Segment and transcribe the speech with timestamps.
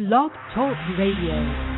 [0.00, 1.69] Blog Talk Radio.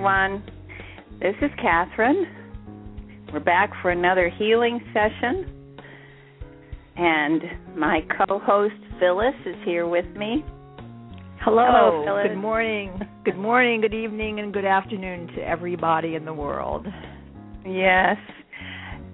[0.00, 0.42] Everyone.
[1.20, 2.24] This is Kathryn.
[3.34, 5.76] We're back for another healing session.
[6.96, 7.42] And
[7.76, 10.42] my co host Phyllis is here with me.
[11.42, 12.28] Hello, Hello Phyllis.
[12.28, 12.98] Good morning.
[13.26, 16.86] Good morning, good evening, and good afternoon to everybody in the world.
[17.66, 18.16] Yes.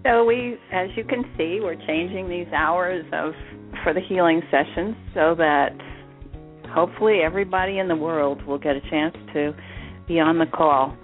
[0.04, 3.32] So we as you can see, we're changing these hours of
[3.82, 5.70] for the healing sessions so that
[6.72, 9.52] hopefully everybody in the world will get a chance to
[10.06, 10.96] be on the call.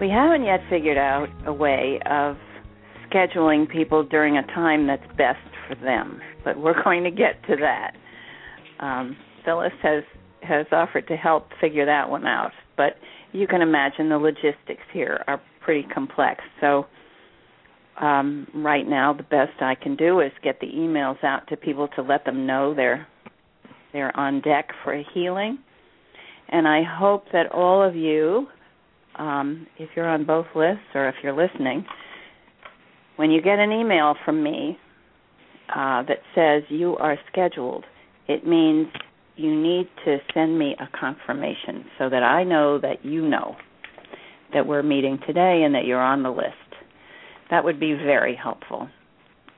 [0.00, 2.36] We haven't yet figured out a way of
[3.08, 5.38] scheduling people during a time that's best
[5.68, 7.92] for them, but we're going to get to that.
[8.84, 10.02] Um, Phyllis has
[10.42, 12.94] has offered to help figure that one out, but
[13.30, 16.42] you can imagine the logistics here are pretty complex.
[16.60, 16.86] So
[18.00, 21.86] um, right now, the best I can do is get the emails out to people
[21.94, 23.06] to let them know they're
[23.92, 25.58] they're on deck for a healing
[26.52, 28.46] and I hope that all of you,
[29.18, 31.84] um, if you're on both lists or if you're listening,
[33.16, 34.78] when you get an email from me
[35.74, 37.84] uh, that says you are scheduled,
[38.28, 38.86] it means
[39.36, 43.56] you need to send me a confirmation so that I know that you know
[44.52, 46.52] that we're meeting today and that you're on the list.
[47.50, 48.88] That would be very helpful.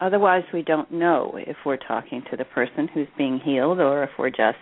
[0.01, 4.11] Otherwise, we don't know if we're talking to the person who's being healed or if
[4.19, 4.59] we're just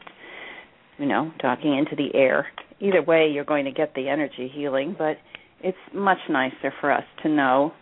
[0.99, 2.47] you know, talking into the air.
[2.81, 5.17] Either way, you're going to get the energy healing, but
[5.61, 7.73] it's much nicer for us to know.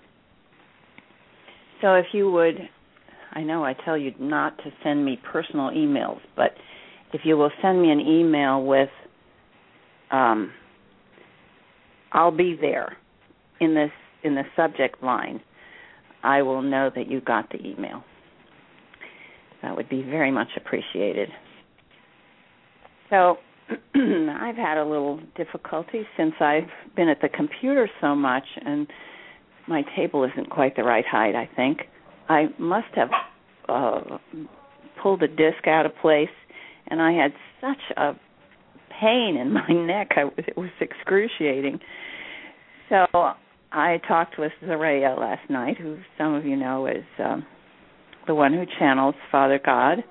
[1.81, 2.57] So if you would,
[3.33, 6.53] I know I tell you not to send me personal emails, but
[7.13, 8.91] if you will send me an email with,
[10.11, 10.53] um,
[12.13, 12.97] I'll be there
[13.61, 13.91] in this
[14.23, 15.41] in the subject line,
[16.23, 18.05] I will know that you got the email.
[19.63, 21.31] That would be very much appreciated.
[23.11, 23.37] So
[23.95, 28.87] I've had a little difficulty since I've been at the computer so much, and
[29.69, 31.35] my table isn't quite the right height.
[31.35, 31.81] I think
[32.29, 33.11] I must have
[33.69, 34.19] uh,
[35.03, 36.29] pulled a disc out of place,
[36.87, 38.13] and I had such a
[39.01, 40.11] pain in my neck.
[40.17, 41.81] I it was excruciating.
[42.89, 43.07] So
[43.73, 47.47] I talked with Zaria last night, who some of you know is um,
[48.27, 50.03] the one who channels Father God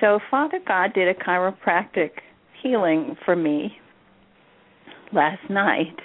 [0.00, 2.10] so Father God did a chiropractic
[2.62, 3.72] healing for me
[5.12, 5.96] last night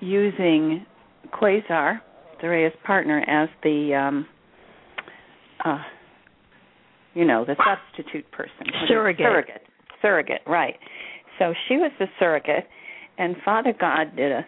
[0.00, 0.84] using
[1.32, 2.00] Quasar,
[2.42, 4.26] Zaria's partner, as the um
[5.64, 5.78] uh
[7.14, 8.66] you know, the substitute person.
[8.86, 9.26] Surrogate.
[9.26, 9.62] Surrogate.
[10.00, 10.76] Surrogate, right.
[11.38, 12.66] So she was the surrogate
[13.18, 14.46] and Father God did a,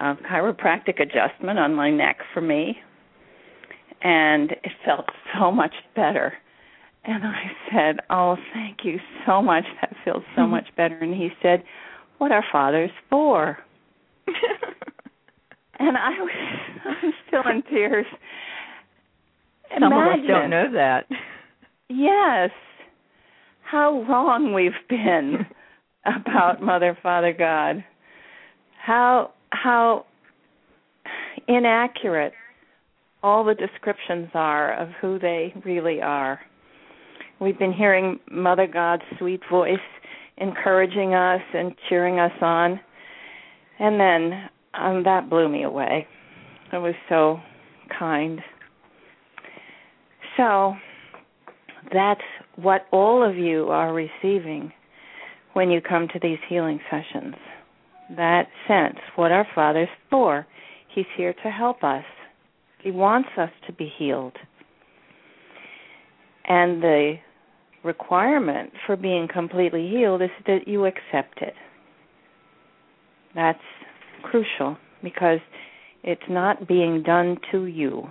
[0.00, 2.76] a chiropractic adjustment on my neck for me
[4.02, 6.34] and it felt so much better
[7.04, 9.64] and I said, "Oh, thank you so much.
[9.80, 11.62] That feels so much better." And he said,
[12.18, 13.58] "What are fathers for?"
[15.78, 16.30] and I was,
[16.84, 18.06] I was still in tears.
[19.74, 21.06] Some Imagine, of us don't know that.
[21.88, 22.50] Yes,
[23.62, 25.46] how wrong we've been
[26.04, 27.84] about Mother, Father, God.
[28.84, 30.06] How how
[31.48, 32.32] inaccurate
[33.22, 36.40] all the descriptions are of who they really are.
[37.42, 39.74] We've been hearing Mother God's sweet voice
[40.36, 42.78] encouraging us and cheering us on.
[43.80, 46.06] And then um, that blew me away.
[46.72, 47.40] It was so
[47.98, 48.40] kind.
[50.36, 50.74] So
[51.92, 52.20] that's
[52.54, 54.72] what all of you are receiving
[55.54, 57.34] when you come to these healing sessions.
[58.16, 60.46] That sense, what our Father's for.
[60.94, 62.04] He's here to help us.
[62.84, 64.36] He wants us to be healed.
[66.48, 67.16] And the
[67.84, 71.54] requirement for being completely healed is that you accept it.
[73.34, 73.58] That's
[74.22, 75.40] crucial because
[76.04, 78.06] it's not being done to you.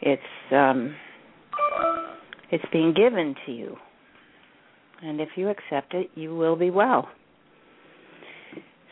[0.00, 0.22] It's
[0.52, 0.94] um
[2.50, 3.76] it's being given to you.
[5.02, 7.08] And if you accept it, you will be well.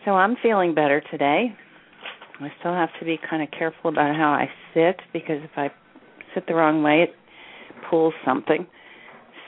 [0.05, 1.55] So I'm feeling better today.
[2.41, 5.71] I still have to be kind of careful about how I sit because if I
[6.35, 7.15] sit the wrong way, it
[7.91, 8.67] pulls something.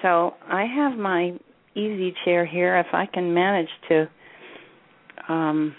[0.03, 1.33] So I have my
[1.75, 2.79] easy chair here.
[2.79, 4.09] If I can manage to
[5.29, 5.75] um,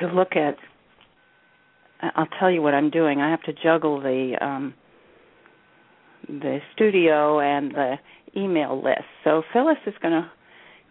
[0.00, 0.56] to look at,
[2.16, 3.20] I'll tell you what I'm doing.
[3.20, 4.74] I have to juggle the um,
[6.28, 7.94] the studio and the
[8.36, 9.04] email list.
[9.22, 10.30] So Phyllis is going to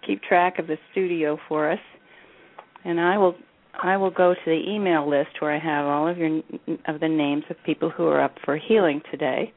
[0.06, 1.80] keep track of the studio for us,
[2.86, 3.36] and I will
[3.82, 6.42] I will go to the email list where I have all of your
[6.88, 9.52] of the names of people who are up for healing today,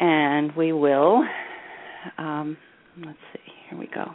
[0.00, 1.22] and we will.
[2.16, 2.56] Um,
[3.04, 3.52] let's see.
[3.68, 4.06] Here we go.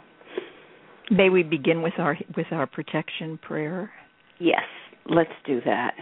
[1.10, 3.90] May we begin with our with our protection prayer?
[4.38, 4.64] Yes,
[5.06, 5.94] let's do that.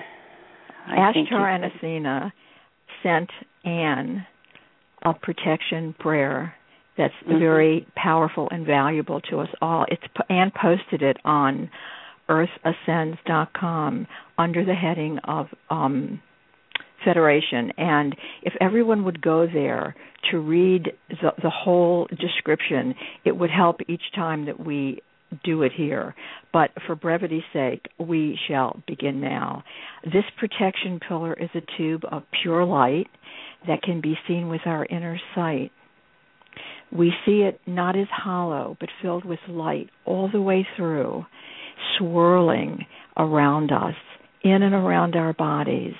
[0.86, 2.32] I Ashtar and Athena
[3.02, 3.30] sent
[3.64, 4.26] Anne
[5.04, 6.54] a protection prayer
[6.96, 7.38] that's mm-hmm.
[7.38, 9.86] very powerful and valuable to us all.
[9.88, 11.70] It's Anne posted it on
[12.28, 14.06] earthascends.com
[14.38, 16.20] under the heading of um,
[17.04, 17.72] Federation.
[17.76, 19.94] And if everyone would go there
[20.30, 22.94] to read the, the whole description,
[23.24, 25.02] it would help each time that we
[25.44, 26.14] do it here.
[26.52, 29.64] But for brevity's sake, we shall begin now.
[30.04, 33.08] This protection pillar is a tube of pure light
[33.66, 35.70] that can be seen with our inner sight.
[36.90, 41.24] We see it not as hollow, but filled with light all the way through,
[41.96, 42.84] swirling
[43.16, 43.94] around us,
[44.44, 45.94] in and around our bodies,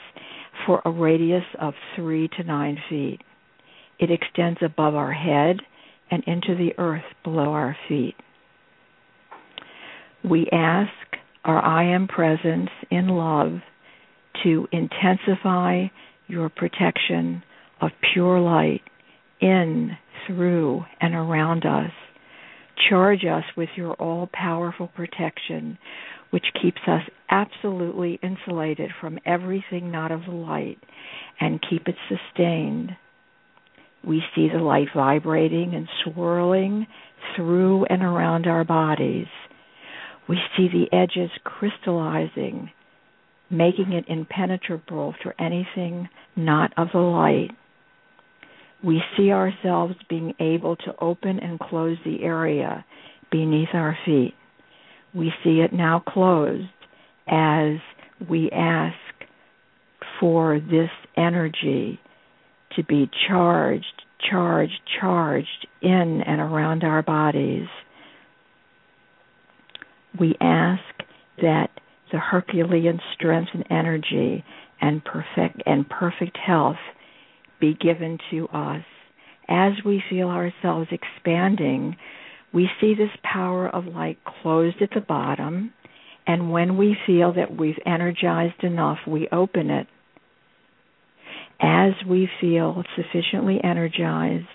[0.67, 3.21] for a radius of three to nine feet.
[3.99, 5.57] It extends above our head
[6.11, 8.15] and into the earth below our feet.
[10.25, 10.91] We ask
[11.45, 13.61] our I am presence in love
[14.45, 15.87] to intensify
[16.29, 17.43] your protection
[17.81, 18.83] of pure light
[19.41, 19.97] in,
[20.27, 21.91] through, and around us.
[22.89, 25.79] Charge us with your all powerful protection,
[26.31, 30.79] which keeps us absolutely insulated from everything not of the light,
[31.41, 32.97] and keep it sustained.
[34.05, 36.87] We see the light vibrating and swirling
[37.37, 39.29] through and around our bodies.
[40.29, 42.71] We see the edges crystallizing,
[43.51, 47.51] making it impenetrable to anything not of the light
[48.83, 52.85] we see ourselves being able to open and close the area
[53.31, 54.35] beneath our feet.
[55.15, 56.69] We see it now closed
[57.29, 57.77] as
[58.29, 58.97] we ask
[60.19, 62.01] for this energy
[62.77, 67.69] to be charged, charged, charged in and around our bodies.
[70.19, 70.83] We ask
[71.41, 71.71] that
[72.11, 74.45] the Herculean strength and energy
[74.81, 76.77] and perfect and perfect health
[77.63, 78.83] be given to us.
[79.49, 81.97] As we feel ourselves expanding,
[82.53, 85.73] we see this power of light closed at the bottom,
[86.27, 89.87] and when we feel that we've energized enough, we open it.
[91.61, 94.47] As we feel sufficiently energized,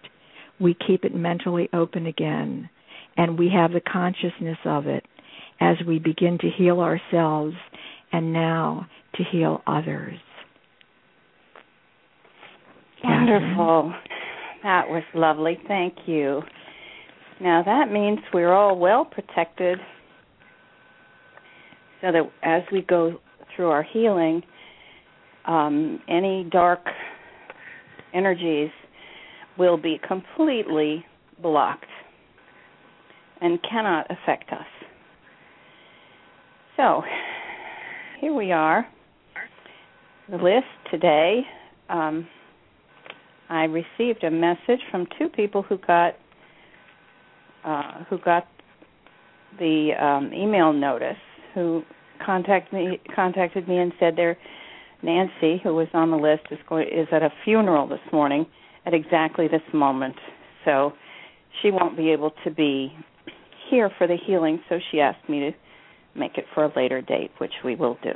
[0.60, 2.70] we keep it mentally open again,
[3.16, 5.06] and we have the consciousness of it
[5.62, 7.56] as we begin to heal ourselves
[8.12, 10.20] and now to heal others.
[13.04, 13.94] Wonderful.
[14.64, 15.58] That was lovely.
[15.68, 16.42] Thank you.
[17.40, 19.78] Now that means we're all well protected
[22.02, 23.20] so that as we go
[23.56, 24.42] through our healing,
[25.46, 26.82] um, any dark
[28.14, 28.70] energies
[29.58, 31.06] will be completely
[31.42, 31.86] blocked
[33.42, 34.66] and cannot affect us.
[36.76, 37.02] So,
[38.20, 38.88] here we are.
[40.30, 41.42] The list today
[41.90, 42.28] um,
[43.50, 46.16] I received a message from two people who got
[47.64, 48.48] uh, who got
[49.60, 51.18] the um, email notice,
[51.54, 51.84] who
[52.26, 54.38] contacted me contacted me and said their
[55.04, 58.46] Nancy, who was on the list, is going is at a funeral this morning
[58.86, 60.16] at exactly this moment.
[60.66, 60.94] So
[61.62, 62.94] she won't be able to be
[63.70, 64.60] here for the healing.
[64.70, 65.52] So she asked me to
[66.20, 68.14] make it for a later date, which we will do.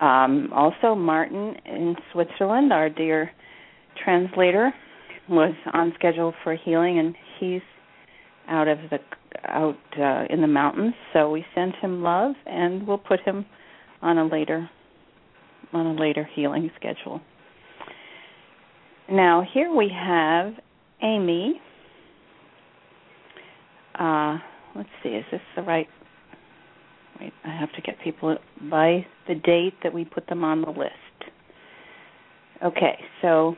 [0.00, 3.30] Um, also, Martin in Switzerland, our dear
[4.04, 4.72] translator,
[5.28, 7.62] was on schedule for healing, and he's
[8.48, 8.98] out of the
[9.48, 10.94] out uh, in the mountains.
[11.12, 13.46] So we send him love, and we'll put him
[14.02, 14.68] on a later
[15.72, 17.20] on a later healing schedule.
[19.10, 20.52] Now here we have
[21.02, 21.60] Amy.
[23.98, 24.38] Uh,
[24.74, 25.88] let's see, is this the right
[27.20, 28.36] Wait, I have to get people
[28.70, 30.92] by the date that we put them on the list.
[32.64, 33.54] Okay, so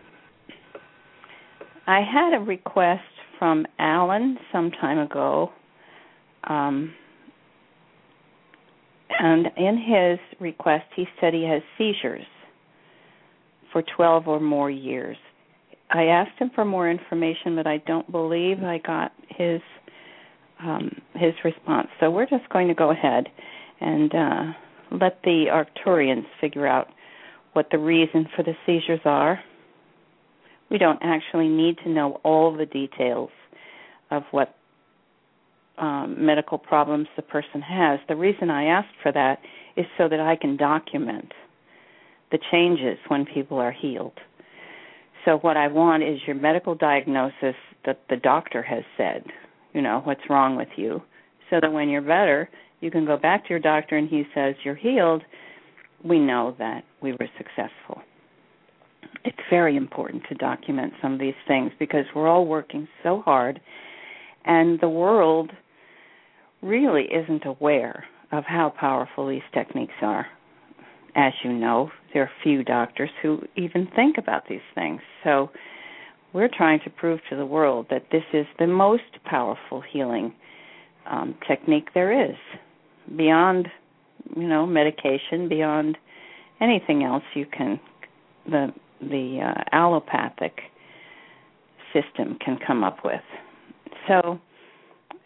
[1.87, 3.03] I had a request
[3.39, 5.51] from Alan some time ago.
[6.45, 6.95] Um,
[9.19, 12.27] and in his request, he said he has seizures
[13.73, 15.17] for 12 or more years.
[15.91, 19.61] I asked him for more information, but I don't believe I got his
[20.61, 21.89] um, his response.
[22.01, 23.29] So we're just going to go ahead
[23.81, 24.43] and uh,
[24.91, 26.89] let the Arcturians figure out
[27.53, 29.41] what the reason for the seizures are.
[30.71, 33.31] We don't actually need to know all the details
[34.11, 34.55] of what
[35.79, 38.01] um, medical problems the person has.
[38.09, 39.39] The reason I asked for that
[39.77, 41.33] is so that I can document
[42.31, 44.19] the changes when people are healed.
[45.25, 47.55] So what I want is your medical diagnosis
[47.87, 49.25] that the doctor has said,
[49.73, 51.03] you know, what's wrong with you,
[51.51, 52.49] so that when you're better,
[52.81, 55.23] you can go back to your doctor and he says you're healed.
[56.05, 58.03] We know that we were successful.
[59.25, 63.61] It's very important to document some of these things because we're all working so hard
[64.45, 65.51] and the world
[66.63, 70.27] really isn't aware of how powerful these techniques are
[71.19, 75.01] as you know, there are few doctors who even think about these things.
[75.25, 75.51] So
[76.33, 80.35] we're trying to prove to the world that this is the most powerful healing
[81.11, 82.37] um, technique there is,
[83.17, 83.69] beyond,
[84.37, 85.97] you know, medication, beyond
[86.61, 87.81] anything else you can
[88.51, 90.59] the the uh, allopathic
[91.93, 93.21] system can come up with.
[94.09, 94.41] So,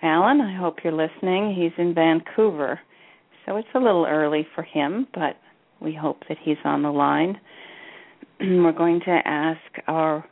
[0.03, 1.55] Alan, I hope you're listening.
[1.55, 2.79] He's in Vancouver,
[3.47, 5.37] so it's a little early for him, but
[5.81, 7.41] we hope that he's on the line.
[8.41, 10.25] We're going to ask our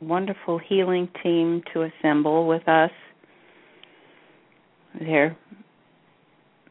[0.00, 2.90] wonderful healing team to assemble with us.
[4.98, 5.36] They're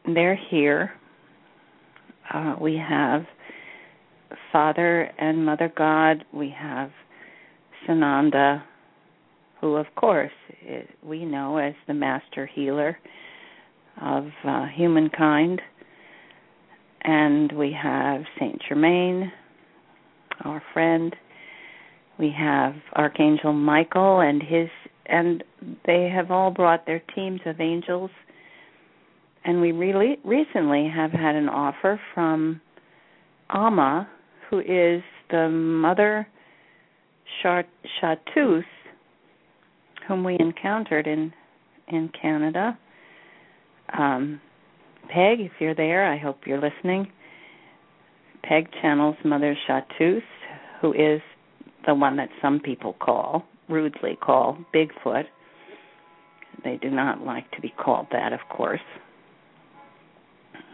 [0.04, 0.92] they're here.
[2.32, 3.22] Uh, we have
[4.52, 6.24] Father and Mother God.
[6.32, 6.90] We have
[7.86, 8.62] Sananda,
[9.60, 10.32] who, of course,
[11.02, 12.98] we know as the master healer
[14.00, 15.60] of uh, humankind
[17.06, 19.30] and we have Saint Germain,
[20.44, 21.14] our friend.
[22.18, 24.68] We have Archangel Michael and his
[25.06, 25.44] and
[25.86, 28.10] they have all brought their teams of angels.
[29.44, 32.60] And we really recently have had an offer from
[33.50, 34.08] Amma,
[34.50, 36.26] who is the mother
[37.42, 38.64] Chartreuse,
[40.08, 41.32] whom we encountered in
[41.88, 42.76] in Canada.
[43.96, 44.40] Um,
[45.08, 47.12] Peg, if you're there, I hope you're listening.
[48.42, 50.22] Peg channels Mother Chartreuse,
[50.80, 51.20] who is
[51.86, 55.24] the one that some people call, rudely call, Bigfoot.
[56.64, 58.80] They do not like to be called that, of course.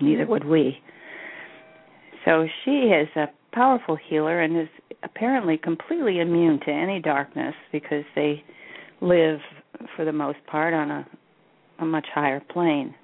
[0.00, 0.78] Neither would we.
[2.24, 4.68] So she is a powerful healer and is
[5.02, 8.42] apparently completely immune to any darkness because they
[9.00, 9.40] live,
[9.96, 11.06] for the most part, on a,
[11.80, 12.94] a much higher plane.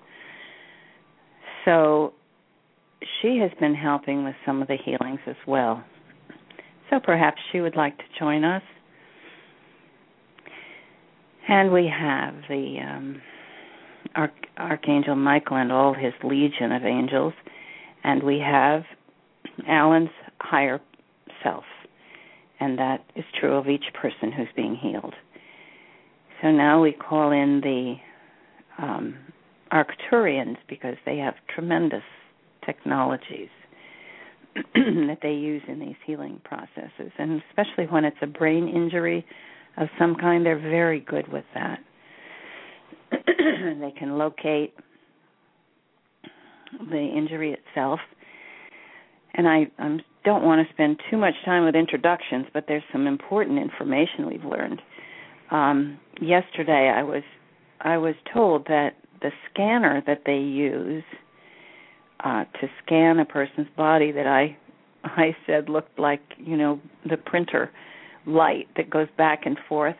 [1.65, 2.15] So
[3.21, 5.85] she has been helping with some of the healings as well.
[6.90, 8.62] So perhaps she would like to join us.
[11.49, 13.23] And we have the um,
[14.14, 17.33] Arch- Archangel Michael and all his legion of angels,
[18.04, 18.83] and we have
[19.66, 20.80] Alan's higher
[21.42, 21.64] self,
[22.61, 25.14] and that is true of each person who's being healed.
[26.42, 27.97] So now we call in the
[28.78, 29.16] um,
[29.73, 32.02] Arcturians because they have tremendous
[32.64, 33.49] technologies
[34.75, 39.25] that they use in these healing processes, and especially when it's a brain injury
[39.76, 41.78] of some kind, they're very good with that.
[43.11, 44.75] they can locate
[46.90, 48.00] the injury itself.
[49.35, 53.07] And I I don't want to spend too much time with introductions, but there's some
[53.07, 54.83] important information we've learned.
[55.50, 57.23] Um, yesterday, I was
[57.81, 61.05] I was told that the scanner that they use
[62.25, 64.57] uh, to scan a person's body that I
[65.05, 67.71] I said looked like you know the printer
[68.27, 69.97] light that goes back and forth.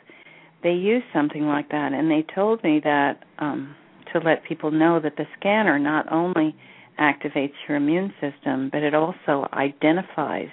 [0.63, 3.75] They use something like that, and they told me that um,
[4.13, 6.55] to let people know that the scanner not only
[6.99, 10.49] activates your immune system, but it also identifies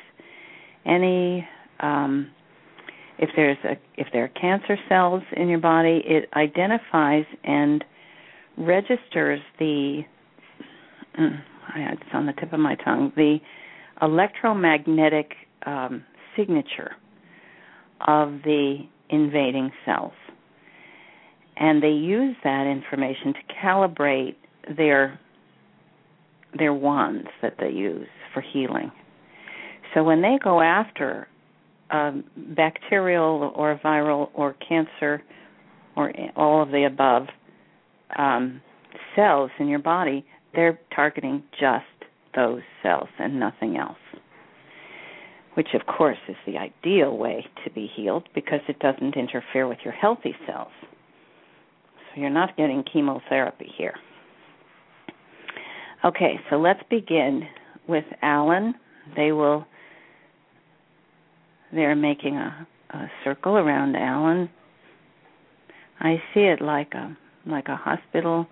[0.85, 1.47] any
[1.79, 2.29] um,
[3.17, 7.83] if there's a if there are cancer cells in your body, it identifies and
[8.57, 10.01] registers the
[11.75, 13.39] it's on the tip of my tongue the
[14.01, 15.31] electromagnetic
[15.65, 16.03] um,
[16.35, 16.91] signature
[18.07, 18.79] of the
[19.09, 20.13] invading cells.
[21.57, 24.35] And they use that information to calibrate
[24.77, 25.19] their
[26.57, 28.91] their wands that they use for healing.
[29.93, 31.27] So when they go after
[31.91, 32.23] um,
[32.55, 35.21] bacterial or viral or cancer
[35.95, 37.27] or all of the above
[38.17, 38.61] um,
[39.15, 41.85] cells in your body, they're targeting just
[42.35, 43.97] those cells and nothing else.
[45.55, 49.79] Which, of course, is the ideal way to be healed because it doesn't interfere with
[49.83, 50.71] your healthy cells.
[52.13, 53.95] So you're not getting chemotherapy here.
[56.03, 57.47] Okay, so let's begin
[57.87, 58.75] with Alan.
[59.15, 59.65] They will
[61.73, 64.49] they're making a, a circle around Alan.
[65.99, 68.47] I see it like a like a hospital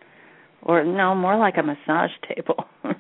[0.65, 2.65] or no, more like a massage table.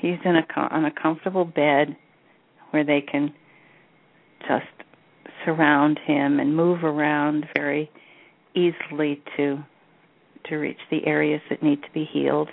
[0.00, 1.96] He's in a on a comfortable bed
[2.70, 3.32] where they can
[4.40, 4.66] just
[5.44, 7.90] surround him and move around very
[8.54, 9.58] easily to
[10.48, 12.48] to reach the areas that need to be healed.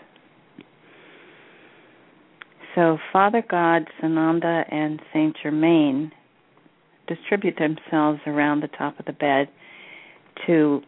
[2.75, 6.11] So Father God, Sananda, and Saint Germain
[7.07, 9.49] distribute themselves around the top of the bed
[10.47, 10.81] to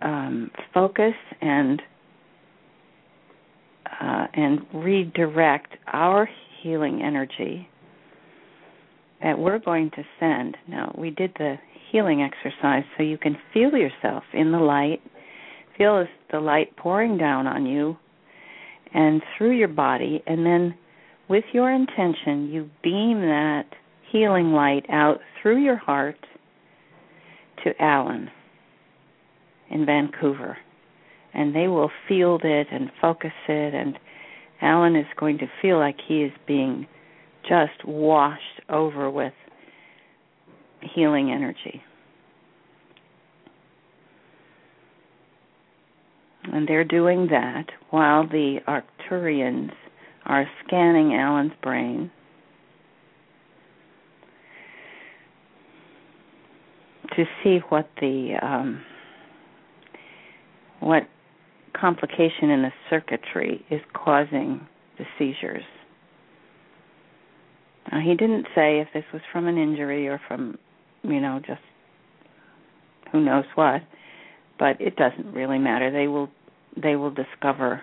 [0.00, 1.80] um, focus and
[4.00, 6.28] uh, and redirect our
[6.62, 7.68] healing energy
[9.22, 10.56] that we're going to send.
[10.68, 11.56] Now, we did the
[11.90, 15.00] healing exercise so you can feel yourself in the light,
[15.76, 17.96] feel the light pouring down on you
[18.94, 20.74] and through your body, and then
[21.28, 23.64] with your intention, you beam that
[24.10, 26.18] healing light out through your heart
[27.64, 28.28] to Alan
[29.70, 30.58] in Vancouver.
[31.34, 33.98] And they will field it and focus it, and
[34.60, 36.86] Alan is going to feel like he is being
[37.48, 39.32] just washed over with
[40.94, 41.82] healing energy.
[46.44, 49.72] And they're doing that while the Arcturians
[50.26, 52.10] are scanning Alan's brain
[57.16, 58.82] to see what the um,
[60.80, 61.02] what
[61.78, 64.66] complication in the circuitry is causing
[64.98, 65.64] the seizures.
[67.90, 70.58] Now, he didn't say if this was from an injury or from,
[71.02, 71.60] you know, just
[73.10, 73.82] who knows what,
[74.58, 75.90] but it doesn't really matter.
[75.90, 76.30] They will
[76.80, 77.82] they will discover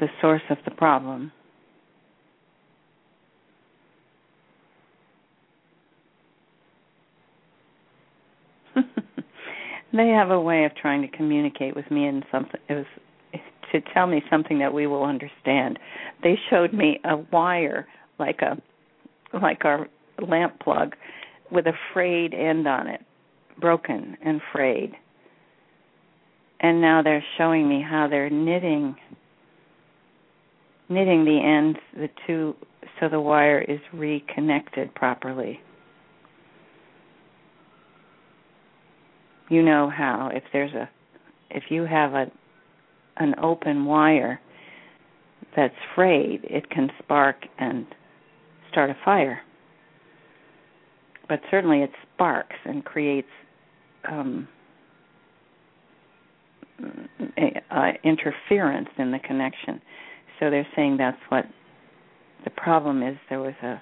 [0.00, 1.32] the source of the problem
[9.92, 12.86] they have a way of trying to communicate with me and something it was
[13.72, 15.78] to tell me something that we will understand.
[16.22, 17.86] They showed me a wire
[18.18, 18.60] like a
[19.42, 19.88] like our
[20.26, 20.94] lamp plug
[21.50, 23.00] with a frayed end on it,
[23.60, 24.92] broken and frayed.
[26.60, 28.96] And now they're showing me how they're knitting
[30.88, 32.54] knitting the ends the two
[33.00, 35.60] so the wire is reconnected properly.
[39.52, 40.88] You know how if there's a
[41.50, 42.26] if you have a
[43.18, 44.40] an open wire
[45.54, 47.86] that's frayed, it can spark and
[48.70, 49.40] start a fire.
[51.28, 53.28] But certainly it sparks and creates
[54.10, 54.48] um,
[56.80, 59.80] uh, interference in the connection.
[60.40, 61.44] So they're saying that's what
[62.44, 63.16] the problem is.
[63.28, 63.80] There was a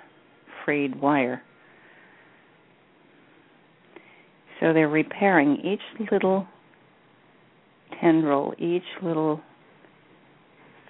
[0.65, 1.43] frayed wire.
[4.61, 6.47] So they're repairing each little
[8.01, 9.41] tendril, each little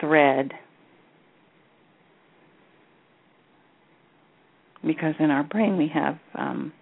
[0.01, 0.53] thread.
[4.85, 6.73] Because in our brain we have um,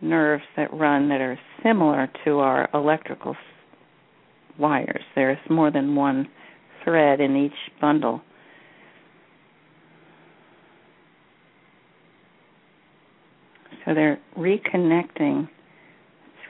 [0.00, 3.36] nerves that run that are similar to our electrical
[4.58, 5.02] wires.
[5.14, 6.28] There's more than one
[6.82, 8.22] thread in each bundle.
[13.84, 15.48] So they're reconnecting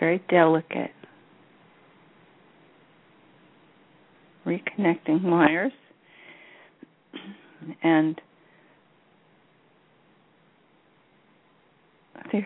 [0.00, 0.90] very delicate.
[4.46, 5.72] Reconnecting wires
[7.82, 8.20] and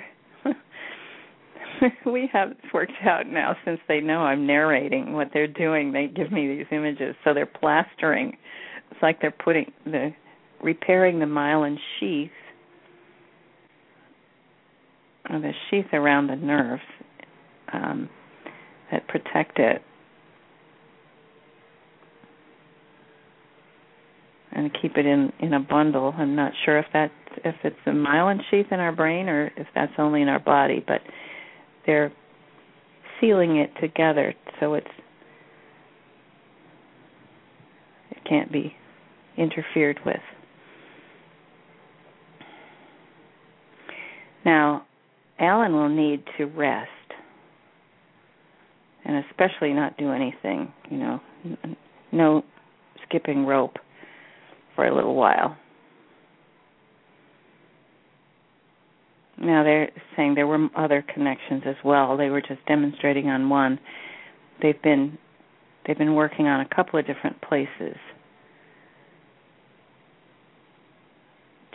[2.07, 5.93] we have worked out now since they know I'm narrating what they're doing.
[5.93, 8.37] They give me these images, so they're plastering.
[8.91, 10.13] It's like they're putting the
[10.63, 12.31] repairing the myelin sheath,
[15.31, 16.83] or the sheath around the nerves,
[17.75, 18.09] um,
[18.91, 19.83] that protect it.
[24.53, 26.15] And keep it in in a bundle.
[26.17, 27.11] I'm not sure if that
[27.45, 30.83] if it's a myelin sheath in our brain or if that's only in our body,
[30.87, 31.01] but
[31.87, 32.13] they're
[33.21, 34.87] sealing it together so it's
[38.13, 38.75] it can't be
[39.37, 40.21] interfered with.
[44.45, 44.87] Now,
[45.39, 46.91] Alan will need to rest,
[49.05, 50.73] and especially not do anything.
[50.91, 51.21] You know,
[52.13, 52.45] no
[53.07, 53.77] skipping rope
[54.75, 55.57] for a little while.
[59.39, 62.17] Now they're saying there were other connections as well.
[62.17, 63.79] They were just demonstrating on one.
[64.63, 65.19] They've been
[65.87, 67.97] they've been working on a couple of different places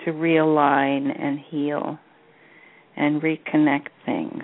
[0.05, 1.99] to realign and heal
[2.95, 4.43] and reconnect things.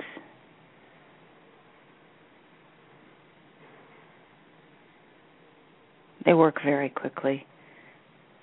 [6.26, 7.46] They work very quickly.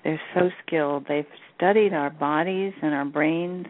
[0.03, 1.05] They're so skilled.
[1.07, 3.67] They've studied our bodies and our brains.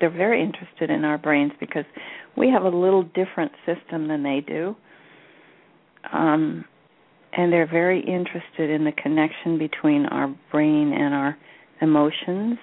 [0.00, 1.84] They're very interested in our brains because
[2.36, 4.76] we have a little different system than they do.
[6.12, 6.64] Um,
[7.32, 11.36] and they're very interested in the connection between our brain and our
[11.82, 12.58] emotions.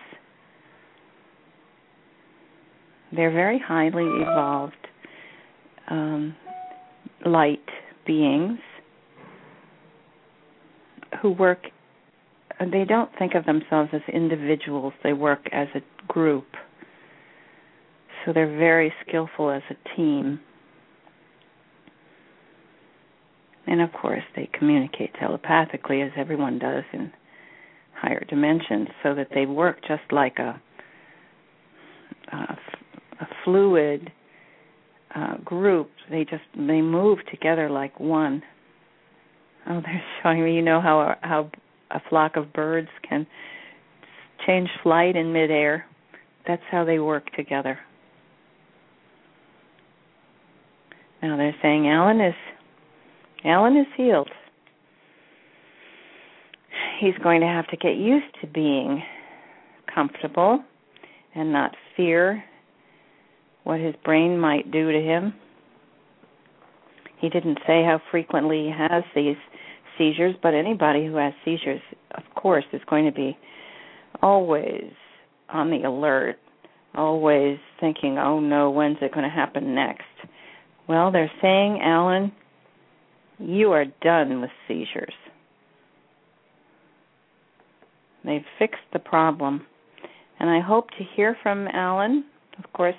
[3.15, 4.73] They're very highly evolved
[5.89, 6.35] um,
[7.25, 7.59] light
[8.07, 8.57] beings
[11.21, 11.59] who work
[12.59, 14.93] they don't think of themselves as individuals.
[15.03, 16.45] They work as a group.
[18.25, 20.39] So they're very skillful as a team.
[23.65, 27.11] And of course they communicate telepathically as everyone does in
[27.95, 30.61] higher dimensions so that they work just like a
[32.31, 32.57] a,
[33.21, 34.11] a fluid
[35.15, 35.89] uh, group.
[36.09, 38.43] They just they move together like one
[39.69, 40.55] Oh, they're showing me.
[40.55, 41.49] You know how how
[41.91, 43.25] a flock of birds can
[44.45, 45.85] change flight in midair.
[46.47, 47.79] That's how they work together.
[51.21, 52.35] Now they're saying Alan is
[53.45, 54.29] Alan is healed.
[56.99, 59.03] He's going to have to get used to being
[59.93, 60.63] comfortable
[61.35, 62.43] and not fear
[63.63, 65.33] what his brain might do to him.
[67.19, 69.37] He didn't say how frequently he has these
[69.97, 73.37] seizures, but anybody who has seizures, of course, is going to be
[74.21, 74.91] always
[75.49, 76.37] on the alert,
[76.95, 80.03] always thinking, oh no, when's it going to happen next?
[80.87, 82.31] Well, they're saying, Alan,
[83.39, 85.13] you are done with seizures.
[88.25, 89.65] They've fixed the problem.
[90.39, 92.25] And I hope to hear from Alan.
[92.63, 92.95] Of course,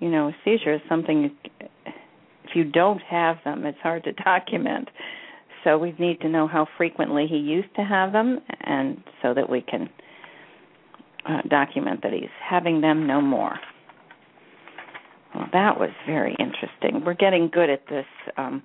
[0.00, 4.88] you know, seizure is something, if you don't have them, it's hard to document.
[5.64, 9.48] So we need to know how frequently he used to have them, and so that
[9.48, 9.88] we can
[11.28, 13.58] uh, document that he's having them no more.
[15.34, 17.04] Well, that was very interesting.
[17.04, 18.06] We're getting good at this.
[18.36, 18.62] Um,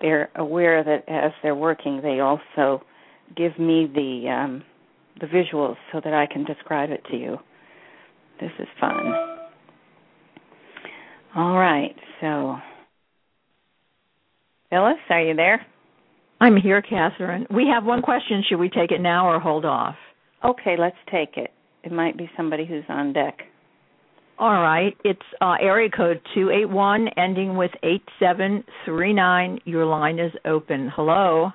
[0.00, 2.84] they're aware that as they're working, they also
[3.36, 4.62] give me the um,
[5.20, 7.38] the visuals so that I can describe it to you.
[8.40, 9.12] This is fun.
[11.36, 12.56] All right, so
[14.70, 15.64] Phyllis, are you there?
[16.44, 17.50] I'm here, Kathryn.
[17.50, 18.44] We have one question.
[18.46, 19.94] Should we take it now or hold off?
[20.44, 21.50] Okay, let's take it.
[21.82, 23.38] It might be somebody who's on deck.
[24.38, 24.94] All right.
[25.04, 29.60] It's uh, area code 281 ending with 8739.
[29.64, 30.92] Your line is open.
[30.94, 31.50] Hello.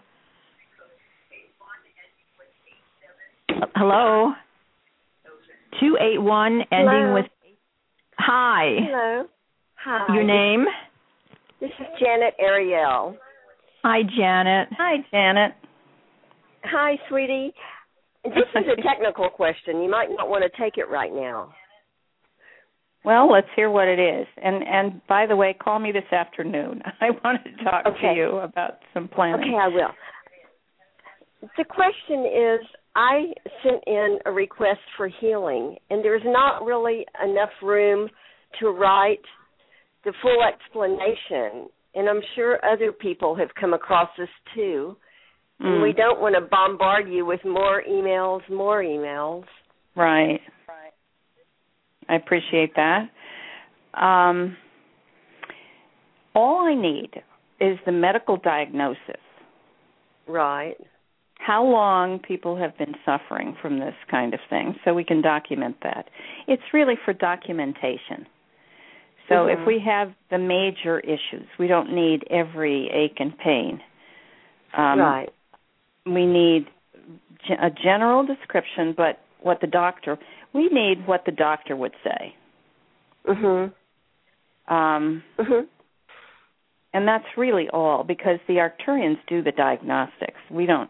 [3.75, 4.33] Hello.
[5.79, 7.13] 281 ending Hello.
[7.13, 7.25] with
[8.17, 8.75] Hi.
[8.89, 9.25] Hello.
[9.85, 10.15] Hi.
[10.15, 10.65] Your name?
[11.61, 13.15] This is Janet Ariel.
[13.83, 14.69] Hi, Janet.
[14.77, 15.53] Hi, Janet.
[16.65, 17.53] Hi, sweetie.
[18.23, 19.81] This is a technical question.
[19.81, 21.53] You might not want to take it right now.
[23.05, 24.27] Well, let's hear what it is.
[24.43, 26.81] And and by the way, call me this afternoon.
[27.01, 28.13] I wanted to talk Okay.
[28.13, 29.41] to you about some planning.
[29.41, 29.91] Okay, I will.
[31.57, 33.31] The question is I
[33.63, 38.09] sent in a request for healing, and there's not really enough room
[38.59, 39.21] to write
[40.03, 41.69] the full explanation.
[41.95, 44.95] And I'm sure other people have come across this too.
[45.59, 49.43] And Mm, we don't want to bombard you with more emails, more emails.
[49.95, 50.39] right.
[52.07, 53.09] I appreciate that.
[53.93, 54.57] Um,
[56.33, 57.11] all I need
[57.59, 59.21] is the medical diagnosis.
[60.27, 60.75] Right.
[61.35, 65.77] How long people have been suffering from this kind of thing, so we can document
[65.83, 66.09] that.
[66.47, 68.25] It's really for documentation.
[69.29, 69.53] So Mhm.
[69.53, 73.81] if we have the major issues, we don't need every ache and pain.
[74.73, 75.29] Um, right.
[76.05, 76.67] we need
[77.49, 80.17] a general description, but what the doctor
[80.53, 82.35] we need what the doctor would say,
[83.25, 83.71] Mhm.
[84.67, 85.67] um, Mhm.
[86.93, 90.39] and that's really all because the Arcturians do the diagnostics.
[90.49, 90.89] We don't,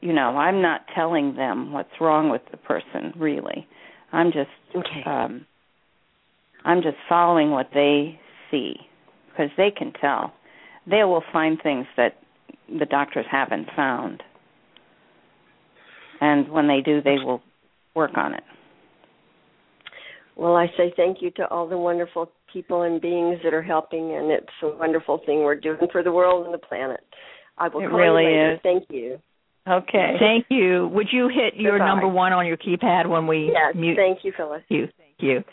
[0.00, 3.66] you know, I'm not telling them what's wrong with the person really.
[4.12, 5.02] I'm just Okay.
[5.04, 5.46] um,
[6.64, 8.18] I'm just following what they
[8.50, 8.74] see
[9.30, 10.32] because they can tell.
[10.86, 12.16] They will find things that
[12.68, 14.22] the doctors haven't found.
[16.20, 17.40] And when they do, they will
[17.94, 18.42] work on it.
[20.36, 24.14] Well, I say thank you to all the wonderful people and beings that are helping,
[24.14, 27.00] and it's a wonderful thing we're doing for the world and the planet.
[27.58, 28.54] I will it call really you later.
[28.54, 28.60] is.
[28.62, 29.18] Thank you.
[29.68, 30.16] Okay.
[30.18, 30.88] Thank you.
[30.94, 31.86] Would you hit your Goodbye.
[31.86, 34.62] number one on your keypad when we Yes, mute thank you, Phyllis.
[34.68, 34.88] you?
[34.96, 35.44] Thank you.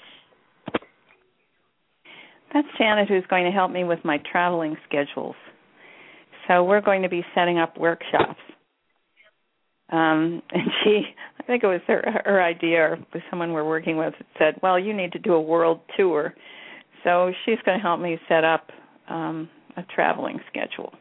[2.53, 5.35] That's Janet who's going to help me with my traveling schedules.
[6.47, 8.39] So we're going to be setting up workshops.
[9.89, 11.01] Um, and she,
[11.39, 12.97] I think it was her, her idea, or
[13.29, 16.33] someone we're working with, said, "Well, you need to do a world tour."
[17.03, 18.69] So she's going to help me set up
[19.09, 20.93] um, a traveling schedule.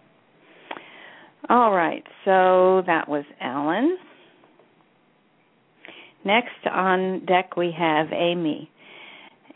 [1.49, 3.97] All right, so that was Alan.
[6.25, 8.71] Next on deck we have Amy.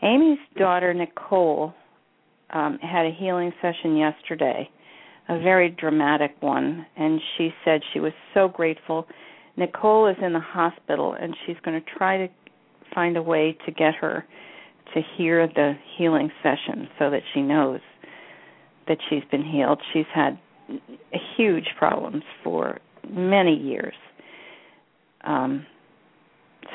[0.01, 1.73] Amy's daughter Nicole
[2.51, 4.69] um, had a healing session yesterday,
[5.29, 9.07] a very dramatic one, and she said she was so grateful.
[9.57, 12.27] Nicole is in the hospital, and she's going to try to
[12.93, 14.25] find a way to get her
[14.93, 17.79] to hear the healing session so that she knows
[18.87, 19.79] that she's been healed.
[19.93, 20.37] She's had
[21.37, 23.93] huge problems for many years.
[25.23, 25.65] Um,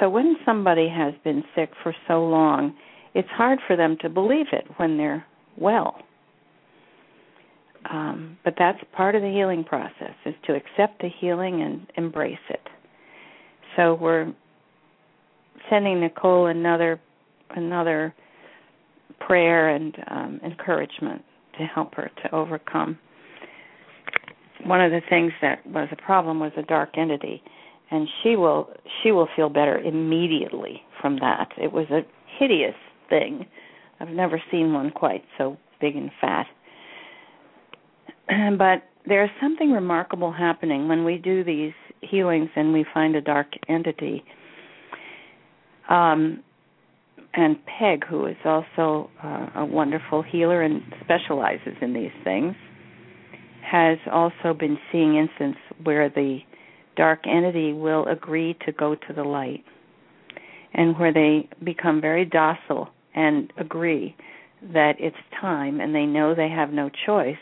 [0.01, 2.75] so when somebody has been sick for so long,
[3.15, 5.25] it's hard for them to believe it when they're
[5.59, 5.97] well.
[7.91, 12.39] Um, but that's part of the healing process is to accept the healing and embrace
[12.49, 12.61] it.
[13.77, 14.33] So we're
[15.71, 17.01] sending Nicole another
[17.51, 18.15] another
[19.21, 21.23] prayer and um, encouragement
[21.59, 22.99] to help her to overcome.
[24.65, 27.43] One of the things that was a problem was a dark entity,
[27.91, 28.71] and she will
[29.03, 31.51] she will feel better immediately from that.
[31.57, 32.01] It was a
[32.39, 32.75] hideous
[33.09, 33.47] thing.
[34.01, 36.47] I've never seen one quite so big and fat.
[38.59, 43.47] But there's something remarkable happening when we do these healings and we find a dark
[43.69, 44.25] entity.
[45.89, 46.43] Um,
[47.35, 52.55] and Peg, who is also uh, a wonderful healer and specializes in these things,
[53.63, 56.39] has also been seeing instances where the
[56.97, 59.65] dark entity will agree to go to the light
[60.75, 64.15] and where they become very docile and agree
[64.73, 67.37] that it's time and they know they have no choice.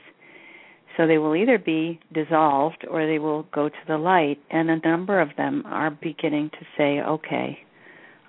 [0.97, 4.39] So they will either be dissolved or they will go to the light.
[4.51, 7.59] And a number of them are beginning to say, okay,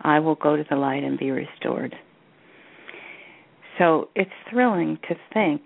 [0.02, 1.96] I will go to the light and be restored.
[3.78, 5.62] So it's thrilling to think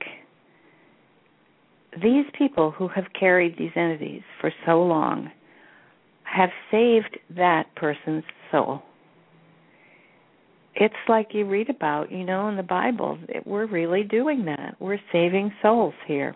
[2.02, 5.32] these people who have carried these entities for so long
[6.24, 8.84] have saved that person's soul.
[10.80, 13.20] It's like you read about, you know, in the Bible.
[13.46, 14.78] We're really doing that.
[14.80, 16.36] We're saving souls here.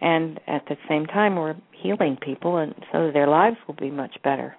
[0.00, 4.16] And at the same time, we're healing people, and so their lives will be much
[4.24, 4.56] better.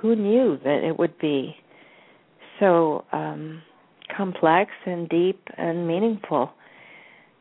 [0.00, 1.56] Who knew that it would be
[2.60, 3.62] so um,
[4.14, 6.50] complex and deep and meaningful?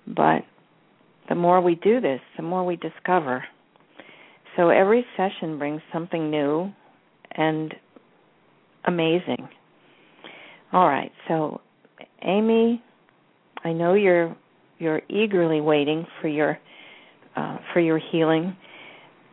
[0.07, 0.45] But
[1.27, 3.43] the more we do this, the more we discover.
[4.55, 6.71] So every session brings something new
[7.31, 7.73] and
[8.85, 9.47] amazing.
[10.73, 11.61] All right, so
[12.21, 12.81] Amy,
[13.63, 14.35] I know you're
[14.79, 16.57] you're eagerly waiting for your
[17.35, 18.55] uh, for your healing,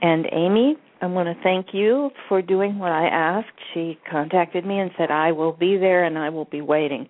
[0.02, 3.56] and Amy, I want to thank you for doing what I asked.
[3.72, 7.08] She contacted me and said I will be there and I will be waiting.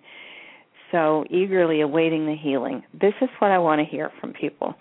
[0.91, 2.83] So eagerly awaiting the healing.
[2.93, 4.75] This is what I want to hear from people.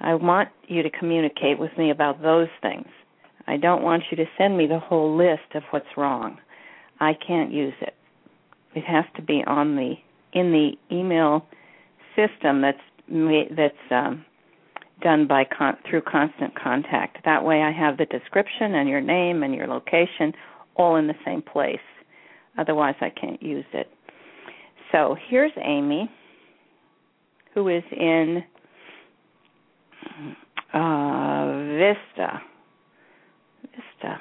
[0.00, 2.86] I want you to communicate with me about those things.
[3.46, 6.38] I don't want you to send me the whole list of what's wrong.
[7.00, 7.94] I can't use it.
[8.74, 9.94] It has to be on the
[10.32, 11.44] in the email
[12.14, 12.78] system that's
[13.56, 14.24] that's um,
[15.02, 17.18] done by con- through constant contact.
[17.24, 20.32] That way, I have the description and your name and your location
[20.76, 21.78] all in the same place.
[22.58, 23.88] Otherwise, I can't use it.
[24.92, 26.10] So here's Amy,
[27.54, 28.42] who is in
[30.74, 31.46] uh,
[31.78, 32.40] Vista.
[33.62, 34.18] Vista.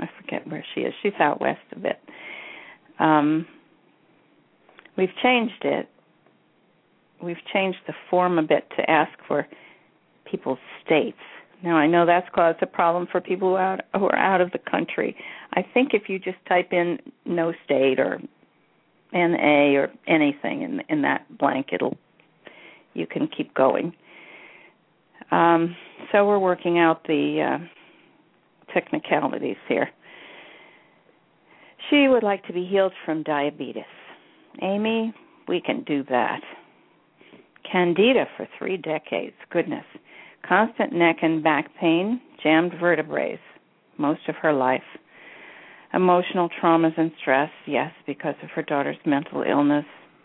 [0.00, 0.94] I forget where she is.
[1.02, 2.00] She's out west a bit.
[2.98, 3.46] Um,
[4.96, 5.88] we've changed it.
[7.22, 9.46] We've changed the form a bit to ask for
[10.24, 11.18] people's states.
[11.62, 14.40] Now I know that's caused a problem for people who are out, who are out
[14.40, 15.16] of the country.
[15.52, 18.20] I think if you just type in no state or
[19.12, 21.98] NA or anything in in that blank, it'll
[22.94, 23.92] you can keep going.
[25.30, 25.76] Um,
[26.10, 27.79] so we're working out the uh,
[28.72, 29.88] technicalities here.
[31.88, 33.84] She would like to be healed from diabetes.
[34.62, 35.14] Amy,
[35.48, 36.40] we can do that.
[37.70, 39.36] Candida for three decades.
[39.50, 39.84] Goodness.
[40.46, 43.38] Constant neck and back pain, jammed vertebrae
[43.98, 44.82] most of her life.
[45.92, 49.84] Emotional traumas and stress, yes, because of her daughter's mental illness,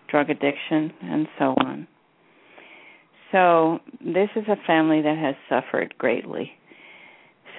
[0.09, 1.87] drug addiction, and so on.
[3.31, 6.51] So, this is a family that has suffered greatly.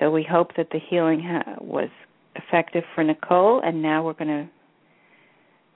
[0.00, 1.88] So, we hope that the healing ha- was
[2.34, 4.48] effective for Nicole, and now we're going to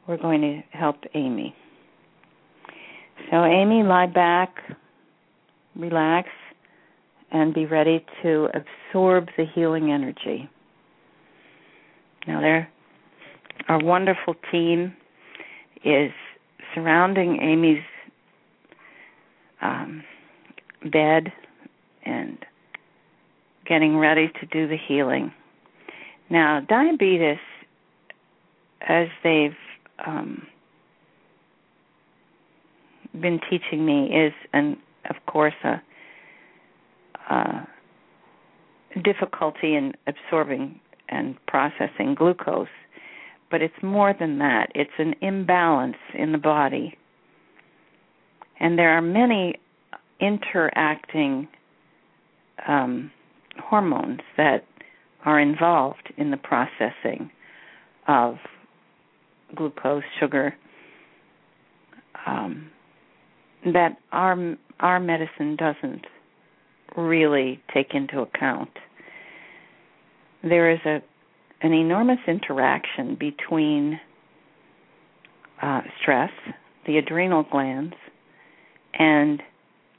[0.08, 1.54] we're going to help Amy.
[3.30, 4.56] So, Amy, lie back,
[5.76, 6.28] relax,
[7.30, 10.48] and be ready to absorb the healing energy.
[12.26, 12.68] Now, there,
[13.68, 14.94] our wonderful team
[15.84, 16.10] is
[16.74, 17.82] surrounding Amy's
[19.62, 20.02] um,
[20.92, 21.32] bed
[22.04, 22.38] and
[23.70, 25.32] getting ready to do the healing.
[26.28, 27.38] Now, diabetes,
[28.80, 29.56] as they've
[30.04, 30.44] um,
[33.20, 34.76] been teaching me, is, and
[35.08, 35.80] of course, a,
[37.32, 37.68] a
[39.04, 42.66] difficulty in absorbing and processing glucose.
[43.52, 44.72] But it's more than that.
[44.74, 46.98] It's an imbalance in the body.
[48.58, 49.60] And there are many
[50.20, 51.46] interacting
[52.66, 53.12] um,
[53.60, 54.64] hormones that
[55.24, 57.30] are involved in the processing
[58.08, 58.36] of
[59.54, 60.54] glucose, sugar,
[62.26, 62.70] um,
[63.64, 66.06] that our our medicine doesn't
[66.96, 68.70] really take into account.
[70.42, 71.02] There is a
[71.62, 74.00] an enormous interaction between
[75.60, 76.30] uh, stress,
[76.86, 77.94] the adrenal glands,
[78.94, 79.42] and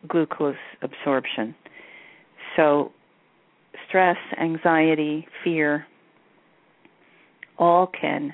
[0.07, 1.53] glucose absorption.
[2.55, 2.91] So,
[3.91, 5.85] stress, anxiety, fear,
[7.59, 8.33] all can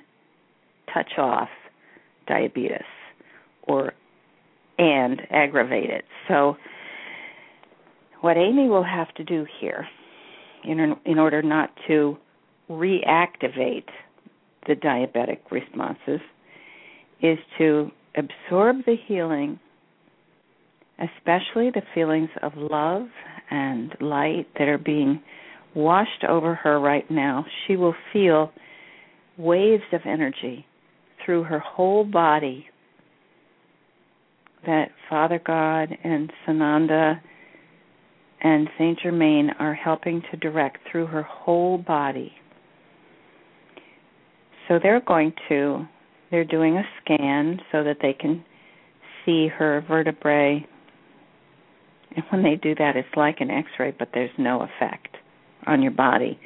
[0.93, 1.49] touch off
[2.27, 2.77] diabetes
[3.63, 3.93] or
[4.77, 6.05] and aggravate it.
[6.27, 6.55] So,
[8.21, 9.87] what Amy will have to do here,
[10.63, 12.17] in, in order not to
[12.69, 13.89] reactivate
[14.67, 16.19] the diabetic responses,
[17.21, 19.59] is to absorb the healing,
[20.99, 23.07] especially the feelings of love
[23.49, 25.21] and light that are being
[25.77, 27.45] washed over her right now.
[27.65, 28.51] She will feel
[29.37, 30.65] waves of energy
[31.23, 32.65] through her whole body
[34.65, 37.21] that Father God and Sananda
[38.41, 42.33] and Saint Germain are helping to direct through her whole body.
[44.67, 45.87] So they're going to
[46.31, 48.43] they're doing a scan so that they can
[49.25, 50.65] see her vertebrae.
[52.15, 55.17] And when they do that it's like an x-ray but there's no effect
[55.67, 56.39] on your body.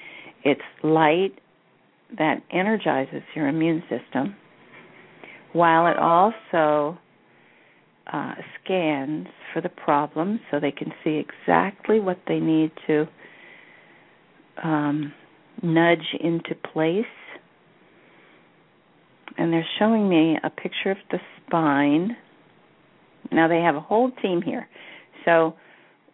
[0.44, 1.34] It's light
[2.18, 4.36] that energizes your immune system
[5.54, 6.98] while it also
[8.12, 13.08] uh, scans for the problem so they can see exactly what they need to
[14.64, 15.14] um,
[15.62, 17.06] nudge into place.
[19.38, 22.18] And they're showing me a picture of the spine.
[23.32, 24.68] Now they have a whole team here.
[25.26, 25.56] So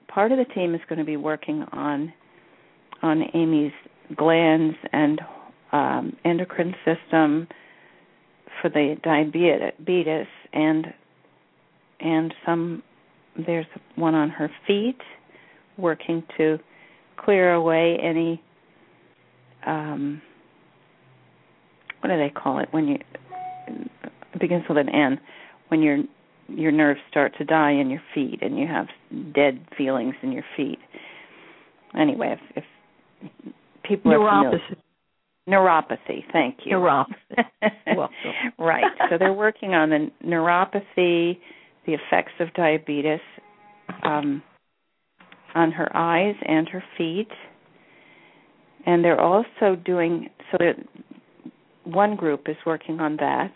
[0.08, 2.14] part of the team is going to be working on
[3.02, 3.74] on Amy's
[4.16, 5.22] glands and
[5.72, 7.48] um, endocrine system
[8.62, 10.88] for the diabetes and
[12.00, 12.84] and some
[13.46, 15.00] there's one on her feet
[15.78, 16.58] working to
[17.18, 18.42] clear away any
[19.66, 20.22] um
[22.00, 22.98] what do they call it when you
[23.68, 25.20] it begins with an N
[25.68, 26.00] when your
[26.50, 28.88] your nerves start to die in your feet and you have
[29.34, 30.80] dead feelings in your feet.
[31.98, 32.64] Anyway, if, if
[33.84, 34.76] people neuropathy.
[35.48, 36.24] neuropathy.
[36.32, 36.78] Thank you.
[36.78, 38.08] Neuropathy.
[38.60, 38.84] right.
[39.10, 41.38] So they're working on the neuropathy,
[41.86, 43.20] the effects of diabetes
[44.04, 44.42] um,
[45.56, 47.30] on her eyes and her feet.
[48.86, 50.76] And they're also doing so that
[51.84, 53.52] one group is working on that.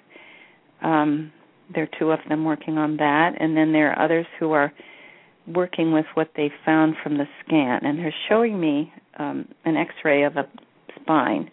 [0.81, 1.31] Um,
[1.73, 4.73] there are two of them working on that, and then there are others who are
[5.47, 10.23] working with what they found from the scan, and they're showing me um, an X-ray
[10.23, 10.47] of a
[10.99, 11.49] spine.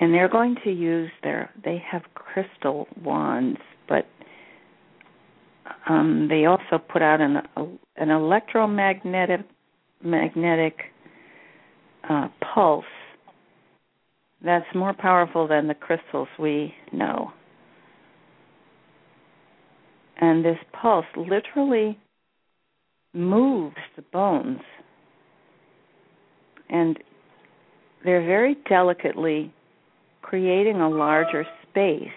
[0.00, 1.50] And they're going to use their.
[1.62, 4.06] They have crystal wands, but
[5.88, 7.42] um, they also put out an
[7.96, 9.40] an electromagnetic
[10.02, 10.78] magnetic
[12.08, 12.84] uh, pulse
[14.42, 17.32] that's more powerful than the crystals we know.
[20.16, 21.98] And this pulse literally
[23.12, 24.60] moves the bones.
[26.68, 26.98] And
[28.04, 29.52] they're very delicately
[30.22, 32.08] creating a larger space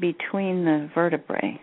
[0.00, 1.60] between the vertebrae.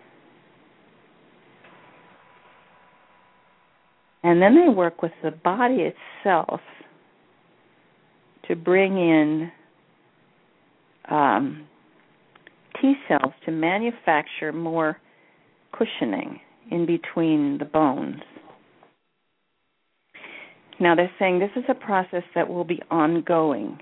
[4.24, 5.92] And then they work with the body
[6.24, 6.60] itself
[8.48, 9.52] to bring in
[11.10, 11.68] um,
[12.82, 14.98] T cells to manufacture more
[15.72, 16.40] cushioning
[16.72, 18.22] in between the bones.
[20.80, 23.78] Now they're saying this is a process that will be ongoing.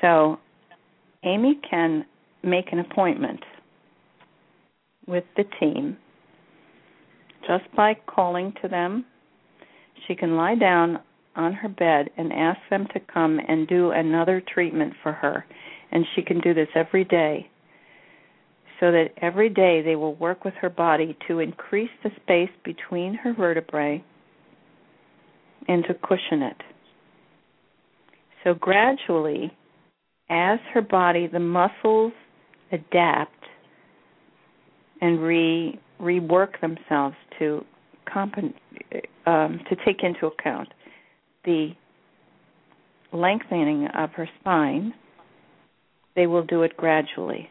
[0.00, 0.38] So
[1.24, 2.04] Amy can
[2.42, 3.40] make an appointment
[5.06, 5.96] with the team
[7.46, 9.04] just by calling to them.
[10.06, 10.98] She can lie down
[11.36, 15.44] on her bed and ask them to come and do another treatment for her.
[15.92, 17.48] And she can do this every day.
[18.80, 23.14] So that every day they will work with her body to increase the space between
[23.14, 24.04] her vertebrae
[25.66, 26.56] and to cushion it.
[28.44, 29.50] So gradually,
[30.28, 32.12] as her body, the muscles
[32.70, 33.32] adapt
[35.00, 37.64] and re rework themselves to
[39.26, 40.68] um, to take into account
[41.44, 41.70] the
[43.12, 44.94] lengthening of her spine,
[46.14, 47.48] they will do it gradually.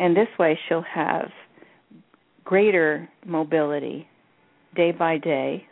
[0.00, 1.30] And this way, she'll have
[2.42, 4.08] greater mobility
[4.74, 5.66] day by day.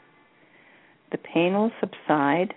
[1.10, 2.52] The pain will subside.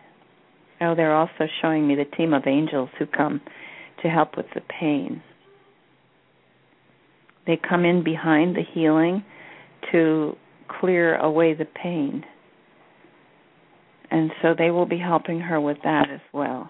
[0.81, 3.39] Oh, they're also showing me the team of angels who come
[4.03, 5.23] to help with the pain.
[7.47, 9.23] They come in behind the healing
[9.93, 10.35] to
[10.67, 12.25] clear away the pain.
[14.11, 16.69] And so they will be helping her with that as well.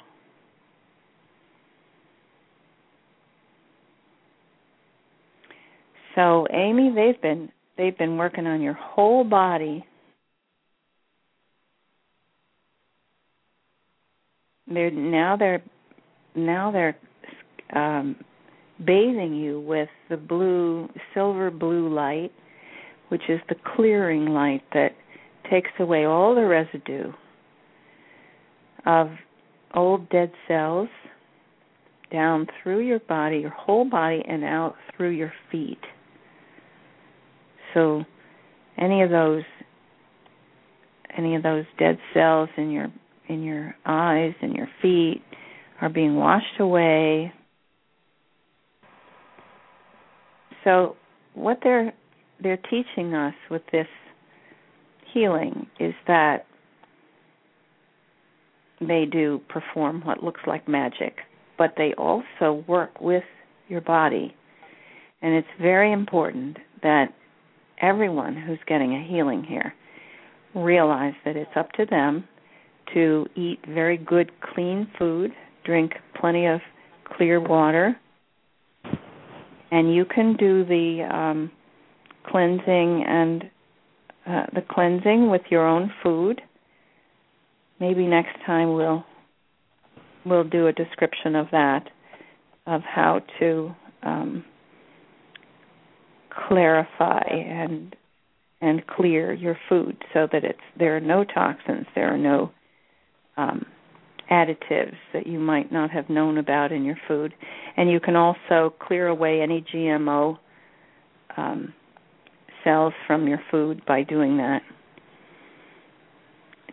[6.22, 9.84] So Amy, they've been they've been working on your whole body.
[14.68, 15.64] They're now they're
[16.36, 16.96] now they're
[17.76, 18.18] um,
[18.86, 22.32] bathing you with the blue, silver blue light,
[23.10, 24.92] which is the clearing light that
[25.50, 27.12] takes away all the residue
[28.86, 29.10] of
[29.74, 30.90] old dead cells
[32.12, 35.80] down through your body, your whole body, and out through your feet.
[37.74, 38.04] So,
[38.78, 39.44] any of those,
[41.16, 42.88] any of those dead cells in your
[43.28, 45.22] in your eyes and your feet
[45.80, 47.34] are being washed away
[50.64, 50.96] so
[51.34, 51.94] what they're
[52.42, 53.88] they're teaching us with this
[55.14, 56.46] healing is that
[58.80, 61.18] they do perform what looks like magic,
[61.58, 63.24] but they also work with
[63.68, 64.36] your body.
[65.22, 67.14] And it's very important that
[67.82, 69.74] everyone who's getting a healing here
[70.54, 72.28] realize that it's up to them
[72.94, 75.32] to eat very good, clean food,
[75.66, 76.60] drink plenty of
[77.06, 77.96] clear water,
[79.72, 81.52] and you can do the um,
[82.28, 83.44] cleansing and
[84.28, 86.42] uh, the cleansing with your own food.
[87.80, 89.04] Maybe next time we'll
[90.26, 91.90] we'll do a description of that,
[92.68, 93.72] of how to
[94.04, 94.46] um,
[96.48, 97.96] clarify and
[98.62, 102.52] and clear your food so that it's there are no toxins, there are no
[103.38, 103.66] um,
[104.32, 107.34] additives that you might not have known about in your food.
[107.76, 110.38] And you can also clear away any GMO
[111.36, 111.74] um,
[112.64, 114.62] cells from your food by doing that.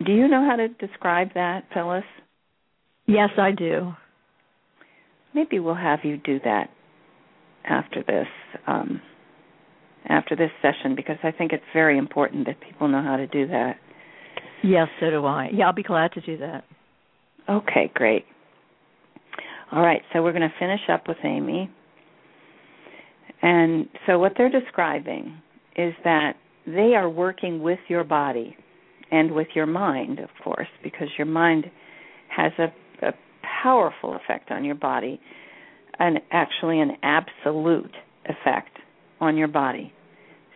[0.05, 2.05] Do you know how to describe that, Phyllis?
[3.05, 3.93] Yes, I do.
[5.33, 6.69] Maybe we'll have you do that
[7.65, 8.27] after this
[8.67, 9.01] um,
[10.07, 13.47] after this session because I think it's very important that people know how to do
[13.47, 13.75] that.
[14.63, 15.49] Yes, so do I.
[15.53, 16.65] Yeah, I'll be glad to do that.
[17.49, 18.25] Okay, great.
[19.71, 21.69] All right, so we're going to finish up with Amy.
[23.41, 25.41] And so, what they're describing
[25.75, 26.33] is that
[26.65, 28.57] they are working with your body
[29.11, 31.65] and with your mind, of course, because your mind
[32.35, 33.13] has a, a
[33.63, 35.19] powerful effect on your body,
[35.99, 37.95] and actually an absolute
[38.25, 38.77] effect
[39.19, 39.93] on your body.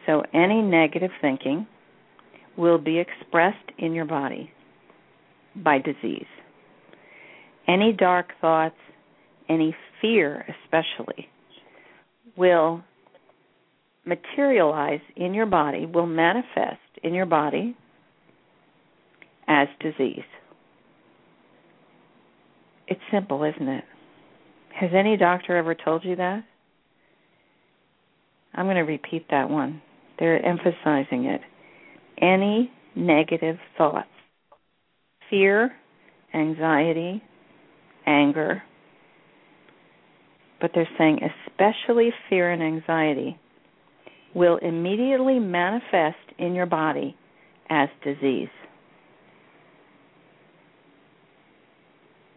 [0.06, 1.68] So, any negative thinking
[2.58, 4.52] will be expressed in your body
[5.56, 6.26] by disease
[7.68, 8.76] any dark thoughts,
[9.50, 11.28] any fear especially,
[12.38, 12.84] will
[14.06, 17.76] materialize in your body, will manifest in your body
[19.48, 20.24] as disease.
[22.88, 23.84] It's simple, isn't it?
[24.80, 26.44] Has any doctor ever told you that?
[28.54, 29.82] I'm going to repeat that one.
[30.20, 31.42] They're emphasizing it.
[32.22, 34.08] Any negative thoughts
[35.30, 35.74] fear,
[36.34, 37.24] anxiety,
[38.06, 38.62] anger.
[40.62, 43.40] But they're saying, especially fear and anxiety,
[44.36, 47.16] will immediately manifest in your body
[47.70, 48.50] as disease.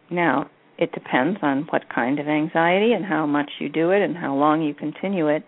[0.09, 4.15] Now, it depends on what kind of anxiety and how much you do it and
[4.15, 5.43] how long you continue it.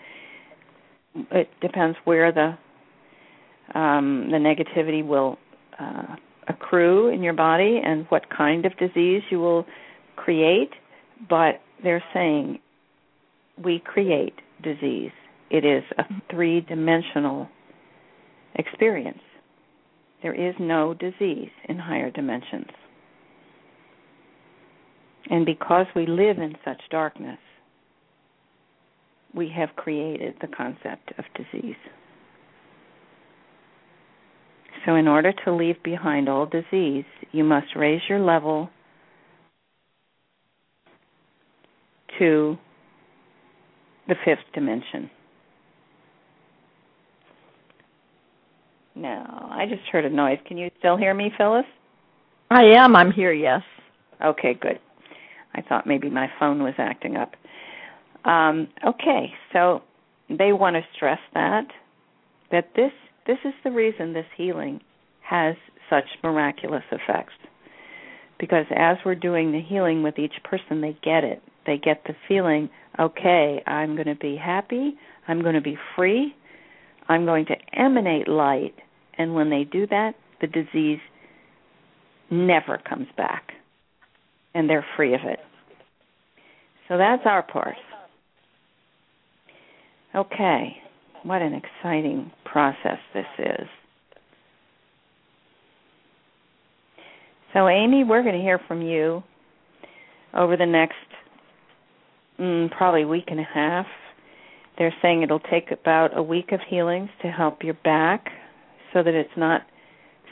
[1.16, 2.58] It depends where the
[3.78, 5.38] um, the negativity will
[5.80, 6.16] uh,
[6.48, 9.66] accrue in your body and what kind of disease you will
[10.16, 10.72] create.
[11.30, 12.60] But they're saying
[13.64, 14.34] we create
[14.64, 15.12] disease.
[15.50, 17.48] It is a three dimensional
[18.56, 19.22] experience.
[20.22, 22.70] There is no disease in higher dimensions.
[25.30, 27.38] And because we live in such darkness,
[29.34, 31.76] we have created the concept of disease.
[34.86, 38.70] So, in order to leave behind all disease, you must raise your level
[42.18, 42.58] to
[44.08, 45.10] the fifth dimension.
[48.96, 50.40] Now, I just heard a noise.
[50.48, 51.66] Can you still hear me, Phyllis?
[52.50, 52.96] I am.
[52.96, 53.62] I'm here, yes.
[54.26, 54.80] Okay, good.
[55.54, 57.34] I thought maybe my phone was acting up.
[58.26, 59.82] Um, okay, so
[60.30, 61.68] they want to stress that
[62.52, 62.92] that this
[63.28, 64.82] this is the reason this healing
[65.22, 65.56] has
[65.90, 67.34] such miraculous effects.
[68.40, 71.42] Because as we're doing the healing with each person, they get it.
[71.66, 74.96] They get the feeling, okay, I'm going to be happy,
[75.28, 76.34] I'm going to be free,
[77.08, 78.74] I'm going to emanate light.
[79.18, 81.00] And when they do that, the disease
[82.32, 83.52] never comes back.
[84.56, 85.40] And they're free of it.
[86.88, 87.76] So that's our part.
[90.16, 90.76] Okay,
[91.24, 93.68] what an exciting process this is.
[97.54, 99.24] So, Amy, we're going to hear from you
[100.34, 100.96] over the next
[102.40, 103.86] mm, probably week and a half.
[104.78, 108.28] They're saying it'll take about a week of healings to help your back
[108.94, 109.62] so that it's not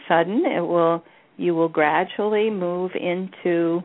[0.07, 0.43] sudden.
[0.45, 1.03] It will
[1.37, 3.81] you will gradually move into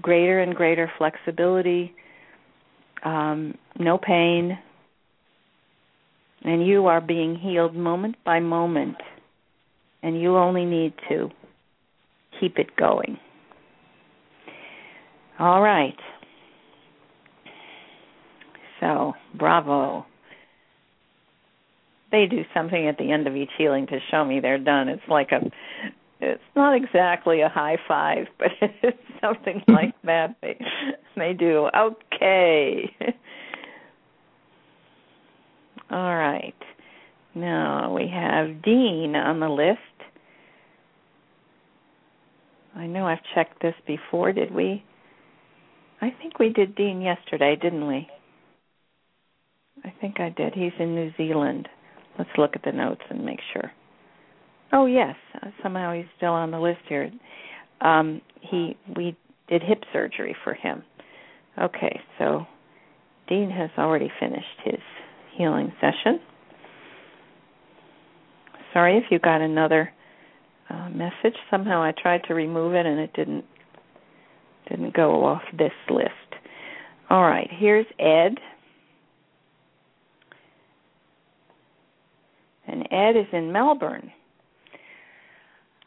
[0.00, 1.92] greater and greater flexibility,
[3.04, 4.56] um, no pain,
[6.46, 8.96] and you are being healed moment by moment,
[10.02, 11.28] and you only need to
[12.40, 13.18] keep it going.
[15.38, 15.96] All right.
[18.80, 20.06] So, bravo.
[22.12, 24.88] They do something at the end of each healing to show me they're done.
[24.88, 25.40] It's like a
[26.20, 30.36] it's not exactly a high five, but it's something like that.
[30.40, 30.58] They
[31.16, 31.68] they do.
[31.76, 32.94] Okay.
[35.90, 36.54] All right.
[37.34, 39.78] Now we have Dean on the list.
[42.74, 44.84] I know I've checked this before, did we?
[46.00, 48.08] I think we did Dean yesterday, didn't we?
[49.84, 50.54] I think I did.
[50.54, 51.68] He's in New Zealand.
[52.18, 53.70] Let's look at the notes and make sure.
[54.72, 55.14] Oh yes,
[55.62, 57.10] somehow he's still on the list here.
[57.80, 59.16] Um, he we
[59.48, 60.82] did hip surgery for him.
[61.60, 62.46] Okay, so
[63.28, 64.80] Dean has already finished his
[65.36, 66.20] healing session.
[68.72, 69.92] Sorry if you got another
[70.68, 71.36] uh, message.
[71.50, 73.44] Somehow I tried to remove it and it didn't
[74.68, 76.10] didn't go off this list.
[77.08, 78.38] All right, here's Ed.
[82.66, 84.10] And Ed is in Melbourne.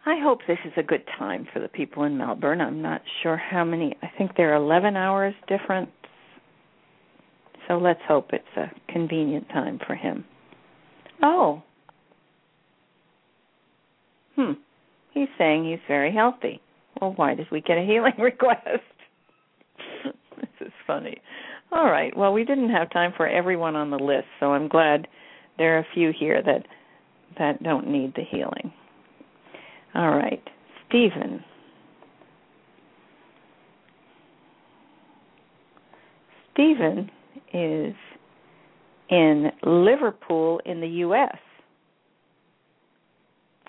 [0.05, 2.61] I hope this is a good time for the people in Melbourne.
[2.61, 3.97] I'm not sure how many.
[4.01, 5.89] I think they're 11 hours different
[7.69, 10.25] so let's hope it's a convenient time for him.
[11.21, 11.61] Oh.
[14.35, 14.53] Hmm.
[15.13, 16.61] He's saying he's very healthy.
[16.99, 18.81] Well, why did we get a healing request?
[20.37, 21.17] this is funny.
[21.71, 22.15] All right.
[22.17, 25.07] Well, we didn't have time for everyone on the list, so I'm glad
[25.59, 26.65] there are a few here that
[27.37, 28.73] that don't need the healing.
[29.93, 30.41] All right.
[30.87, 31.43] Stephen.
[36.53, 37.11] Stephen
[37.53, 37.95] is
[39.09, 41.37] in Liverpool in the U.S.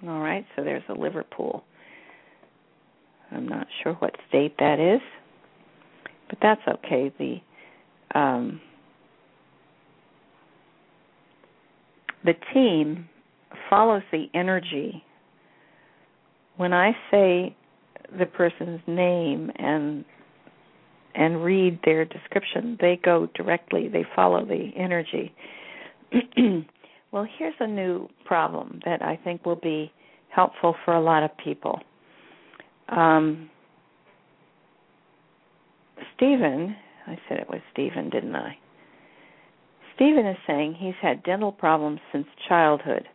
[0.03, 1.65] All right, so there's a Liverpool.
[3.31, 5.01] I'm not sure what state that is,
[6.29, 7.13] but that's okay.
[7.19, 8.61] The um,
[12.25, 13.09] the team
[13.69, 15.05] follows the energy.
[16.57, 17.57] When I say
[18.19, 20.05] the person's name and
[21.15, 25.35] and read their description, they go directly, they follow the energy.
[27.13, 29.93] well, here's a new problem that I think will be
[30.29, 31.81] helpful for a lot of people.
[32.89, 33.51] um,
[36.17, 38.57] Stephen, I said it was Stephen, didn't I?
[39.95, 43.07] Stephen is saying he's had dental problems since childhood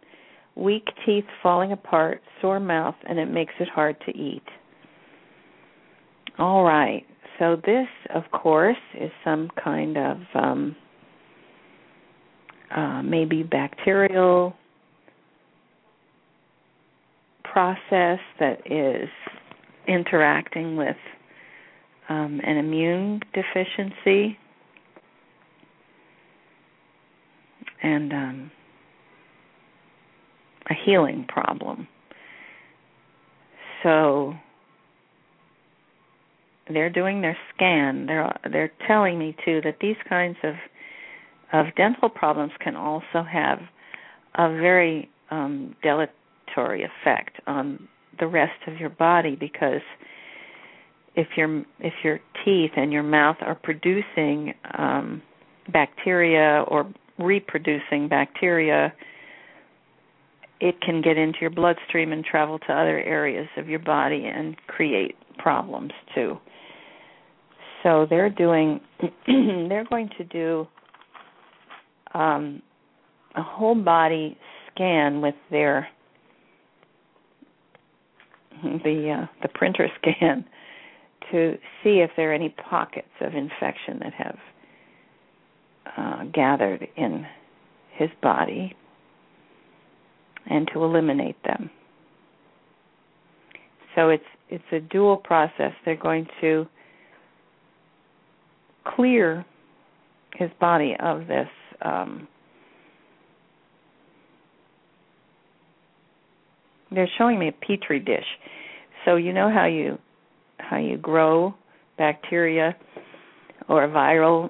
[0.55, 4.43] weak teeth falling apart, sore mouth, and it makes it hard to eat.
[6.39, 7.05] All right.
[7.39, 10.75] So this, of course, is some kind of um,
[12.73, 14.55] uh, maybe bacterial
[17.43, 19.09] process that is
[19.87, 20.95] interacting with
[22.09, 24.37] um, an immune deficiency
[27.81, 28.51] and um,
[30.69, 31.87] a healing problem.
[33.83, 34.33] So
[36.69, 38.05] they're doing their scan.
[38.07, 40.55] They're they're telling me too that these kinds of
[41.53, 43.59] of dental problems can also have
[44.35, 45.75] a very um,
[46.57, 47.87] effect on
[48.19, 49.81] the rest of your body because
[51.15, 55.21] if your if your teeth and your mouth are producing um,
[55.71, 58.93] bacteria or reproducing bacteria,
[60.59, 64.55] it can get into your bloodstream and travel to other areas of your body and
[64.67, 66.37] create problems too.
[67.85, 68.81] So they're doing
[69.27, 70.67] they're going to do
[72.15, 72.63] um,
[73.35, 74.37] a whole body
[74.71, 75.87] scan with their
[78.63, 80.43] the uh, the printer scan
[81.31, 84.37] to see if there are any pockets of infection that have
[85.95, 87.23] uh, gathered in
[87.93, 88.75] his body
[90.49, 91.69] and to eliminate them.
[93.95, 95.73] So it's it's a dual process.
[95.85, 96.67] They're going to
[98.85, 99.45] clear
[100.35, 101.47] his body of this
[101.81, 102.27] um,
[106.91, 108.25] they're showing me a petri dish.
[109.03, 109.99] So you know how you
[110.57, 111.53] how you grow
[111.97, 112.75] bacteria
[113.67, 114.49] or viral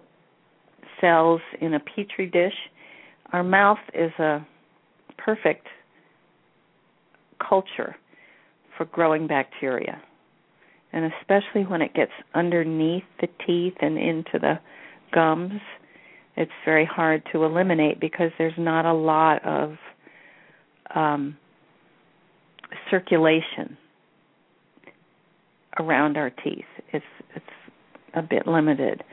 [1.02, 2.54] cells in a petri dish.
[3.34, 4.46] Our mouth is a
[5.18, 5.68] perfect
[7.48, 7.96] culture
[8.78, 10.02] for growing bacteria.
[10.96, 14.60] And especially when it gets underneath the teeth and into the
[15.14, 15.60] gums,
[16.38, 19.76] it's very hard to eliminate because there's not a lot of
[20.96, 21.36] um,
[22.90, 23.78] circulation
[25.78, 26.64] around our teeth.
[26.94, 27.46] It's it's
[28.14, 29.04] a bit limited.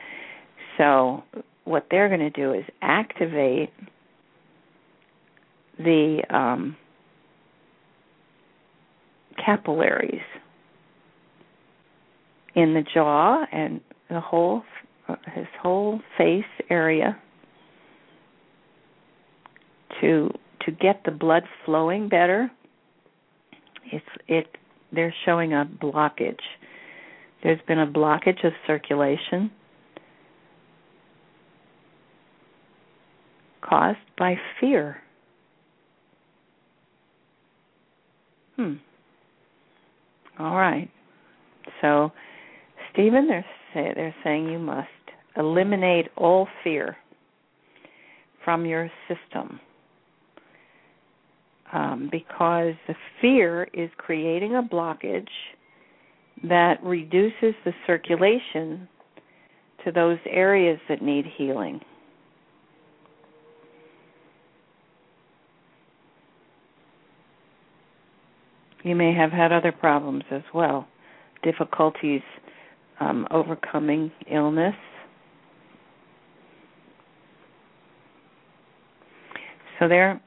[0.77, 1.23] So
[1.65, 3.71] what they're going to do is activate
[5.77, 6.77] the um,
[9.43, 10.21] capillaries
[12.55, 14.63] in the jaw and the whole
[15.33, 17.19] his whole face area
[20.01, 20.29] to
[20.65, 22.51] to get the blood flowing better.
[23.91, 24.47] It's it
[24.91, 26.39] they're showing a blockage.
[27.41, 29.51] There's been a blockage of circulation
[33.61, 34.97] caused by fear.
[38.55, 38.73] Hmm.
[40.39, 40.89] All right.
[41.81, 42.11] So,
[42.93, 44.87] Stephen, they're say, they're saying you must
[45.35, 46.95] eliminate all fear
[48.45, 49.59] from your system.
[51.73, 55.25] Um, because the fear is creating a blockage
[56.43, 58.87] that reduces the circulation
[59.83, 61.81] to those areas that need healing.
[68.83, 70.87] You may have had other problems as well,
[71.41, 72.21] difficulties
[72.99, 74.75] um, overcoming illness.
[79.79, 80.21] So they're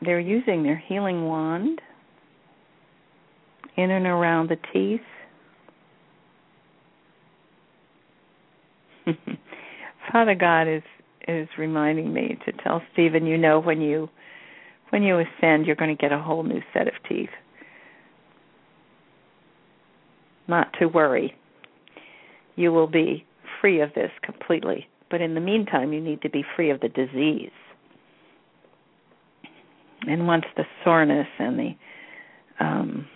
[0.00, 1.80] they're using their healing wand
[3.76, 5.00] in and around the teeth.
[10.12, 10.82] Father God is
[11.26, 14.08] is reminding me to tell Stephen, you know, when you
[14.90, 17.30] when you ascend, you're going to get a whole new set of teeth
[20.48, 21.34] not to worry.
[22.58, 23.24] You will be
[23.60, 24.88] free of this completely.
[25.12, 27.52] But in the meantime, you need to be free of the disease.
[30.08, 31.74] And once the soreness and the
[32.58, 33.06] um,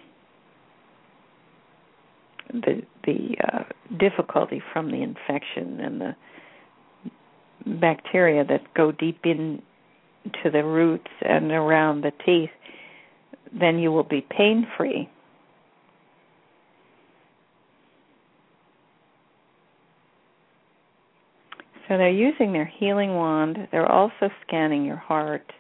[2.53, 3.65] the the uh,
[3.99, 6.17] difficulty from the infection and the
[7.81, 9.61] bacteria that go deep in
[10.45, 12.51] to the roots and around the teeth,
[13.59, 15.09] then you will be pain free
[21.93, 23.69] So they're using their healing wand.
[23.71, 25.53] They're also scanning your heart,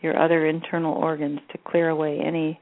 [0.00, 2.58] your other internal organs to clear away any.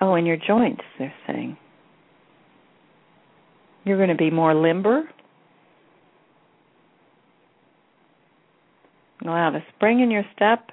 [0.00, 1.58] Oh, and your joints, they're saying.
[3.84, 5.02] You're going to be more limber.
[9.22, 10.70] You'll have a spring in your step.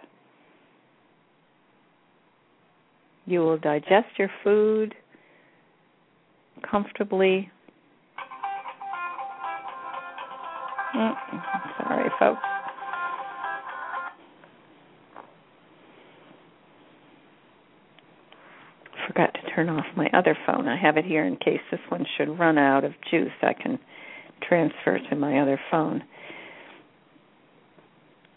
[3.26, 4.96] You will digest your food
[6.72, 7.52] comfortably.
[10.94, 12.42] Sorry, folks.
[19.08, 20.68] Forgot to turn off my other phone.
[20.68, 23.32] I have it here in case this one should run out of juice.
[23.42, 23.80] I can
[24.48, 26.04] transfer to my other phone.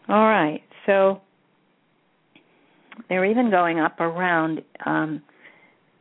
[0.08, 1.20] All right, so
[3.08, 5.22] they're even going up around um,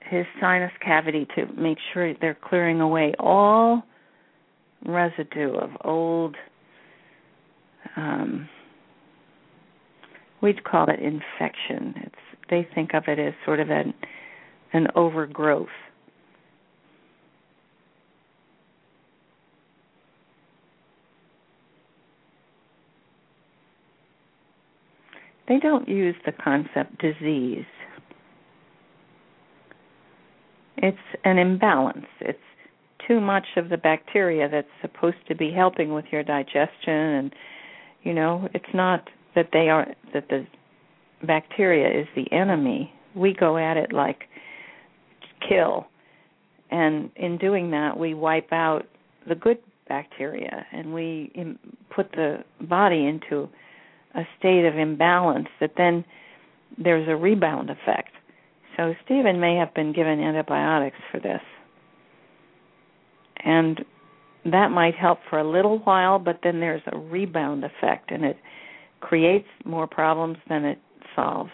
[0.02, 3.84] his sinus cavity to make sure they're clearing away all
[4.86, 6.36] residue of old
[7.96, 8.50] um,
[10.42, 11.94] we'd call it infection.
[11.98, 12.16] It's
[12.50, 13.94] they think of it as sort of an
[14.74, 15.68] an overgrowth.
[25.48, 27.66] They don't use the concept disease.
[30.78, 32.08] It's an imbalance.
[32.20, 32.40] It's
[33.08, 37.34] too much of the bacteria that's supposed to be helping with your digestion and
[38.04, 40.46] you know, it's not that they are that the
[41.26, 42.94] bacteria is the enemy.
[43.16, 44.26] We go at it like
[45.50, 45.88] kill.
[46.70, 48.84] And in doing that, we wipe out
[49.28, 51.58] the good bacteria and we
[51.96, 53.50] put the body into
[54.14, 56.06] a state of imbalance that then
[56.78, 58.12] there's a rebound effect
[58.78, 61.42] so Stephen may have been given antibiotics for this.
[63.46, 63.86] And
[64.46, 68.38] that might help for a little while, but then there's a rebound effect and it
[69.00, 70.80] creates more problems than it
[71.16, 71.52] solves.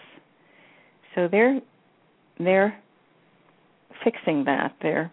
[1.14, 1.60] So they're
[2.38, 2.78] they're
[4.02, 4.74] fixing that.
[4.80, 5.12] They're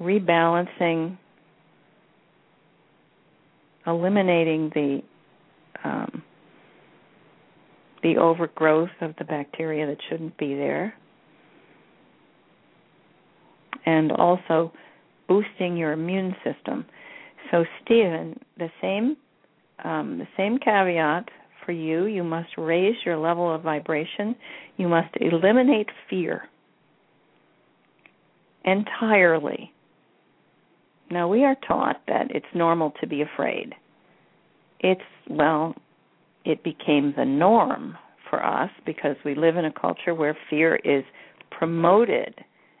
[0.00, 1.18] rebalancing,
[3.86, 5.02] eliminating the
[5.84, 6.22] um,
[8.02, 10.94] the overgrowth of the bacteria that shouldn't be there,
[13.86, 14.72] and also
[15.28, 16.84] boosting your immune system.
[17.50, 19.16] So, Stephen, the same
[19.84, 21.28] um, the same caveat
[21.64, 22.06] for you.
[22.06, 24.34] You must raise your level of vibration.
[24.76, 26.48] You must eliminate fear
[28.64, 29.72] entirely.
[31.10, 33.74] Now, we are taught that it's normal to be afraid.
[34.80, 35.00] It's,
[35.30, 35.74] well,
[36.44, 37.96] it became the norm
[38.28, 41.04] for us because we live in a culture where fear is
[41.50, 42.34] promoted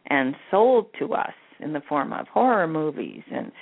[0.08, 3.52] and sold to us in the form of horror movies and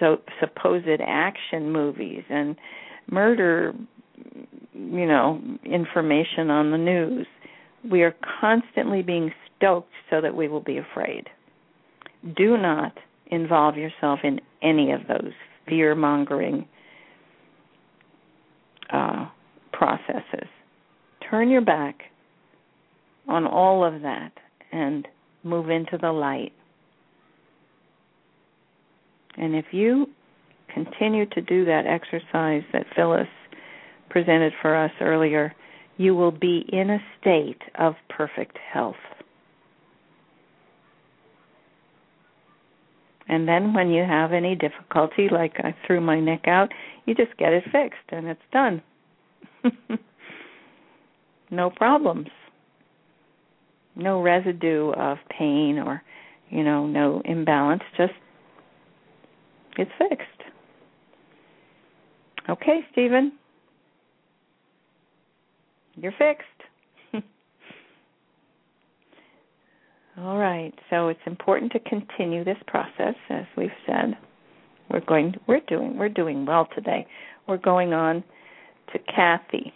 [0.00, 2.56] so supposed action movies and
[3.10, 3.74] murder
[4.74, 7.26] you know information on the news
[7.90, 11.28] we are constantly being stoked so that we will be afraid
[12.36, 12.92] do not
[13.30, 15.32] involve yourself in any of those
[15.68, 16.66] fear mongering
[18.92, 19.26] uh,
[19.72, 20.48] processes.
[21.30, 22.00] Turn your back
[23.28, 24.32] on all of that
[24.72, 25.06] and
[25.42, 26.52] move into the light.
[29.36, 30.08] And if you
[30.72, 33.28] continue to do that exercise that Phyllis
[34.10, 35.54] presented for us earlier,
[35.96, 38.96] you will be in a state of perfect health.
[43.28, 46.72] And then when you have any difficulty, like I threw my neck out,
[47.04, 48.82] you just get it fixed and it's done.
[51.50, 52.28] no problems.
[53.98, 56.02] No residue of pain or,
[56.48, 58.12] you know, no imbalance, just
[59.76, 60.24] it's fixed.
[62.48, 63.32] Okay, Stephen.
[65.94, 66.44] You're fixed.
[70.18, 70.72] All right.
[70.90, 74.16] So it's important to continue this process as we've said.
[74.90, 77.06] We're going we're doing we're doing well today.
[77.46, 78.24] We're going on
[78.92, 79.72] to Kathy.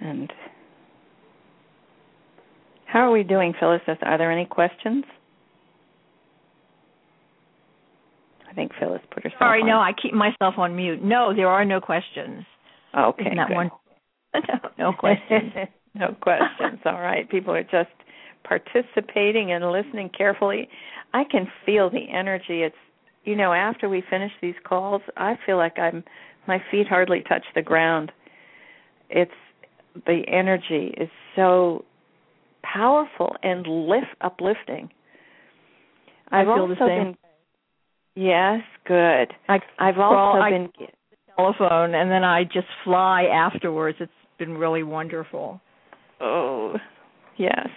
[0.00, 0.30] And
[2.86, 3.80] how are we doing, Phyllis?
[4.02, 5.04] Are there any questions?
[8.50, 9.68] I think Phyllis put herself Sorry, on.
[9.68, 11.02] no, I keep myself on mute.
[11.02, 12.44] No, there are no questions.
[12.94, 13.54] Oh, okay, Isn't that good.
[13.54, 13.70] one?
[14.34, 15.52] no, no questions.
[15.94, 16.80] no questions.
[16.84, 17.28] All right.
[17.28, 17.90] People are just
[18.44, 20.68] participating and listening carefully.
[21.12, 22.62] I can feel the energy.
[22.62, 22.76] It's
[23.24, 26.04] you know, after we finish these calls, I feel like I'm
[26.46, 28.12] my feet hardly touch the ground.
[29.10, 29.32] It's
[30.06, 31.84] the energy is so
[32.72, 34.90] powerful and lift uplifting.
[36.30, 36.88] I I've feel the same.
[36.88, 37.16] been
[38.14, 39.34] Yes, good.
[39.48, 40.68] I I've crawl- also I- been
[41.36, 43.98] telephone and then I just fly afterwards.
[44.00, 45.60] It's been really wonderful.
[46.20, 46.76] Oh,
[47.36, 47.68] yes.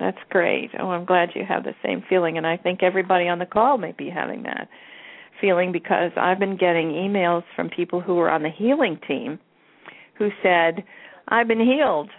[0.00, 0.70] That's great.
[0.78, 3.78] Oh, I'm glad you have the same feeling, and I think everybody on the call
[3.78, 4.68] may be having that
[5.40, 9.38] feeling because I've been getting emails from people who were on the healing team
[10.18, 10.84] who said,
[11.28, 12.10] "I've been healed."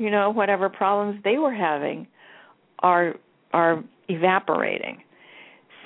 [0.00, 2.06] You know, whatever problems they were having
[2.78, 3.16] are
[3.52, 5.02] are evaporating.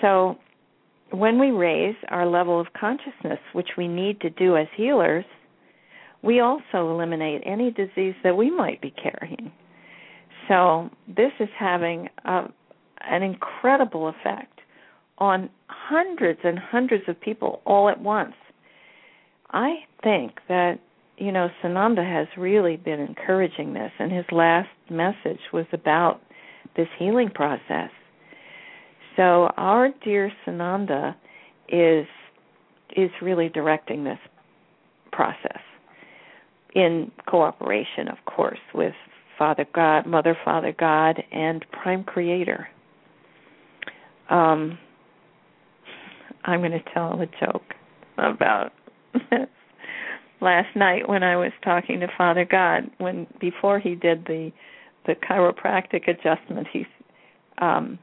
[0.00, 0.38] So,
[1.10, 5.24] when we raise our level of consciousness, which we need to do as healers,
[6.22, 9.50] we also eliminate any disease that we might be carrying.
[10.46, 12.44] So this is having a,
[13.00, 14.60] an incredible effect
[15.18, 18.34] on hundreds and hundreds of people all at once.
[19.50, 20.78] I think that
[21.16, 26.20] you know Sananda has really been encouraging this, and his last message was about
[26.76, 27.90] this healing process.
[29.16, 31.14] So our dear Sananda
[31.68, 32.06] is
[32.96, 34.18] is really directing this
[35.12, 35.60] process
[36.74, 38.94] in cooperation, of course, with
[39.38, 42.68] Father God, Mother, Father God, and Prime Creator.
[44.30, 44.78] Um,
[46.44, 47.74] I'm going to tell a joke
[48.18, 48.72] about
[50.45, 52.90] last night when I was talking to Father God.
[52.99, 54.53] When before he did the
[55.07, 56.86] the chiropractic adjustment, he
[57.59, 57.99] um,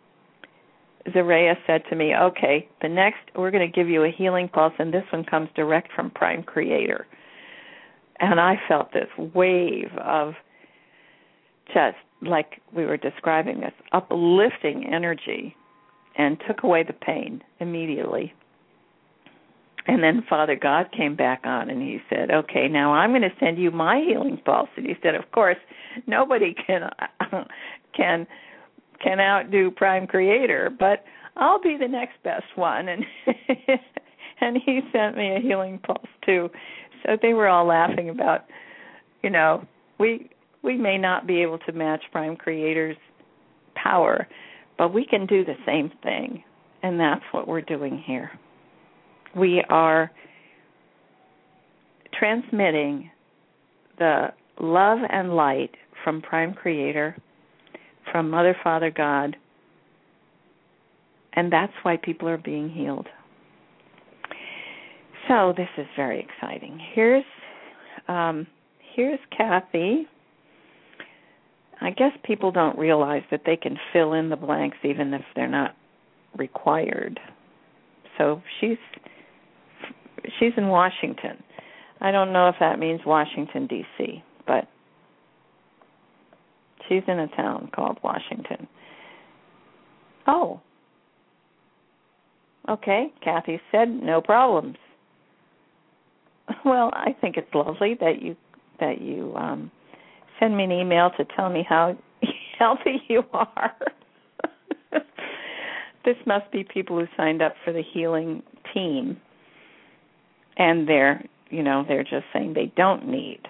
[1.14, 4.74] Zaria said to me, "Okay, the next we're going to give you a healing pulse,
[4.80, 7.08] and this one comes direct from Prime Creator."
[8.20, 10.34] And I felt this wave of
[11.74, 15.56] just like we were describing this uplifting energy
[16.18, 18.34] and took away the pain immediately.
[19.88, 23.34] And then Father God came back on and he said, "Okay, now I'm going to
[23.40, 25.58] send you my healing pulse." And he said, "Of course,
[26.08, 26.90] nobody can
[27.96, 28.28] can
[29.04, 31.04] can outdo Prime Creator, but
[31.36, 33.06] I'll be the next best one." And
[34.42, 36.50] and he sent me a healing pulse too.
[37.04, 38.46] So they were all laughing about,
[39.24, 39.66] you know,
[40.00, 40.30] we
[40.64, 42.98] we may not be able to match Prime Creator's
[43.76, 44.28] power,
[44.78, 46.44] but we can do the same thing.
[46.84, 48.32] And that's what we're doing here.
[49.36, 50.12] We are
[52.18, 53.10] transmitting
[53.98, 54.28] the
[54.60, 55.72] love and light
[56.04, 57.16] from Prime Creator,
[58.12, 59.36] from Mother, Father, God,
[61.34, 63.08] and that's why people are being healed.
[65.28, 66.80] So this is very exciting.
[66.94, 67.24] Here's
[68.08, 68.48] um,
[68.96, 70.08] here's Kathy
[71.82, 75.48] I guess people don't realize that they can fill in the blanks even if they're
[75.48, 75.76] not
[76.38, 77.20] required.
[78.18, 78.78] So she's
[80.40, 81.42] she's in Washington.
[82.00, 84.68] I don't know if that means Washington D.C., but
[86.88, 88.68] she's in a town called Washington.
[90.28, 90.62] Oh.
[92.70, 94.78] Okay, Kathy said no problems.
[96.66, 98.36] Well, I think it's lovely that you
[98.80, 99.72] that you um
[100.40, 101.98] send me an email to tell me how
[102.60, 103.74] healthy you are.
[106.06, 108.44] this must be people who signed up for the healing
[108.74, 109.18] team
[110.58, 113.42] and they're you know they're just saying they don't need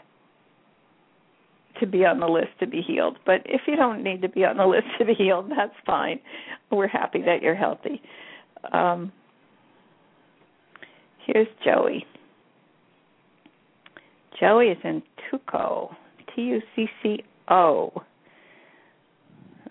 [1.80, 4.45] to be on the list to be healed but if you don't need to be
[4.45, 6.20] on the list to be healed that's fine
[6.72, 8.02] we're happy that you're healthy
[8.74, 9.12] um,
[11.26, 12.06] here's joey
[14.39, 15.95] joey is in tuco
[16.36, 17.91] T U C C O,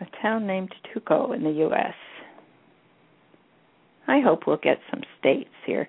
[0.01, 1.95] a town named Tuco in the U.S.
[4.07, 5.89] I hope we'll get some states here.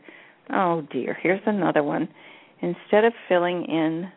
[0.54, 2.10] Oh dear, here's another one.
[2.62, 4.12] Instead of filling in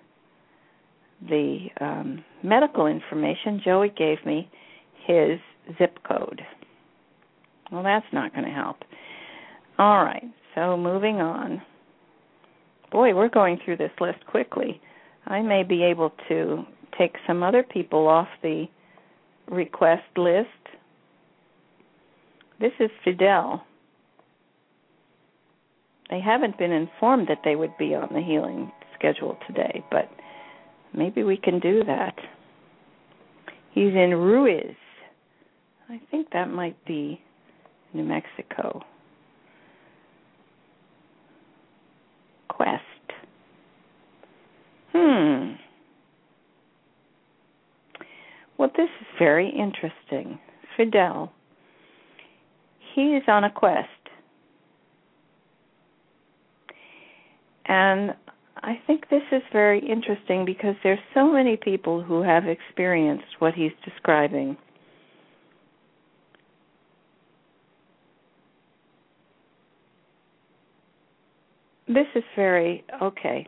[1.28, 4.50] the um, medical information, Joey gave me
[5.06, 5.38] his
[5.78, 6.42] zip code.
[7.70, 8.78] Well, that's not going to help.
[9.78, 10.24] All right,
[10.54, 11.62] so moving on.
[12.90, 14.80] Boy, we're going through this list quickly.
[15.26, 16.64] I may be able to
[16.98, 18.66] take some other people off the
[19.48, 20.48] request list.
[22.60, 23.64] This is Fidel.
[26.14, 30.08] They haven't been informed that they would be on the healing schedule today, but
[30.96, 32.14] maybe we can do that.
[33.72, 34.76] He's in Ruiz.
[35.88, 37.20] I think that might be
[37.92, 38.80] New Mexico.
[42.48, 42.80] Quest.
[44.92, 45.54] Hmm.
[48.56, 50.38] Well, this is very interesting.
[50.76, 51.32] Fidel,
[52.94, 53.88] he is on a quest.
[57.66, 58.14] And
[58.56, 63.54] I think this is very interesting because there's so many people who have experienced what
[63.54, 64.56] he's describing.
[71.86, 73.46] This is very okay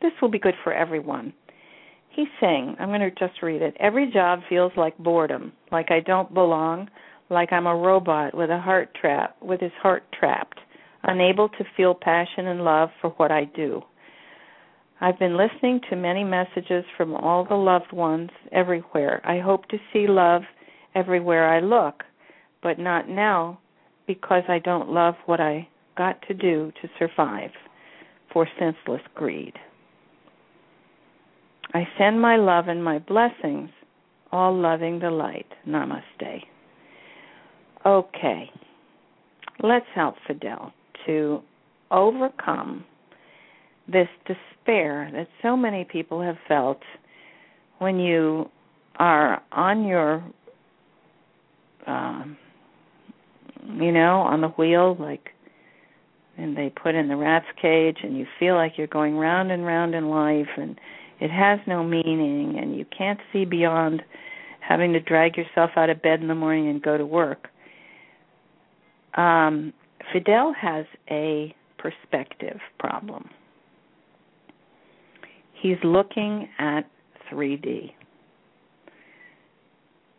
[0.00, 1.32] this will be good for everyone.
[2.10, 3.76] he's saying, I'm going to just read it.
[3.78, 6.88] Every job feels like boredom, like I don't belong,
[7.30, 10.58] like I'm a robot with a heart trap, with his heart trapped,
[11.04, 13.82] unable to feel passion and love for what I do.
[15.00, 19.20] I've been listening to many messages from all the loved ones everywhere.
[19.24, 20.42] I hope to see love
[20.94, 22.02] everywhere I look,
[22.62, 23.60] but not now
[24.06, 27.50] because I don't love what I got to do to survive
[28.32, 29.54] for senseless greed.
[31.74, 33.70] I send my love and my blessings,
[34.32, 35.46] all loving the light.
[35.66, 36.42] Namaste.
[37.86, 38.50] Okay,
[39.62, 40.72] let's help Fidel
[41.06, 41.42] to
[41.90, 42.84] overcome
[43.90, 46.80] this despair that so many people have felt
[47.78, 48.50] when you
[48.96, 50.22] are on your
[51.86, 52.36] um
[53.78, 55.30] you know on the wheel like
[56.36, 59.64] and they put in the rat's cage and you feel like you're going round and
[59.64, 60.78] round in life and
[61.20, 64.02] it has no meaning and you can't see beyond
[64.60, 67.48] having to drag yourself out of bed in the morning and go to work.
[69.14, 69.72] Um
[70.12, 73.28] fidel has a perspective problem
[75.60, 76.88] he's looking at
[77.30, 77.92] 3D.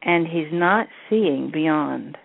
[0.02, 2.18] And he's not seeing beyond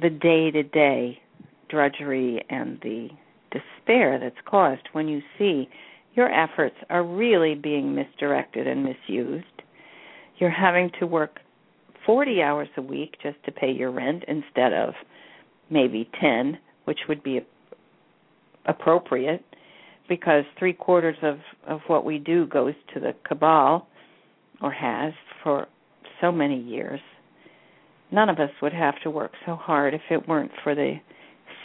[0.00, 1.20] the day to day
[1.68, 3.08] drudgery and the
[3.52, 5.68] despair that's caused when you see
[6.14, 9.44] your efforts are really being misdirected and misused.
[10.38, 11.40] You're having to work
[12.06, 14.94] 40 hours a week just to pay your rent instead of
[15.70, 17.40] maybe 10, which would be
[18.66, 19.44] appropriate
[20.08, 23.86] because three quarters of of what we do goes to the cabal
[24.62, 25.12] or has
[25.42, 25.66] for
[26.20, 27.00] so many years.
[28.10, 30.96] None of us would have to work so hard if it weren't for the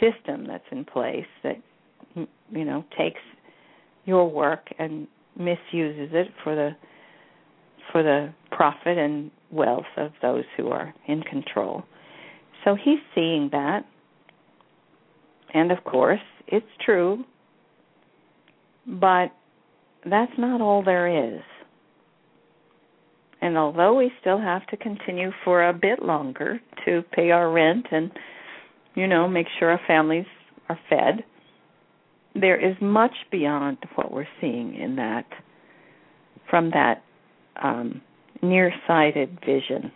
[0.00, 1.56] system that's in place that
[2.14, 3.20] you know takes
[4.04, 6.70] your work and misuses it for the
[7.92, 11.82] for the profit and wealth of those who are in control.
[12.64, 13.84] So he's seeing that
[15.54, 17.24] and of course it's true
[18.86, 19.32] but
[20.04, 21.42] that's not all there is.
[23.42, 27.86] And although we still have to continue for a bit longer to pay our rent
[27.90, 28.10] and,
[28.94, 30.26] you know, make sure our families
[30.68, 31.24] are fed,
[32.34, 35.26] there is much beyond what we're seeing in that,
[36.50, 37.02] from that
[37.62, 38.02] um,
[38.42, 39.90] nearsighted vision.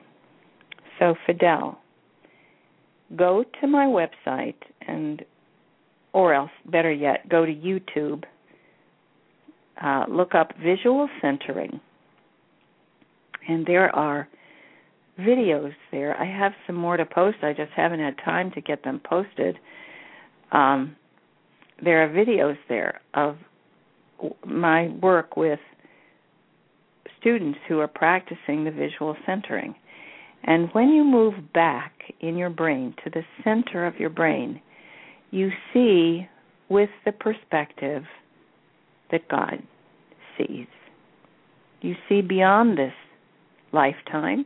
[0.98, 1.78] So, Fidel,
[3.14, 5.22] go to my website and,
[6.14, 8.24] or else, better yet, go to YouTube
[9.82, 11.80] uh, look up visual centering.
[13.48, 14.28] And there are
[15.18, 16.16] videos there.
[16.18, 17.38] I have some more to post.
[17.42, 19.58] I just haven't had time to get them posted.
[20.52, 20.96] Um,
[21.82, 23.36] there are videos there of
[24.46, 25.58] my work with
[27.20, 29.74] students who are practicing the visual centering.
[30.44, 34.60] And when you move back in your brain to the center of your brain,
[35.34, 36.28] you see
[36.68, 38.04] with the perspective
[39.10, 39.60] that God
[40.38, 40.68] sees.
[41.80, 42.92] You see beyond this
[43.72, 44.44] lifetime,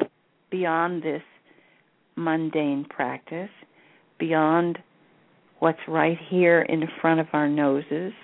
[0.51, 1.23] beyond this
[2.17, 3.51] mundane practice,
[4.19, 4.79] beyond
[5.59, 8.15] what's right here in front of our noses,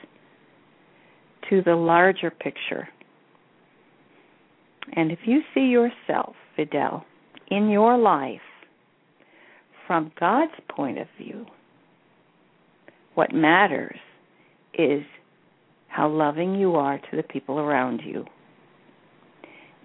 [1.51, 2.89] to the larger picture.
[4.95, 7.05] And if you see yourself, Fidel,
[7.49, 8.41] in your life
[9.87, 11.45] from God's point of view,
[13.15, 13.99] what matters
[14.75, 15.03] is
[15.89, 18.25] how loving you are to the people around you.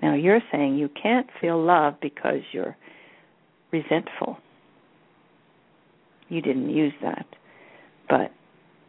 [0.01, 2.75] Now, you're saying you can't feel love because you're
[3.71, 4.37] resentful.
[6.29, 7.25] You didn't use that,
[8.07, 8.31] but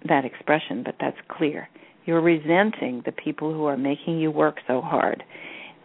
[0.09, 1.69] that expression, but that's clear.
[2.07, 5.23] You're resenting the people who are making you work so hard,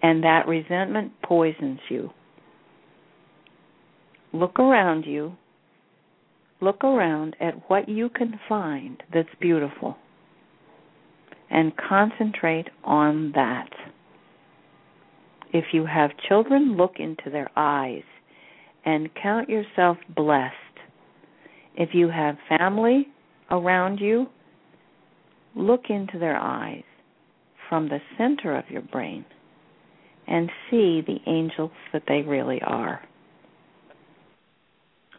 [0.01, 2.11] and that resentment poisons you.
[4.31, 5.35] Look around you.
[6.65, 9.97] Look around at what you can find that's beautiful
[11.51, 13.69] and concentrate on that.
[15.53, 18.01] If you have children, look into their eyes
[18.83, 20.55] and count yourself blessed.
[21.75, 23.09] If you have family
[23.51, 24.25] around you,
[25.55, 26.83] look into their eyes
[27.69, 29.23] from the center of your brain
[30.25, 33.07] and see the angels that they really are.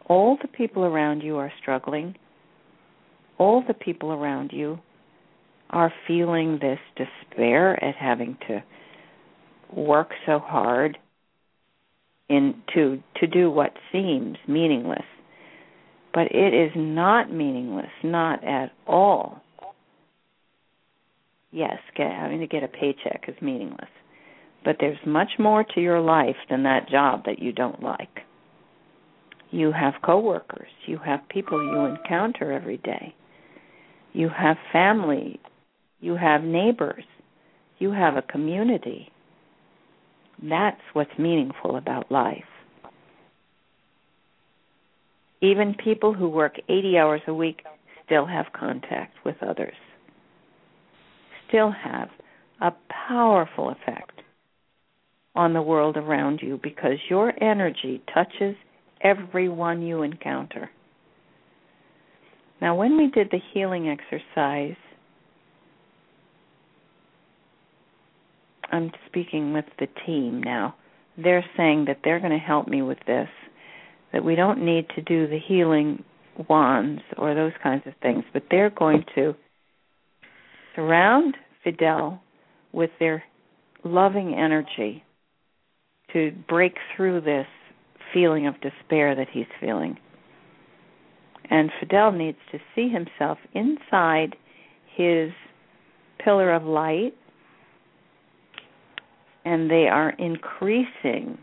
[0.07, 2.15] All the people around you are struggling.
[3.37, 4.79] All the people around you
[5.69, 8.63] are feeling this despair at having to
[9.73, 10.97] work so hard
[12.29, 15.05] in to to do what seems meaningless
[16.13, 19.41] but it is not meaningless not at all
[21.51, 23.89] yes get, having to get a paycheck is meaningless
[24.63, 28.21] But there's much more to your life than that job that you don't like.
[29.51, 33.15] You have coworkers, you have people you encounter every day.
[34.13, 35.39] You have family,
[35.99, 37.03] you have neighbors,
[37.79, 39.09] you have a community.
[40.41, 42.43] That's what's meaningful about life.
[45.41, 47.61] Even people who work 80 hours a week
[48.05, 49.75] still have contact with others,
[51.47, 52.09] still have
[52.59, 52.71] a
[53.07, 54.21] powerful effect
[55.35, 58.55] on the world around you because your energy touches
[59.01, 60.69] everyone you encounter.
[62.61, 64.77] Now, when we did the healing exercise,
[68.71, 70.75] I'm speaking with the team now.
[71.17, 73.29] They're saying that they're going to help me with this,
[74.13, 76.03] that we don't need to do the healing
[76.49, 79.35] wands or those kinds of things, but they're going to
[80.75, 82.21] surround Fidel
[82.71, 83.23] with their
[83.83, 85.03] loving energy
[86.13, 87.47] to break through this
[88.13, 89.97] feeling of despair that he's feeling.
[91.49, 94.35] And Fidel needs to see himself inside
[94.95, 95.31] his
[96.23, 97.13] pillar of light,
[99.45, 101.37] and they are increasing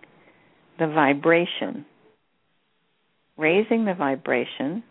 [0.78, 1.86] the vibration,
[3.38, 4.82] raising the vibration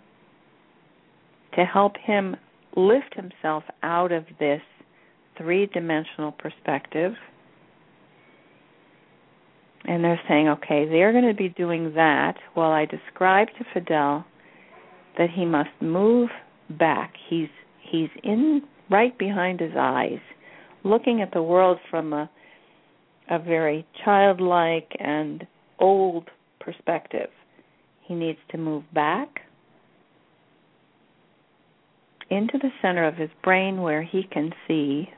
[1.56, 2.36] to help him
[2.76, 4.62] lift himself out of this
[5.38, 7.14] three dimensional perspective.
[9.86, 14.26] And they're saying, okay, they're going to be doing that while I describe to Fidel
[15.18, 16.30] that he must move
[16.70, 17.14] back.
[17.30, 17.50] He's
[17.82, 20.20] he's in right behind his eyes,
[20.84, 22.30] looking at the world from a
[23.30, 25.46] a very childlike and
[25.80, 26.30] old
[26.60, 27.30] perspective.
[28.02, 29.42] He needs to move back
[32.30, 35.10] into the center of his brain where he can see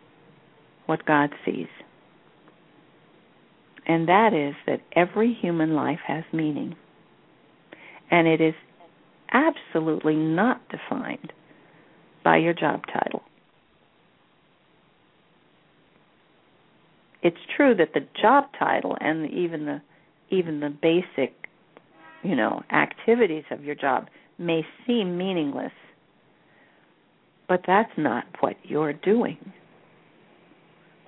[0.86, 1.68] what God sees.
[3.88, 6.76] And that is that every human life has meaning.
[8.10, 8.56] And it is
[9.32, 11.32] absolutely not defined
[12.24, 13.22] by your job title.
[17.22, 19.82] It's true that the job title and even the
[20.30, 21.34] even the basic,
[22.24, 24.10] you know, activities of your job
[24.40, 25.72] may seem meaningless,
[27.48, 29.38] but that's not what you're doing.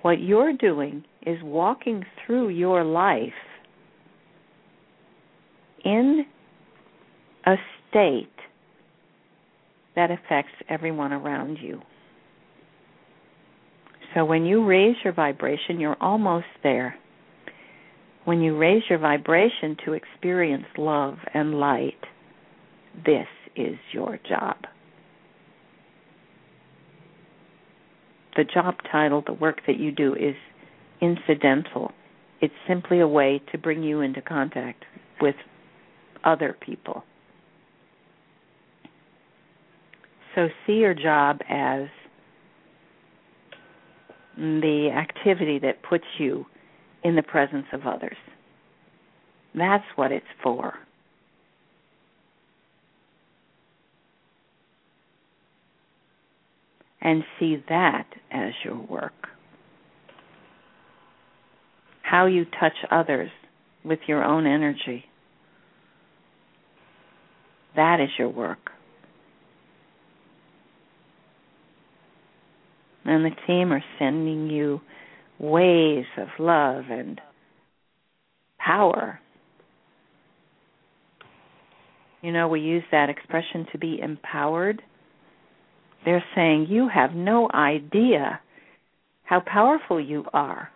[0.02, 3.32] What you're doing is walking through your life
[5.84, 6.24] in
[7.46, 7.54] a
[7.90, 8.28] state
[9.96, 11.80] that affects everyone around you.
[14.14, 16.96] So when you raise your vibration, you're almost there.
[18.24, 22.00] When you raise your vibration to experience love and light,
[23.04, 23.26] this
[23.56, 24.56] is your job.
[28.38, 30.36] The job title, the work that you do, is
[31.00, 31.90] incidental.
[32.40, 34.84] It's simply a way to bring you into contact
[35.20, 35.34] with
[36.22, 37.02] other people.
[40.36, 41.88] So see your job as
[44.36, 46.46] the activity that puts you
[47.02, 48.16] in the presence of others.
[49.52, 50.74] That's what it's for.
[57.00, 59.28] And see that as your work.
[62.02, 63.30] How you touch others
[63.84, 65.04] with your own energy.
[67.76, 68.72] That is your work.
[73.08, 74.80] and the team are sending you
[75.38, 77.20] waves of love and
[78.58, 79.18] power.
[82.20, 84.82] You know, we use that expression to be empowered.
[86.08, 88.40] They're saying you have no idea
[89.24, 90.70] how powerful you are.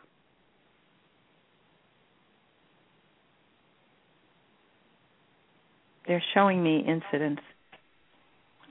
[6.07, 7.41] They're showing me incidents.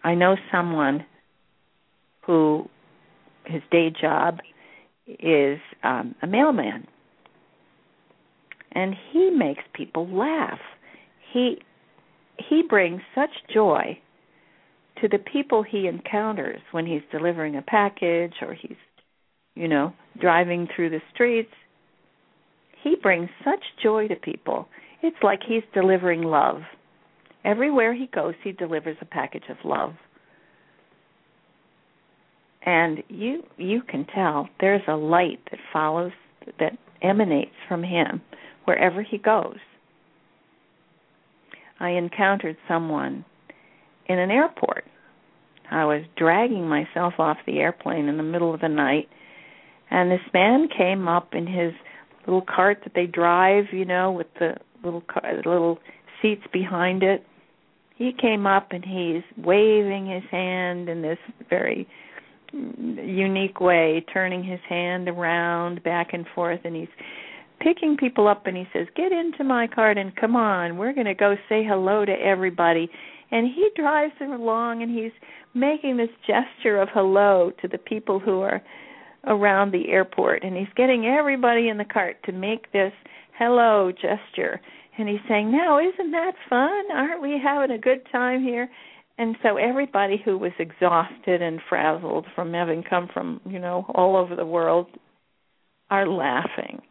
[0.03, 1.03] I know someone
[2.27, 2.69] who
[3.45, 4.37] his day job
[5.07, 6.85] is um, a mailman,
[8.71, 10.59] and he makes people laugh.
[11.33, 11.57] He
[12.37, 13.99] he brings such joy
[15.01, 18.77] to the people he encounters when he's delivering a package or he's
[19.55, 21.51] you know driving through the streets
[22.83, 24.67] he brings such joy to people.
[25.03, 26.61] It's like he's delivering love.
[27.43, 29.93] Everywhere he goes he delivers a package of love.
[32.63, 36.11] And you you can tell there's a light that follows
[36.59, 38.21] that emanates from him
[38.65, 39.57] wherever he goes.
[41.79, 43.25] I encountered someone
[44.07, 44.85] in an airport
[45.71, 49.09] i was dragging myself off the airplane in the middle of the night
[49.91, 51.73] and this man came up in his
[52.25, 55.79] little cart that they drive, you know, with the little car, the little
[56.21, 57.25] seats behind it.
[57.95, 61.19] He came up and he's waving his hand in this
[61.49, 61.87] very
[62.53, 66.89] unique way, turning his hand around back and forth, and he's
[67.59, 71.05] picking people up and he says, "Get into my cart and come on, we're going
[71.05, 72.89] to go say hello to everybody."
[73.31, 75.13] And he drives them along and he's
[75.53, 78.61] making this gesture of hello to the people who are
[79.25, 80.43] around the airport.
[80.43, 82.93] And he's getting everybody in the cart to make this
[83.37, 84.59] hello gesture.
[84.97, 86.91] And he's saying now isn't that fun?
[86.93, 88.69] Aren't we having a good time here?
[89.17, 94.17] And so everybody who was exhausted and frazzled from having come from you know all
[94.17, 94.87] over the world
[95.89, 96.81] are laughing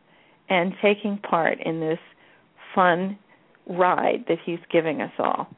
[0.49, 1.99] and taking part in this
[2.75, 3.19] fun
[3.67, 5.49] ride that he's giving us all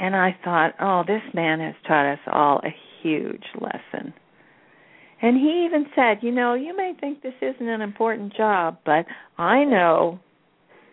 [0.00, 4.12] and i thought oh this man has taught us all a huge lesson
[5.22, 9.04] and he even said, you know, you may think this isn't an important job, but
[9.36, 10.18] I know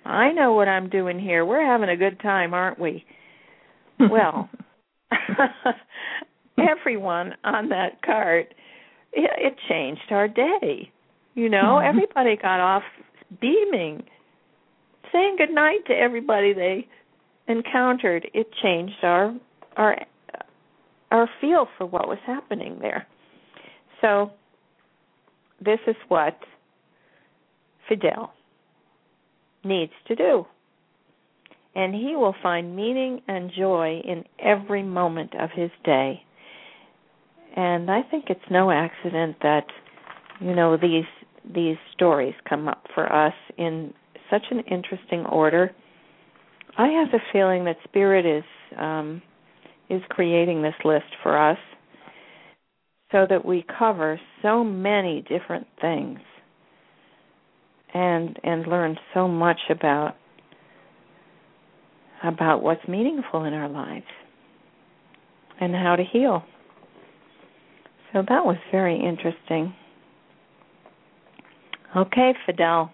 [0.07, 1.45] I know what I'm doing here.
[1.45, 3.05] We're having a good time, aren't we?
[3.99, 4.49] well,
[6.57, 8.53] everyone on that cart
[9.11, 10.91] it, it changed our day.
[11.35, 11.89] You know, mm-hmm.
[11.89, 12.83] everybody got off
[13.41, 14.03] beaming,
[15.11, 16.87] saying good night to everybody they
[17.47, 18.29] encountered.
[18.33, 19.33] It changed our
[19.75, 19.97] our
[21.11, 23.07] our feel for what was happening there.
[24.01, 24.31] So,
[25.63, 26.37] this is what
[27.87, 28.33] Fidel
[29.63, 30.45] needs to do.
[31.75, 36.21] And he will find meaning and joy in every moment of his day.
[37.55, 39.65] And I think it's no accident that
[40.39, 41.05] you know these
[41.55, 43.93] these stories come up for us in
[44.29, 45.71] such an interesting order.
[46.77, 48.43] I have the feeling that spirit is
[48.77, 49.21] um,
[49.89, 51.57] is creating this list for us
[53.11, 56.19] so that we cover so many different things
[57.93, 60.15] and and learn so much about
[62.23, 64.05] about what's meaningful in our lives
[65.59, 66.43] and how to heal.
[68.13, 69.73] So that was very interesting.
[71.95, 72.91] Okay, Fidel.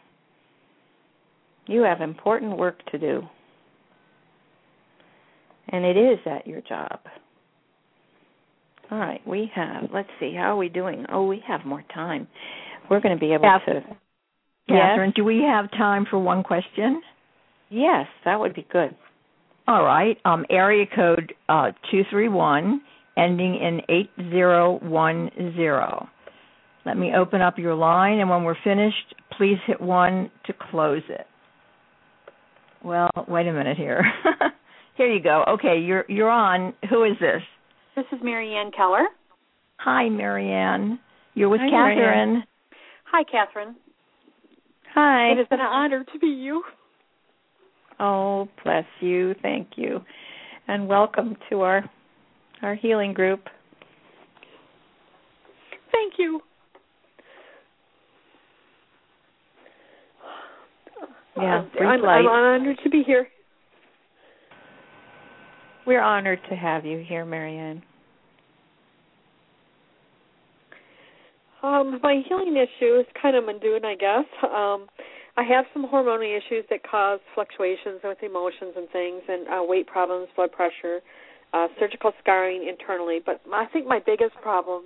[1.68, 3.24] You have important work to do.
[5.74, 7.00] And it is at your job.
[8.92, 9.90] All right, we have.
[9.92, 11.06] Let's see, how are we doing?
[11.12, 12.28] Oh, we have more time.
[12.90, 13.98] We're going to be able Kathryn, to.
[14.70, 15.14] Kathryn, yes?
[15.16, 17.02] do we have time for one question?
[17.72, 18.96] Yes, that would be good.
[19.68, 20.16] All right.
[20.26, 22.82] Um, area code uh, two three one,
[23.18, 26.08] ending in eight zero one zero.
[26.86, 31.02] Let me open up your line, and when we're finished, please hit one to close
[31.10, 31.26] it.
[32.84, 34.04] Well, wait a minute here.
[34.96, 35.44] here you go.
[35.48, 36.74] Okay, you're you're on.
[36.90, 37.42] Who is this?
[37.96, 39.06] This is Marianne Keller.
[39.78, 41.00] Hi, Marianne.
[41.34, 41.96] You're with Hi, Kathryn.
[41.96, 42.44] Marianne.
[43.06, 43.76] Hi, Kathryn.
[44.94, 45.32] Hi.
[45.32, 46.64] It has been an honor to be you.
[48.00, 49.36] Oh, bless you.
[49.42, 50.02] Thank you.
[50.68, 51.84] And welcome to our
[52.62, 53.42] our healing group.
[55.92, 56.42] Thank you.
[61.36, 63.28] Yeah, uh, I'm, I'm honored to be here.
[65.86, 67.84] We're honored to have you here, Marianne.
[71.62, 74.26] Um, my healing issue is kind of mundane, I guess.
[74.44, 74.88] Um,
[75.36, 79.88] I have some hormonal issues that cause fluctuations with emotions and things, and uh, weight
[79.88, 81.00] problems, blood pressure,
[81.54, 83.20] uh, surgical scarring internally.
[83.26, 84.84] But I think my biggest problem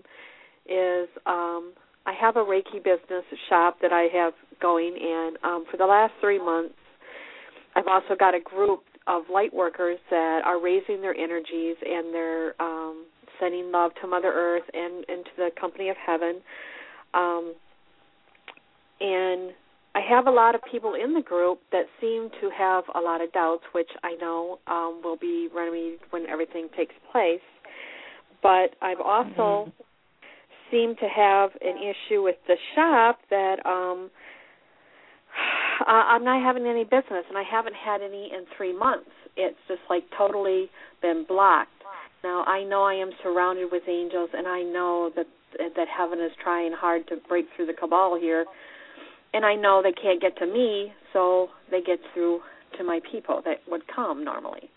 [0.66, 1.74] is um,
[2.06, 6.14] I have a Reiki business shop that I have going, and um, for the last
[6.22, 6.76] three months,
[7.76, 12.62] I've also got a group of light workers that are raising their energies and they're
[12.62, 13.06] um,
[13.40, 16.42] sending love to Mother Earth and, and to the company of heaven.
[17.14, 17.54] Um,
[19.00, 19.52] and
[19.96, 23.22] I have a lot of people in the group that seem to have a lot
[23.22, 27.42] of doubts, which I know um, will be remedied when everything takes place.
[28.44, 29.72] But I've also mm-hmm.
[30.70, 34.12] seemed to have an issue with the shop that um,
[35.82, 39.10] uh, I'm not having any business, and I haven't had any in three months.
[39.36, 40.70] It's just like totally
[41.02, 41.72] been blocked.
[42.24, 45.28] Now I know I am surrounded with angels, and I know that
[45.58, 48.46] that heaven is trying hard to break through the cabal here,
[49.34, 52.42] and I know they can't get to me, so they get through
[52.78, 54.70] to my people that would come normally.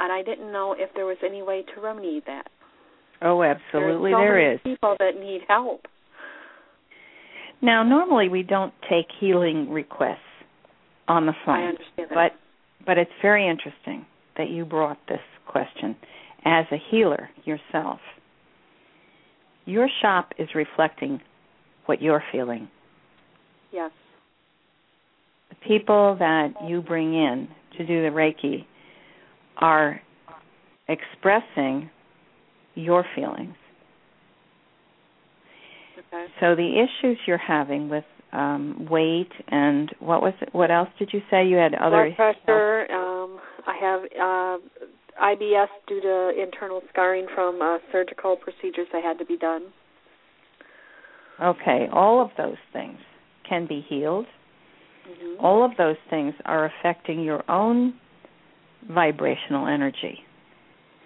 [0.00, 2.48] And I didn't know if there was any way to remedy that.
[3.20, 4.60] Oh, absolutely, so there is.
[4.64, 5.82] People that need help.
[7.62, 10.18] Now, normally we don't take healing requests
[11.08, 11.60] on the phone.
[11.60, 12.14] I understand that.
[12.14, 12.32] But
[12.84, 14.04] but it's very interesting
[14.36, 15.96] that you brought this question
[16.44, 18.00] as a healer yourself.
[19.64, 21.20] Your shop is reflecting
[21.86, 22.68] what you're feeling.
[23.72, 23.92] Yes.
[25.50, 27.48] The people that you bring in
[27.78, 28.66] to do the Reiki
[29.58, 30.00] are
[30.88, 31.88] expressing
[32.74, 33.54] your feelings.
[36.12, 36.26] Okay.
[36.40, 40.50] So the issues you're having with um, weight and what was it?
[40.52, 41.46] What else did you say?
[41.46, 42.92] You had other blood pressure.
[42.92, 49.18] Um, I have uh, IBS due to internal scarring from uh, surgical procedures that had
[49.18, 49.64] to be done.
[51.42, 52.98] Okay, all of those things
[53.48, 54.26] can be healed.
[55.08, 55.44] Mm-hmm.
[55.44, 57.94] All of those things are affecting your own
[58.88, 60.18] vibrational energy.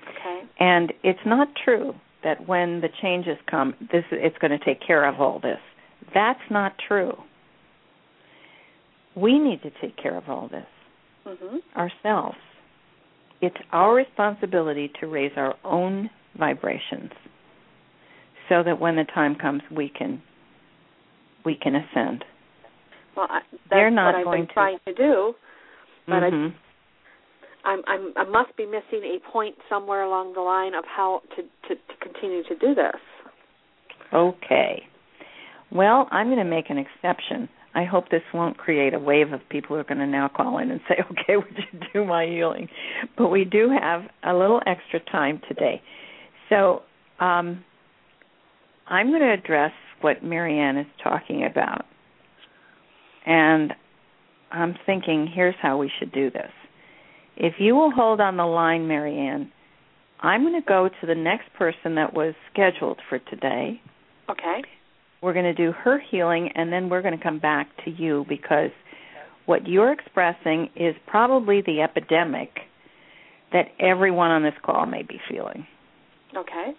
[0.09, 0.43] Okay.
[0.61, 1.95] And it's not true
[2.27, 5.61] that when the changes come, this it's going to take care of all this.
[6.13, 7.13] That's not true.
[9.15, 10.67] We need to take care of all this
[11.25, 11.57] Mm-hmm.
[11.77, 12.37] ourselves.
[13.41, 16.09] It's our responsibility to raise our own
[16.39, 17.11] vibrations
[18.49, 20.23] so that when the time comes we can
[21.45, 22.25] we can ascend.
[23.17, 25.35] Well, I, that's They're not what I've going been trying to do,
[26.07, 26.55] but Mhm.
[27.67, 31.43] I'm, I'm, I must be missing a point somewhere along the line of how to,
[31.43, 33.01] to, to continue to do this.
[34.15, 34.83] Okay.
[35.73, 37.49] Well, I'm going to make an exception.
[37.75, 40.59] I hope this won't create a wave of people who are going to now call
[40.59, 42.69] in and say, okay, would you do my healing?
[43.19, 45.83] But we do have a little extra time today.
[46.49, 46.83] So
[47.19, 47.65] um,
[48.87, 49.73] I'm going to address
[50.03, 51.85] what Marianne is talking about.
[53.27, 53.73] And
[54.53, 56.51] I'm thinking, here's how we should do this.
[57.37, 59.51] If you will hold on the line, Marianne,
[60.21, 63.81] I'm going to go to the next person that was scheduled for today.
[64.31, 64.63] Okay.
[65.23, 68.25] We're going to do her healing, and then we're going to come back to you
[68.29, 68.71] because
[69.47, 72.51] what you're expressing is probably the epidemic
[73.53, 75.67] that everyone on this call may be feeling.
[76.37, 76.73] Okay.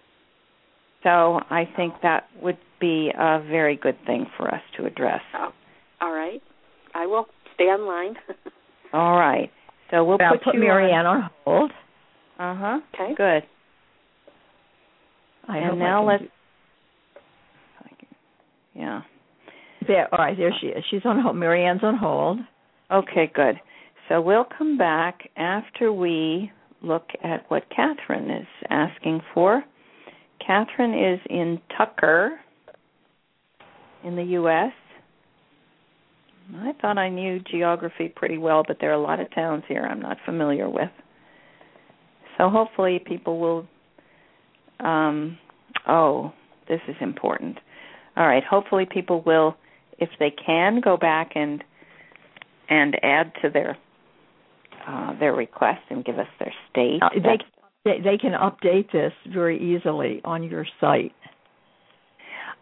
[1.04, 5.22] So I think that would be a very good thing for us to address.
[5.36, 5.52] Oh,
[6.02, 6.42] all right.
[6.94, 7.26] I will
[7.56, 8.16] stay on line.
[8.94, 9.52] All right.
[9.92, 11.72] So we'll I'll put, put Marianne on hold.
[12.40, 12.80] Uh huh.
[12.94, 13.14] Okay.
[13.16, 13.44] Good.
[15.48, 16.24] I and hope I now let's.
[16.24, 16.30] do-
[18.76, 19.02] Yeah.
[19.88, 20.84] There, all right, there she is.
[20.92, 21.36] She's on hold.
[21.36, 22.40] Marianne's on hold.
[22.92, 23.56] Okay, good.
[24.10, 26.52] So we'll come back after we
[26.82, 29.64] look at what Catherine is asking for.
[30.46, 32.40] Catherine is in Tucker
[34.04, 34.72] in the U.S.
[36.56, 39.82] I thought I knew geography pretty well, but there are a lot of towns here
[39.82, 40.90] I'm not familiar with.
[42.38, 43.68] So hopefully people will.
[44.80, 45.38] Um,
[45.88, 46.32] oh,
[46.68, 47.58] this is important.
[48.16, 48.44] All right.
[48.44, 49.56] Hopefully people will,
[49.98, 51.64] if they can, go back and
[52.70, 53.78] and add to their
[54.88, 57.02] uh, their request and give us their state.
[57.02, 57.38] Uh, they,
[57.84, 61.14] they they can update this very easily on your site.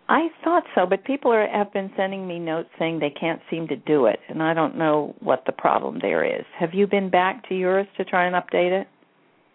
[0.08, 3.68] I thought so, but people are, have been sending me notes saying they can't seem
[3.70, 6.46] to do it, and I don't know what the problem there is.
[6.60, 8.88] Have you been back to yours to try and update it?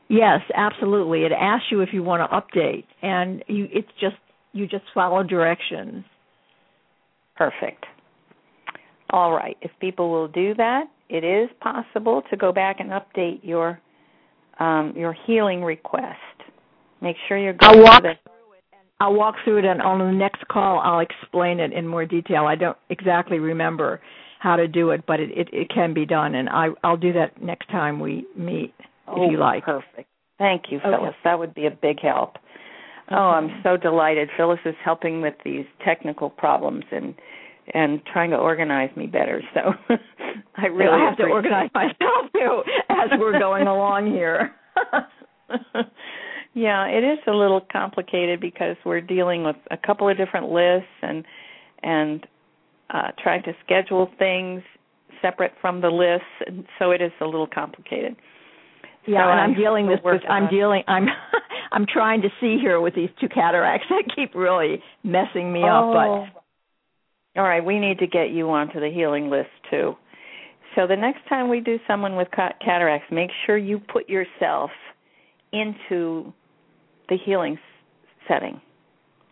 [0.09, 1.22] Yes, absolutely.
[1.22, 4.16] It asks you if you want to update, and you it's just
[4.52, 6.05] you just follow directions.
[7.36, 7.86] Perfect.
[9.10, 9.56] All right.
[9.62, 13.81] If people will do that, it is possible to go back and update your
[14.59, 16.18] um, your healing request.
[17.01, 18.14] Make sure you're going the
[19.01, 22.44] I'll walk through it, and on the next call, I'll explain it in more detail.
[22.44, 24.01] I don't exactly remember
[24.39, 27.12] how to do it, but it it, it can be done, and I I'll do
[27.14, 28.74] that next time we meet,
[29.09, 29.64] oh, if you oh, like.
[29.64, 30.09] Perfect.
[30.39, 30.90] Thank you, Okay.
[30.90, 31.14] Phyllis.
[31.24, 32.36] That would be a big help.
[33.10, 34.28] Oh, I'm so delighted.
[34.36, 37.14] Phyllis is helping with these technical problems and
[37.74, 39.43] and trying to organize me better.
[39.55, 39.72] So
[40.56, 44.55] I really I have to organize myself too as we're going along here.
[46.55, 50.89] yeah, it is a little complicated because we're dealing with a couple of different lists
[51.02, 51.24] and
[51.82, 52.27] and
[52.90, 54.62] uh trying to schedule things
[55.22, 58.16] separate from the lists and so it is a little complicated.
[59.06, 61.06] Yeah, So and I'm I'm dealing this with I'm on- dealing I'm
[61.72, 65.93] I'm trying to see here with these two cataracts that keep really messing me up
[65.93, 69.94] But All right, we need to get you onto the healing list too.
[70.74, 74.70] So the next time we do someone with cataracts, make sure you put yourself
[75.52, 76.32] into
[77.11, 77.59] the healing
[78.27, 78.61] setting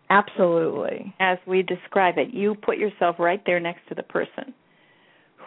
[0.09, 1.13] absolutely.
[1.19, 2.33] as we describe it.
[2.33, 4.53] You put yourself right there next to the person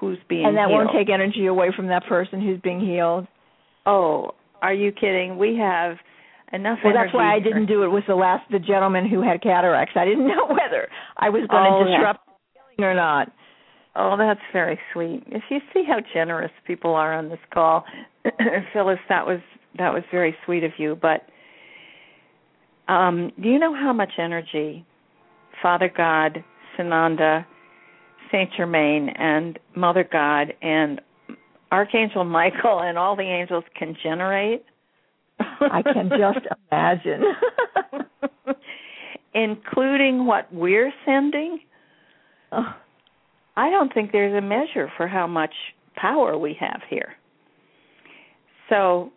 [0.01, 0.87] who's being And that healed.
[0.87, 3.27] won't take energy away from that person who's being healed.
[3.87, 5.39] Oh, are you kidding?
[5.39, 5.97] We have
[6.53, 9.43] enough Well, that's why I didn't do it with the last the gentleman who had
[9.43, 9.95] cataracts.
[9.97, 11.97] I didn't know whether I was going Oh, to yeah.
[11.99, 12.33] disrupt the
[12.79, 13.33] healing or not.
[13.95, 15.23] Oh, that's very sweet.
[15.27, 17.85] If you see how generous people are on this call,
[18.73, 19.41] Phyllis, that was
[19.79, 20.97] that was very sweet of you.
[21.01, 21.23] But
[22.89, 24.85] um, do you know how much energy
[25.63, 26.45] Father God,
[26.77, 27.47] Sananda,
[28.31, 31.01] Saint Germain and Mother God and
[31.71, 34.65] Archangel Michael and all the angels can generate?
[35.39, 37.23] I can just imagine.
[39.35, 41.61] Including what we're sending?
[42.51, 42.75] Oh.
[43.57, 45.55] I don't think there's a measure for how much
[45.95, 47.15] power we have here.
[48.69, 49.13] So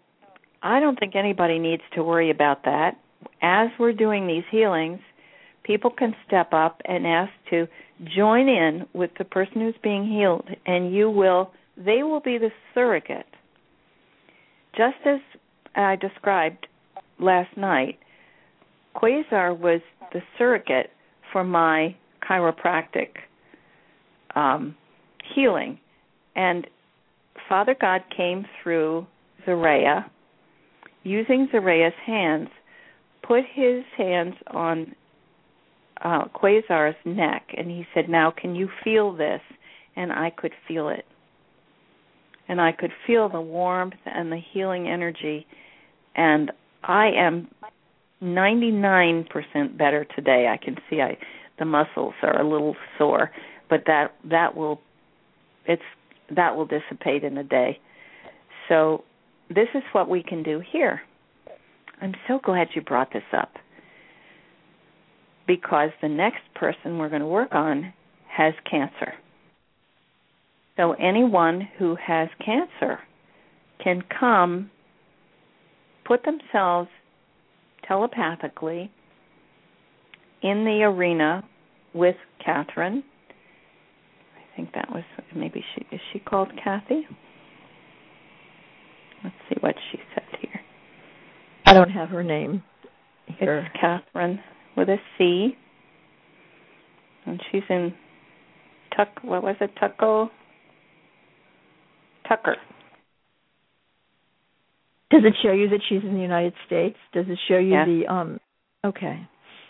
[0.61, 2.97] I don't think anybody needs to worry about that.
[3.41, 4.99] As we're doing these healings,
[5.63, 7.67] people can step up and ask to
[8.15, 12.51] join in with the person who's being healed, and you will, they will be the
[12.73, 13.25] surrogate.
[14.75, 15.19] Just as
[15.75, 16.67] I described
[17.19, 17.97] last night,
[18.95, 19.81] Quasar was
[20.13, 20.89] the surrogate
[21.31, 21.95] for my
[22.27, 23.09] chiropractic
[24.35, 24.75] um,
[25.33, 25.79] healing.
[26.35, 26.67] And
[27.47, 29.07] Father God came through
[29.45, 30.05] Zaraya,
[31.03, 32.49] using Zaraya's hands,
[33.27, 34.95] put his hands on
[36.03, 39.41] uh, Quasar's neck, and he said, Now, can you feel this?
[39.95, 41.05] And I could feel it.
[42.47, 45.47] And I could feel the warmth and the healing energy.
[46.15, 46.51] And
[46.83, 47.47] I am
[48.21, 50.47] 99% better today.
[50.51, 51.17] I can see I
[51.57, 53.31] the muscles are a little sore,
[53.69, 54.81] but that that will
[55.65, 55.81] it's
[56.35, 57.79] that will dissipate in a day.
[58.67, 59.03] So
[59.49, 61.01] this is what we can do here.
[62.05, 63.53] I'm so glad you brought this up
[65.47, 67.93] because the next person we're going to work on
[68.27, 69.15] has cancer.
[70.77, 72.99] So anyone who has cancer
[73.83, 74.69] can come
[76.07, 76.89] put themselves
[77.87, 78.91] telepathically
[80.43, 81.43] in the arena
[81.95, 83.03] with Catherine.
[84.35, 85.03] I think that was
[85.35, 87.07] maybe she is she called Kathy?
[89.23, 90.24] Let's see what she said.
[91.65, 92.63] I don't have her name.
[93.39, 93.59] Here.
[93.59, 94.39] It's Catherine
[94.77, 95.57] with a C.
[97.25, 97.93] And she's in
[98.95, 100.29] Tuck what was it, Tucko
[102.27, 102.55] Tucker.
[105.09, 106.97] Does it show you that she's in the United States?
[107.13, 108.39] Does it show you the um
[108.85, 109.27] okay.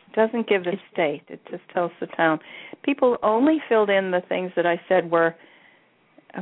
[0.09, 1.23] It doesn't give the state.
[1.27, 2.39] It just tells the town.
[2.83, 5.35] People only filled in the things that I said were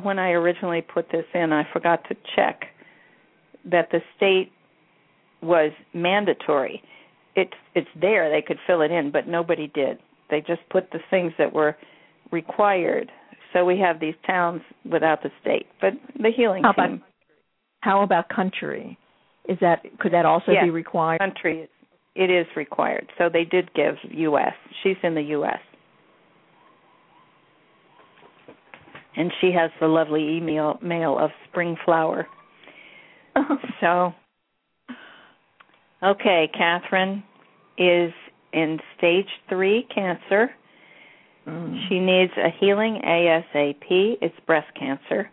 [0.01, 2.61] when I originally put this in, I forgot to check
[3.65, 4.51] that the state
[5.43, 6.81] was mandatory.
[7.35, 8.29] It's it's there.
[8.29, 9.99] They could fill it in, but nobody did.
[10.29, 11.75] They just put the things that were
[12.31, 13.11] required.
[13.51, 16.95] So we have these towns without the state, but the healing how team.
[16.95, 17.07] About,
[17.81, 18.97] how about country?
[19.47, 21.19] Is that could that also yes, be required?
[21.19, 21.69] Country,
[22.15, 23.11] it is required.
[23.17, 24.53] So they did give U.S.
[24.83, 25.59] She's in the U.S.
[29.15, 32.27] and she has the lovely email mail of spring flower.
[33.81, 34.13] so,
[36.03, 37.23] okay, Catherine
[37.77, 38.11] is
[38.51, 40.51] in stage three cancer.
[41.47, 41.87] Mm.
[41.87, 44.17] She needs a healing ASAP.
[44.21, 45.29] It's breast cancer.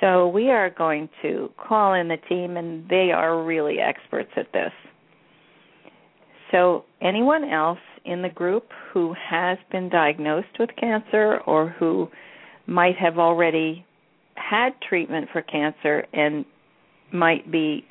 [0.00, 4.52] So we are going to call in the team, and they are really experts at
[4.52, 4.72] this.
[6.52, 12.08] So, anyone else in the group who has been diagnosed with cancer or who
[12.66, 13.84] might have already
[14.36, 16.44] had treatment for cancer and
[17.12, 17.84] might be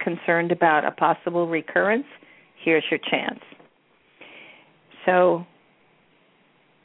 [0.00, 2.06] concerned about a possible recurrence,
[2.64, 3.40] here's your chance.
[5.06, 5.46] So,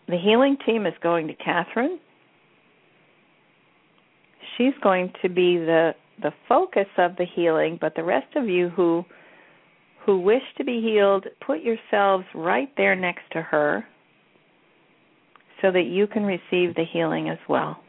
[0.08, 2.00] the healing team is going to Catherine.
[4.58, 8.70] She's going to be the the focus of the healing, but the rest of you
[8.70, 9.04] who
[10.06, 13.84] who wish to be healed, put yourselves right there next to her
[15.62, 17.80] so that you can receive the healing as well.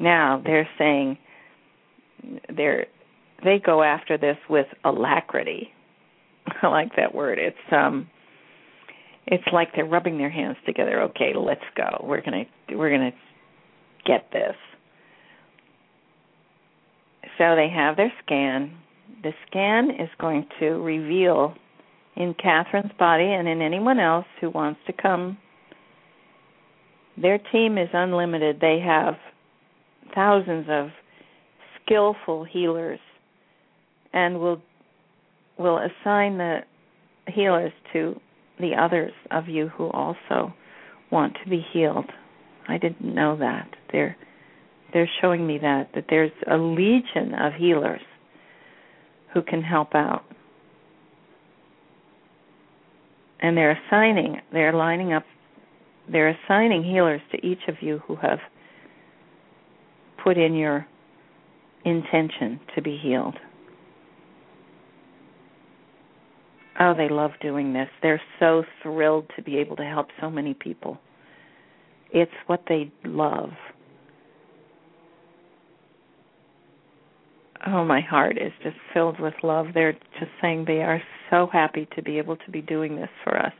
[0.00, 1.18] Now they're saying
[2.54, 2.86] they're
[3.44, 5.68] they go after this with alacrity.
[6.62, 7.38] I like that word.
[7.38, 8.08] It's um
[9.26, 11.02] it's like they're rubbing their hands together.
[11.02, 12.04] Okay, let's go.
[12.04, 13.16] We're going to we're going to
[14.04, 14.56] get this.
[17.38, 18.76] So they have their scan.
[19.22, 21.54] The scan is going to reveal
[22.16, 25.38] in Catherine's body and in anyone else who wants to come.
[27.20, 28.58] Their team is unlimited.
[28.60, 29.14] They have
[30.14, 30.88] thousands of
[31.82, 33.00] skillful healers
[34.12, 34.60] and will
[35.58, 36.60] will assign the
[37.28, 38.18] healers to
[38.58, 40.52] the others of you who also
[41.10, 42.10] want to be healed.
[42.68, 43.68] I didn't know that.
[43.92, 44.16] They're
[44.92, 48.02] they're showing me that that there's a legion of healers
[49.34, 50.24] who can help out
[53.40, 55.24] and they're assigning, they're lining up,
[56.10, 58.38] they're assigning healers to each of you who have
[60.22, 60.86] put in your
[61.84, 63.36] intention to be healed.
[66.78, 67.88] Oh, they love doing this.
[68.02, 70.98] They're so thrilled to be able to help so many people.
[72.12, 73.50] It's what they love.
[77.66, 79.66] Oh, my heart is just filled with love.
[79.74, 83.36] They're just saying they are so happy to be able to be doing this for
[83.38, 83.52] us.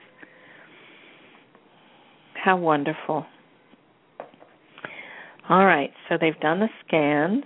[2.43, 3.27] How wonderful.
[5.51, 7.43] All right, so they've done the scans,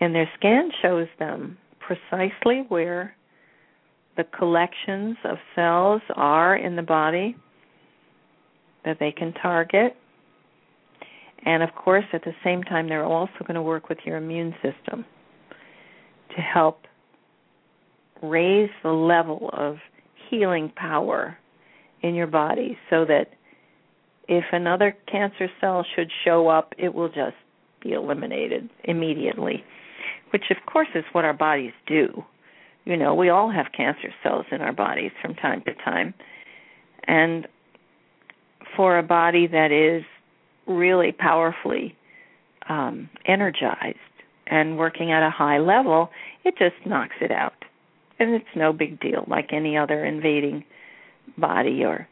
[0.00, 3.14] and their scan shows them precisely where
[4.16, 7.36] the collections of cells are in the body
[8.82, 9.94] that they can target.
[11.44, 14.54] And of course, at the same time, they're also going to work with your immune
[14.62, 15.04] system
[16.34, 16.80] to help
[18.22, 19.76] raise the level of
[20.30, 21.36] healing power
[22.00, 23.34] in your body so that
[24.30, 27.34] if another cancer cell should show up, it will just
[27.82, 29.64] be eliminated immediately,
[30.32, 32.24] which of course is what our bodies do.
[32.84, 36.14] You know, we all have cancer cells in our bodies from time to time.
[37.08, 37.48] And
[38.76, 40.04] for a body that is
[40.68, 41.96] really powerfully
[42.68, 43.98] um, energized
[44.46, 46.10] and working at a high level,
[46.44, 47.64] it just knocks it out.
[48.20, 50.62] And it's no big deal, like any other invading
[51.36, 52.06] body or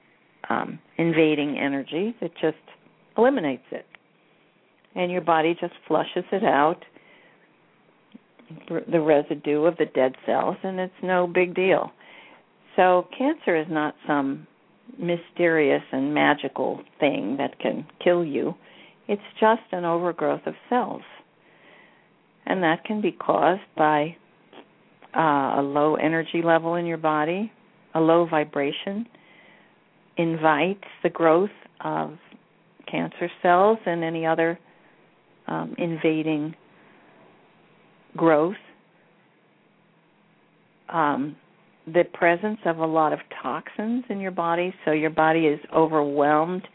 [0.48, 2.14] um, invading energy.
[2.20, 2.56] It just
[3.16, 3.86] eliminates it.
[4.94, 6.84] And your body just flushes it out,
[8.90, 11.92] the residue of the dead cells, and it's no big deal.
[12.76, 14.46] So, cancer is not some
[14.98, 18.54] mysterious and magical thing that can kill you.
[19.06, 21.02] It's just an overgrowth of cells.
[22.46, 24.16] And that can be caused by
[25.14, 27.52] uh, a low energy level in your body,
[27.94, 29.06] a low vibration,
[30.18, 31.50] invites the growth
[31.82, 32.12] of
[32.90, 34.58] cancer cells and any other
[35.46, 36.54] um, invading
[38.16, 38.56] growth.
[40.88, 41.36] Um,
[41.86, 46.66] the presence of a lot of toxins in your body, so your body is overwhelmed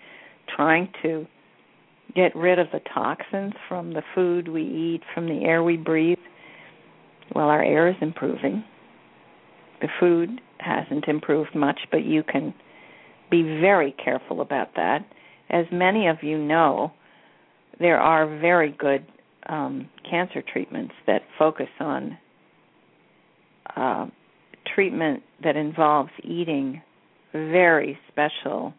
[0.55, 1.25] trying to
[2.15, 6.17] get rid of the toxins from the food we eat, from the air we breathe.
[7.33, 8.63] Well, our air is improving.
[9.81, 12.53] The food hasn't improved much, but you can
[13.33, 14.99] be very careful about that.
[15.49, 16.91] As many of you know,
[17.79, 19.03] there are very good
[19.49, 22.15] um, cancer treatments that focus on
[23.75, 24.05] uh,
[24.75, 26.79] treatment that involves eating
[27.31, 28.71] very special,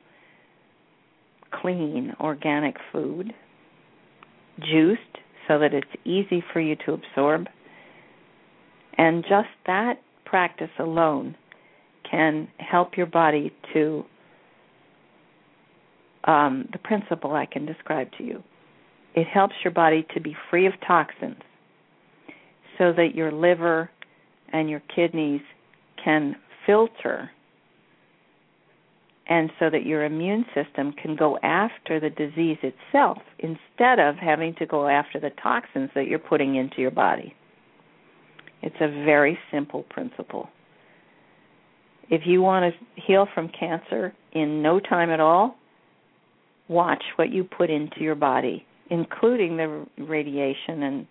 [1.61, 3.35] clean, organic food,
[4.61, 5.01] juiced
[5.49, 7.49] so that it's easy for you to absorb.
[8.99, 9.95] And just that
[10.25, 11.35] practice alone
[12.09, 14.05] can help your body to
[16.25, 18.43] um, the principle I can describe to you.
[19.15, 21.41] It helps your body to be free of toxins
[22.79, 23.91] so that your liver
[24.53, 25.43] and your kidneys
[26.03, 26.37] can
[26.67, 27.31] filter
[29.27, 34.55] and so that your immune system can go after the disease itself instead of having
[34.57, 37.35] to go after the toxins that you're putting into your body.
[38.63, 40.49] It's a very simple principle.
[42.11, 45.57] If you want to heal from cancer in no time at all,
[46.69, 51.07] watch what you put into your body, including the radiation and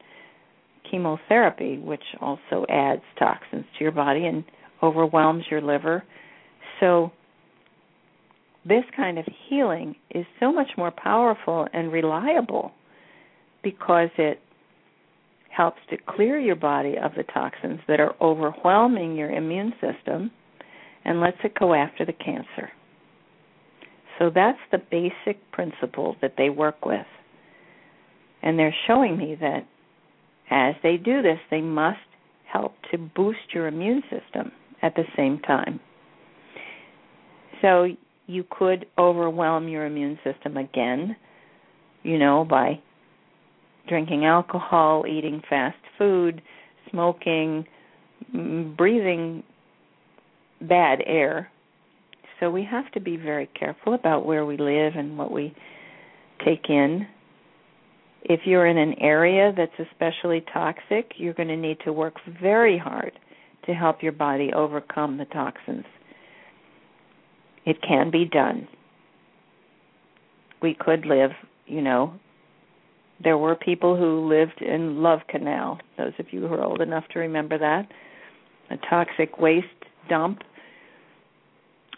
[0.89, 4.43] chemotherapy, which also adds toxins to your body and
[4.81, 6.03] overwhelms your liver.
[6.79, 7.11] So,
[8.65, 12.71] this kind of healing is so much more powerful and reliable
[13.61, 14.39] because it
[15.49, 20.31] helps to clear your body of the toxins that are overwhelming your immune system
[21.05, 22.71] and lets it go after the cancer.
[24.19, 27.05] So that's the basic principle that they work with.
[28.41, 29.65] And they're showing me that
[30.51, 31.97] as they do this, they must
[32.51, 35.79] help to boost your immune system at the same time.
[37.61, 37.87] So
[38.27, 41.15] you could overwhelm your immune system again,
[42.03, 42.79] you know, by
[43.87, 46.41] drinking alcohol, eating fast food,
[46.91, 47.65] smoking,
[48.77, 49.43] breathing
[50.61, 51.49] bad air,
[52.39, 55.53] so we have to be very careful about where we live and what we
[56.45, 57.07] take in.
[58.23, 62.77] If you're in an area that's especially toxic, you're going to need to work very
[62.77, 63.11] hard
[63.65, 65.85] to help your body overcome the toxins.
[67.65, 68.67] It can be done.
[70.61, 71.31] We could live,
[71.65, 72.13] you know,
[73.23, 75.79] there were people who lived in Love Canal.
[75.97, 77.87] Those of you who are old enough to remember that.
[78.69, 79.67] A toxic waste
[80.09, 80.41] dump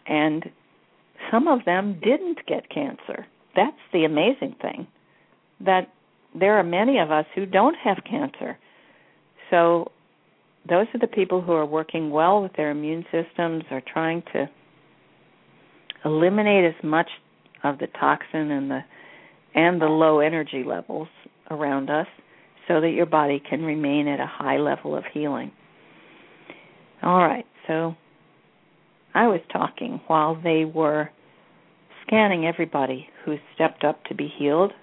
[0.08, 0.50] and
[1.32, 3.26] some of them didn't get cancer.
[3.56, 4.88] That's the amazing thing.
[5.60, 5.94] That
[6.38, 8.58] there are many of us who don't have cancer.
[9.50, 9.92] So
[10.68, 14.50] those are the people who are working well with their immune systems, are trying to
[16.04, 17.10] eliminate as much
[17.64, 18.82] of the toxin and the
[19.56, 21.08] and the low energy levels
[21.50, 22.08] around us
[22.68, 25.50] so that your body can remain at a high level of healing.
[27.02, 27.96] All right, so
[29.16, 31.10] I was talking while they were
[32.06, 34.74] scanning everybody who stepped up to be healed.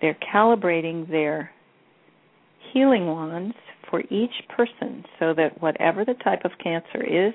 [0.00, 1.50] They're calibrating their
[2.72, 3.54] healing wands
[3.90, 7.34] for each person so that whatever the type of cancer is,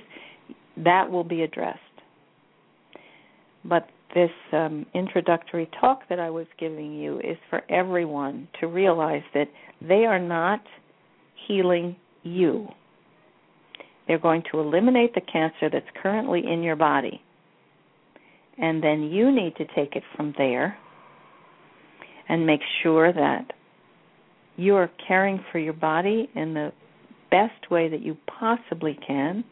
[0.84, 1.80] that will be addressed.
[3.64, 9.24] But this um, introductory talk that I was giving you is for everyone to realize
[9.36, 9.49] that
[9.80, 10.62] they are not
[11.48, 12.68] healing you.
[14.08, 17.22] They're going to eliminate the cancer that's currently in your body.
[18.58, 20.78] And then you need to take it from there
[22.30, 23.52] and make sure that
[24.56, 26.72] you are caring for your body in the
[27.30, 29.44] best way that you possibly can,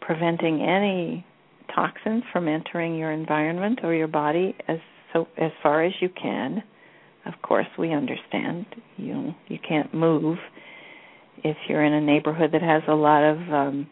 [0.00, 1.26] preventing any
[1.74, 4.78] toxins from entering your environment or your body as
[5.12, 6.62] so as far as you can.
[7.26, 8.66] Of course, we understand
[8.96, 10.38] you you can't move
[11.44, 13.86] if you're in a neighborhood that has a lot of um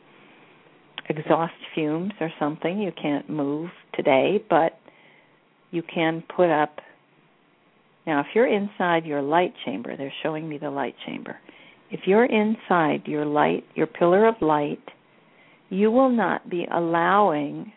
[1.09, 4.79] exhaust fumes or something, you can't move today, but
[5.71, 6.79] you can put up
[8.07, 11.39] now if you're inside your light chamber, they're showing me the light chamber.
[11.91, 14.83] If you're inside your light, your pillar of light,
[15.71, 17.73] you will not be allowing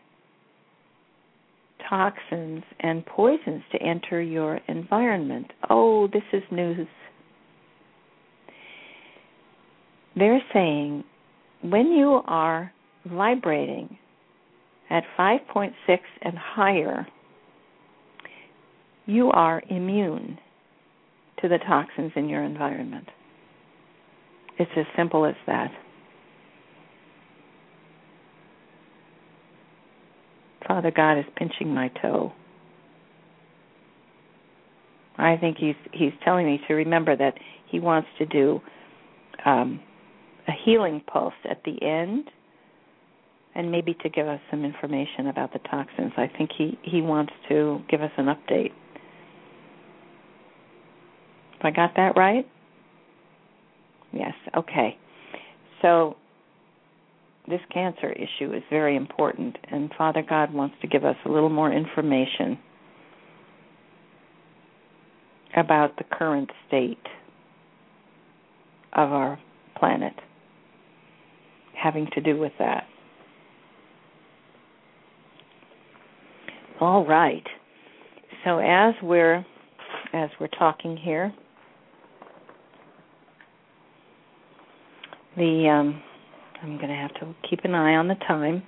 [1.89, 5.52] toxins and poisons to enter your environment.
[5.69, 6.88] Oh, this is news.
[10.18, 11.03] They're saying
[11.61, 12.72] when you are
[13.06, 13.98] vibrating
[14.89, 15.73] at 5.6
[16.22, 17.07] and higher,
[19.06, 20.39] you are immune
[21.41, 23.07] to the toxins in your environment.
[24.57, 25.72] It's as simple as that.
[30.68, 32.34] Father God is pinching my toe.
[35.18, 37.35] I think he's he's telling me to remember that
[37.68, 38.61] he wants to do
[39.45, 39.80] um,
[40.47, 42.29] a healing pulse at the end,
[43.55, 46.13] and maybe to give us some information about the toxins.
[46.17, 48.71] I think he he wants to give us an update.
[51.59, 52.47] If I got that right?
[54.13, 54.33] Yes.
[54.55, 54.97] Okay.
[55.81, 56.15] So
[57.47, 61.49] this cancer issue is very important, and Father God wants to give us a little
[61.49, 62.59] more information
[65.55, 66.97] about the current state
[68.93, 69.39] of our
[69.79, 70.13] planet
[71.81, 72.85] having to do with that.
[76.79, 77.45] All right.
[78.45, 79.45] So as we're
[80.13, 81.33] as we're talking here,
[85.35, 86.01] the um,
[86.61, 88.63] I'm going to have to keep an eye on the time.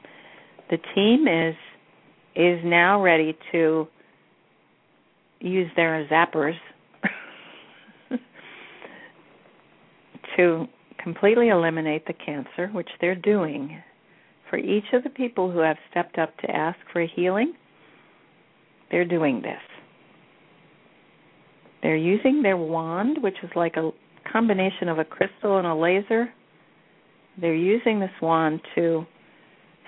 [0.69, 1.55] The team is
[2.35, 3.87] is now ready to
[5.39, 6.55] use their zappers
[10.37, 10.67] to
[11.01, 13.81] completely eliminate the cancer, which they're doing.
[14.49, 17.53] For each of the people who have stepped up to ask for healing,
[18.91, 19.61] they're doing this.
[21.81, 23.91] They're using their wand, which is like a
[24.31, 26.29] combination of a crystal and a laser,
[27.39, 29.05] they're using this wand to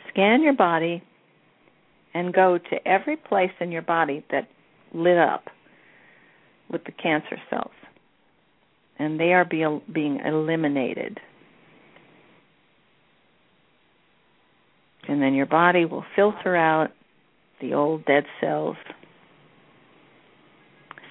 [0.09, 1.03] scan your body
[2.13, 4.47] and go to every place in your body that
[4.93, 5.45] lit up
[6.69, 7.71] with the cancer cells.
[9.01, 11.19] And they are be, being eliminated.
[15.07, 16.91] And then your body will filter out
[17.59, 18.75] the old dead cells,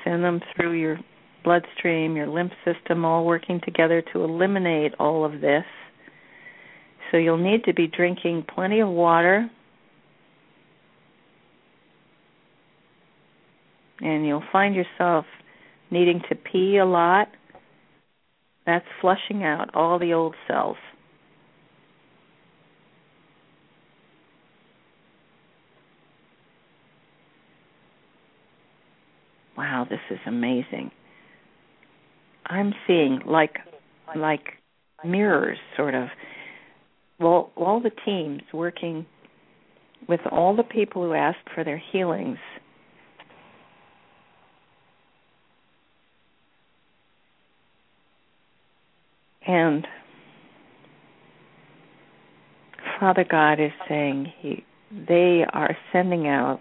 [0.05, 0.99] send them through your
[1.43, 5.65] bloodstream, your lymph system, all working together to eliminate all of this
[7.11, 9.51] so you'll need to be drinking plenty of water.
[14.01, 15.27] And you'll find yourself
[15.91, 17.29] needing to pee a lot.
[18.71, 20.77] That's flushing out all the old cells.
[29.59, 30.93] Wow, this is amazing.
[32.47, 33.57] I'm seeing like
[34.15, 34.45] like
[35.05, 36.07] mirrors sort of
[37.19, 39.05] well, all the teams working
[40.09, 42.39] with all the people who asked for their healings.
[49.51, 49.85] And
[53.01, 56.61] Father God is saying he, they are sending out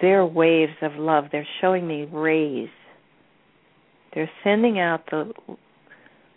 [0.00, 1.24] their waves of love.
[1.30, 2.70] They're showing me rays
[4.14, 5.32] They're sending out the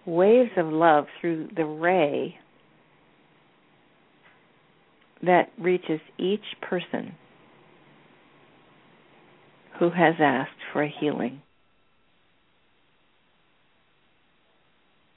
[0.05, 2.35] waves of love through the ray
[5.21, 7.15] that reaches each person
[9.79, 11.41] who has asked for a healing.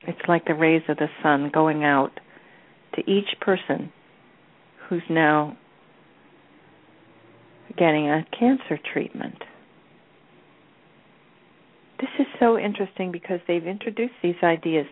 [0.06, 2.12] It's like the rays of the sun going out
[2.94, 3.92] to each person
[4.88, 5.56] who's now
[7.76, 9.36] getting a cancer treatment.
[11.98, 14.86] This is so interesting because they've introduced these ideas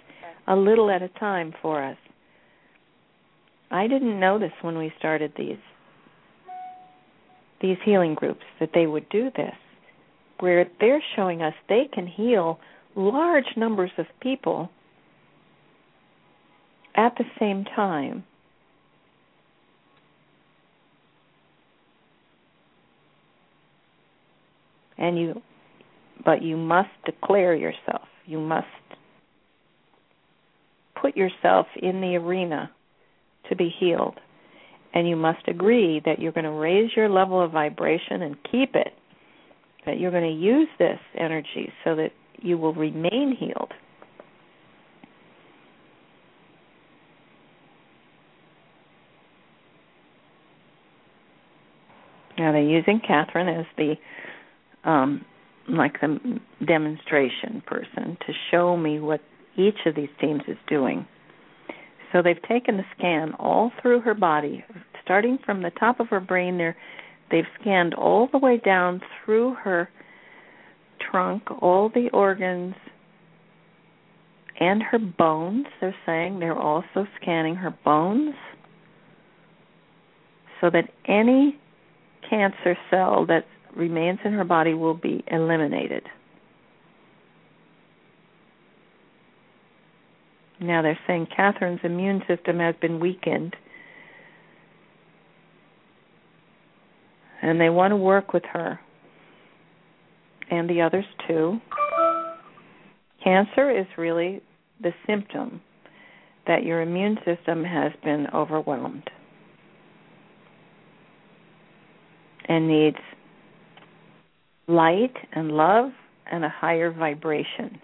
[0.46, 1.96] a little at a time for us.
[3.70, 5.58] I didn't notice when we started these
[7.60, 9.54] these healing groups that they would do this
[10.40, 12.58] where they're showing us they can heal
[12.94, 14.68] large numbers of people
[16.94, 18.24] at the same time.
[24.96, 25.42] And you
[26.24, 28.08] but you must declare yourself.
[28.26, 28.66] You must
[31.00, 32.70] put yourself in the arena
[33.50, 34.18] to be healed.
[34.94, 38.74] And you must agree that you're going to raise your level of vibration and keep
[38.74, 38.92] it.
[39.84, 43.72] That you're going to use this energy so that you will remain healed.
[52.38, 53.94] Now they're using Catherine as the
[54.88, 55.24] um,
[55.68, 59.20] like the demonstration person to show me what
[59.56, 61.06] each of these teams is doing.
[62.12, 64.64] So they've taken the scan all through her body,
[65.02, 66.58] starting from the top of her brain.
[66.58, 66.76] There,
[67.30, 69.88] they've scanned all the way down through her
[71.10, 72.74] trunk, all the organs,
[74.60, 75.66] and her bones.
[75.80, 78.34] They're saying they're also scanning her bones,
[80.60, 81.58] so that any
[82.34, 83.44] cancer cell that
[83.76, 86.02] remains in her body will be eliminated.
[90.60, 93.54] Now they're saying Catherine's immune system has been weakened.
[97.42, 98.80] And they want to work with her
[100.50, 101.60] and the others too.
[103.22, 104.42] Cancer is really
[104.80, 105.60] the symptom
[106.46, 109.08] that your immune system has been overwhelmed
[112.48, 112.98] and needs
[114.66, 115.90] light and love
[116.30, 117.80] and a higher vibration.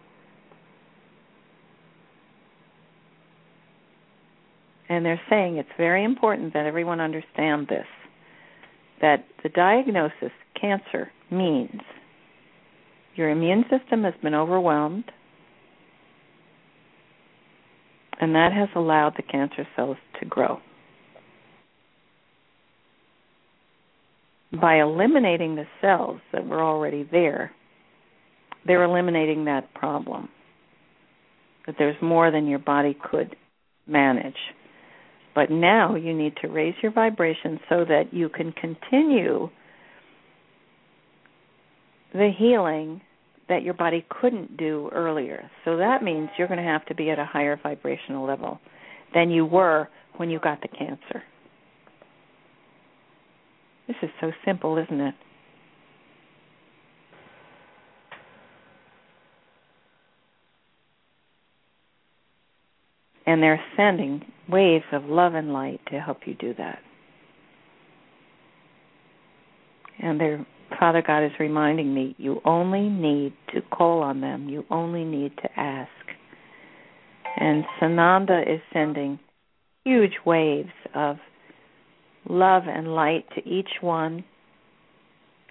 [4.89, 7.87] And they're saying it's very important that everyone understand this
[9.01, 11.81] that the diagnosis cancer means
[13.15, 15.11] your immune system has been overwhelmed
[18.21, 20.59] and that has allowed the cancer cells to grow.
[24.53, 27.53] By eliminating the cells that were already there,
[28.67, 30.29] they're eliminating that problem.
[31.67, 33.37] That there's more than your body could
[33.87, 34.35] manage.
[35.35, 39.49] But now you need to raise your vibration so that you can continue
[42.13, 43.01] the healing
[43.49, 45.51] that your body couldn't do earlier.
[45.65, 48.61] So that means you're going to have to be at a higher vibrational level
[49.15, 51.23] than you were when you got the cancer.
[53.91, 55.15] This is so simple, isn't it?
[63.27, 66.79] And they're sending waves of love and light to help you do that.
[69.99, 70.47] And their
[70.79, 75.37] Father God is reminding me you only need to call on them, you only need
[75.39, 75.91] to ask.
[77.37, 79.19] And Sananda is sending
[79.85, 81.17] huge waves of
[82.29, 84.25] love and light to each one.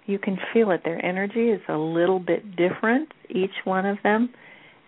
[0.06, 0.82] You can feel it.
[0.84, 4.30] Their energy is a little bit different, each one of them.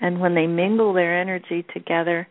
[0.01, 2.27] And when they mingle their energy together,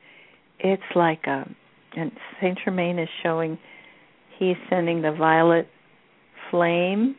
[0.59, 1.49] it's like a
[1.95, 3.57] and Saint Germain is showing
[4.39, 5.67] he's sending the violet
[6.49, 7.15] flame,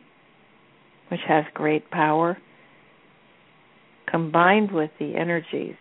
[1.09, 2.37] which has great power,
[4.09, 5.75] combined with the energies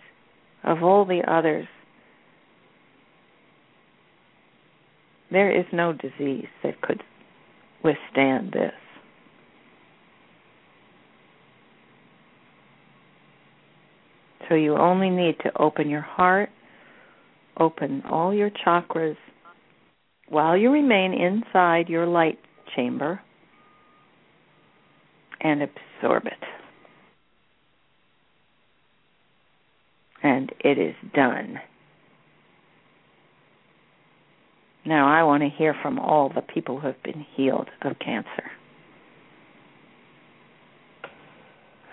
[0.64, 1.66] of all the others.
[5.32, 7.02] There is no disease that could
[7.82, 8.72] withstand this.
[14.48, 16.50] So you only need to open your heart
[17.56, 19.16] open all your chakras
[20.28, 22.38] while you remain inside your light
[22.74, 23.20] chamber
[25.40, 26.32] and absorb it.
[30.22, 31.58] And it is done.
[34.84, 38.50] Now, I want to hear from all the people who have been healed of cancer.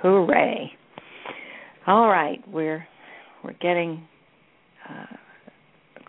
[0.02, 0.72] Hooray!
[1.86, 2.88] All right, we're
[3.44, 4.08] we're getting
[4.90, 5.06] uh,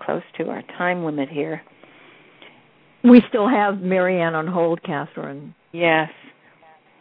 [0.04, 1.62] close to our time limit here.
[3.04, 5.54] We still have Marianne on hold, Kathryn.
[5.72, 6.10] Yes.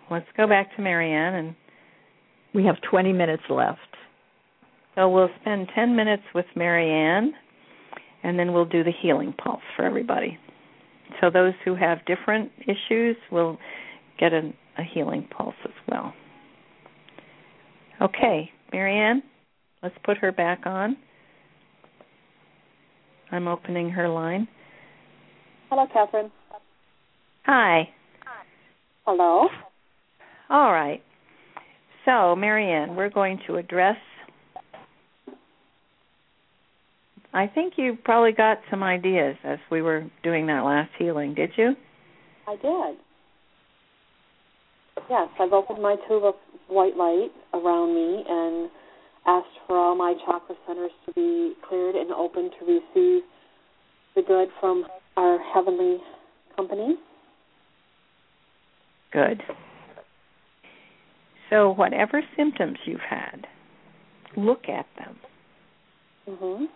[0.09, 1.55] Let's go back to Marianne and
[2.53, 3.79] we have 20 minutes left.
[4.95, 7.33] So we'll spend 10 minutes with Marianne
[8.23, 10.37] and then we'll do the healing pulse for everybody.
[11.21, 13.57] So those who have different issues will
[14.19, 16.13] get a, a healing pulse as well.
[18.01, 19.23] Okay, Marianne,
[19.83, 20.95] let's put her back on.
[23.31, 24.47] I'm opening her line.
[25.69, 26.31] Hello, Kathryn.
[27.45, 27.89] Hi.
[29.05, 29.47] Hello.
[30.49, 31.01] All right.
[32.05, 33.97] So, Marianne, we're going to address.
[37.33, 41.51] I think you probably got some ideas as we were doing that last healing, did
[41.57, 41.75] you?
[42.47, 42.97] I did.
[45.09, 46.35] Yes, I've opened my tube of
[46.67, 48.69] white light around me and
[49.25, 53.23] asked for all my chakra centers to be cleared and open to receive
[54.15, 54.85] the good from
[55.17, 55.97] our heavenly
[56.55, 56.95] company.
[59.11, 59.41] Good.
[61.49, 63.47] So, whatever symptoms you've had,
[64.35, 65.19] look at them.
[66.27, 66.69] Mhm.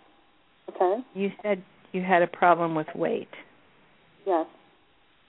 [0.70, 1.02] Okay.
[1.14, 3.30] You said you had a problem with weight.
[4.26, 4.48] Yes.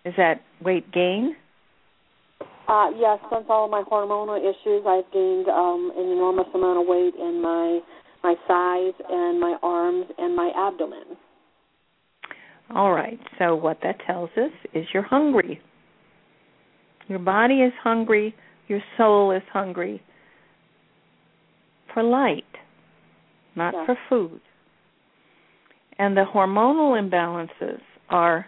[0.05, 1.36] Is that weight gain?
[2.69, 6.86] Uh, yes, since all of my hormonal issues, I've gained um, an enormous amount of
[6.86, 7.81] weight in my
[8.23, 11.16] my thighs and my arms and my abdomen.
[12.74, 13.20] All right.
[13.39, 15.61] So what that tells us is you're hungry.
[17.06, 18.35] Your body is hungry,
[18.66, 20.02] your soul is hungry
[21.93, 22.44] for light,
[23.55, 23.85] not Yeah.
[23.85, 24.40] for food.
[25.98, 28.46] And the hormonal imbalances are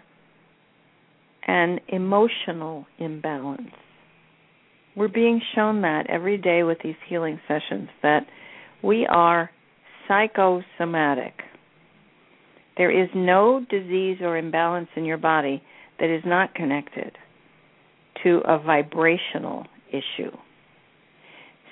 [1.45, 3.71] an emotional imbalance.
[4.95, 8.25] We're being shown that every day with these healing sessions that
[8.83, 9.49] we are
[10.07, 11.33] psychosomatic.
[12.77, 15.63] There is no disease or imbalance in your body
[15.99, 17.17] that is not connected
[18.23, 20.31] to a vibrational issue.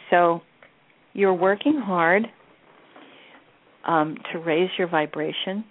[0.10, 0.42] So
[1.14, 2.28] you're working hard
[3.86, 5.64] um, to raise your vibration.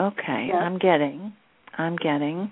[0.00, 0.56] Okay, Yes.
[0.60, 1.32] I'm getting,
[1.76, 2.50] I'm getting.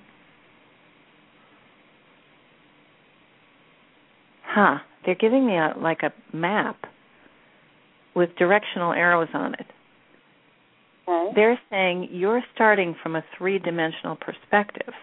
[4.44, 4.78] Huh?
[5.04, 6.76] They're giving me a like a map
[8.14, 9.66] with directional arrows on it.
[11.08, 11.32] Okay.
[11.36, 14.94] They're saying you're starting from a three dimensional perspective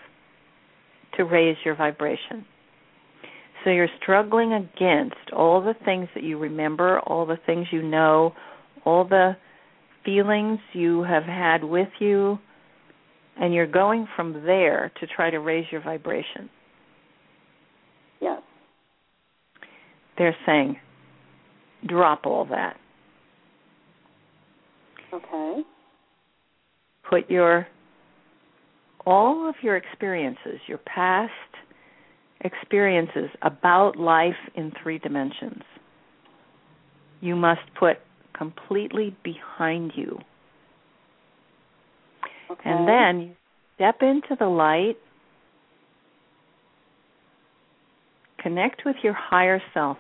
[1.16, 2.46] to raise your vibration.
[3.64, 8.34] So you're struggling against all the things that you remember, all the things you know,
[8.86, 9.36] all the
[10.06, 12.38] feelings you have had with you,
[13.38, 16.50] and you're going from there to try to raise your vibration.
[18.22, 18.42] Yes.
[20.18, 20.78] They're saying
[21.88, 22.78] drop all that.
[25.14, 25.62] Okay.
[27.08, 27.68] put your
[29.06, 31.32] all of your experiences, your past
[32.42, 35.62] experiences about life in three dimensions.
[37.22, 37.98] You must put
[38.38, 40.20] completely behind you.
[42.52, 42.70] Okay.
[42.70, 43.36] And then you
[43.76, 44.98] step into the light,
[48.40, 49.98] connect with your higher self.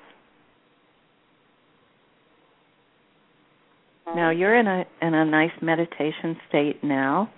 [4.16, 7.32] Now you're in a in a nice meditation state now.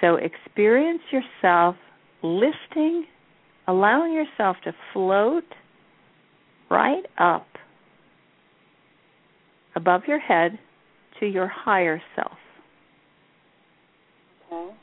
[0.00, 1.76] So experience yourself
[2.22, 3.04] lifting,
[3.66, 5.44] allowing yourself to float
[6.70, 7.46] right up
[9.76, 10.58] above your head
[11.20, 12.38] to your higher self.
[14.52, 14.74] Okay.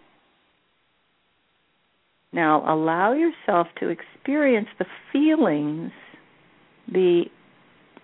[2.33, 5.91] Now allow yourself to experience the feelings,
[6.87, 7.25] the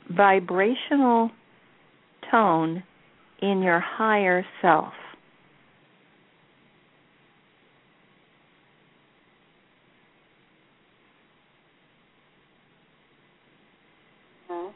[0.10, 1.32] vibrational
[2.30, 2.84] tone
[3.42, 4.94] in your higher self.
[14.50, 14.74] Okay.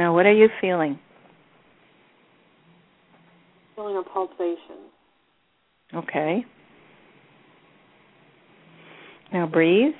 [0.00, 0.98] Now, what are you feeling?
[3.76, 4.88] Feeling a pulsation.
[5.94, 6.42] Okay.
[9.30, 9.92] Now breathe.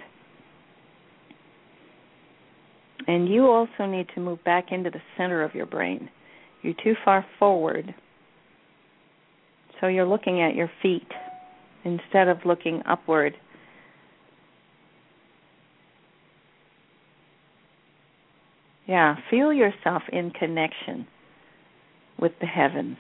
[3.07, 6.09] And you also need to move back into the center of your brain.
[6.63, 7.95] You're too far forward.
[9.83, 11.09] So you're looking at your feet
[11.85, 13.35] instead of looking upward.
[18.91, 21.07] Yeah, feel yourself in connection
[22.19, 22.97] with the heavens.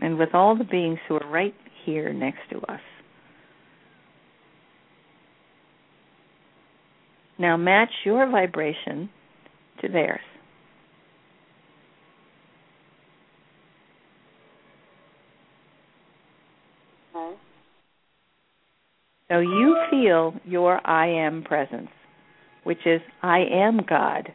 [0.00, 1.54] And with all the beings who are right
[1.84, 2.78] here next to us.
[7.36, 9.10] Now match your vibration
[9.80, 10.20] to theirs.
[19.28, 21.90] So you feel your I am presence,
[22.64, 24.32] which is I am God.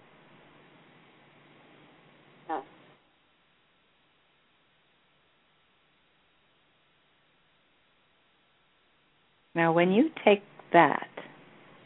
[9.56, 10.42] Now, when you take
[10.72, 11.08] that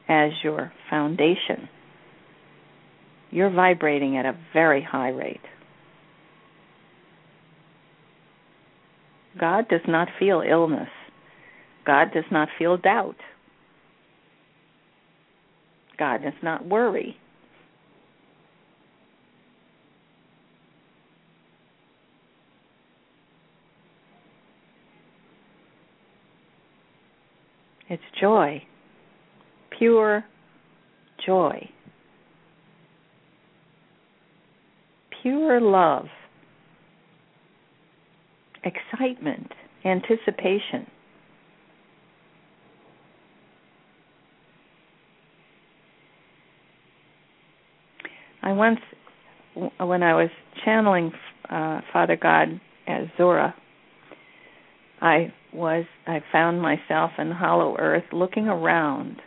[0.08, 1.68] as your foundation,
[3.30, 5.42] you're vibrating at a very high rate.
[9.38, 10.88] God does not feel illness.
[11.88, 13.16] God does not feel doubt.
[15.98, 17.16] God does not worry.
[27.90, 28.62] It's joy,
[29.80, 30.26] pure
[31.26, 31.70] joy,
[35.22, 36.08] pure love,
[38.66, 39.54] excitement,
[39.86, 40.86] anticipation.
[48.42, 48.80] I once,
[49.56, 50.30] when I was
[50.64, 51.12] channeling
[51.50, 53.56] uh, Father God as Zora,
[55.02, 59.18] I was I found myself in Hollow Earth looking around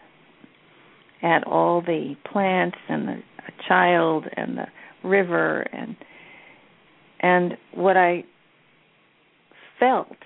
[1.23, 3.23] at all the plants and the
[3.69, 5.97] child and the river and
[7.21, 8.25] and what I
[9.79, 10.17] felt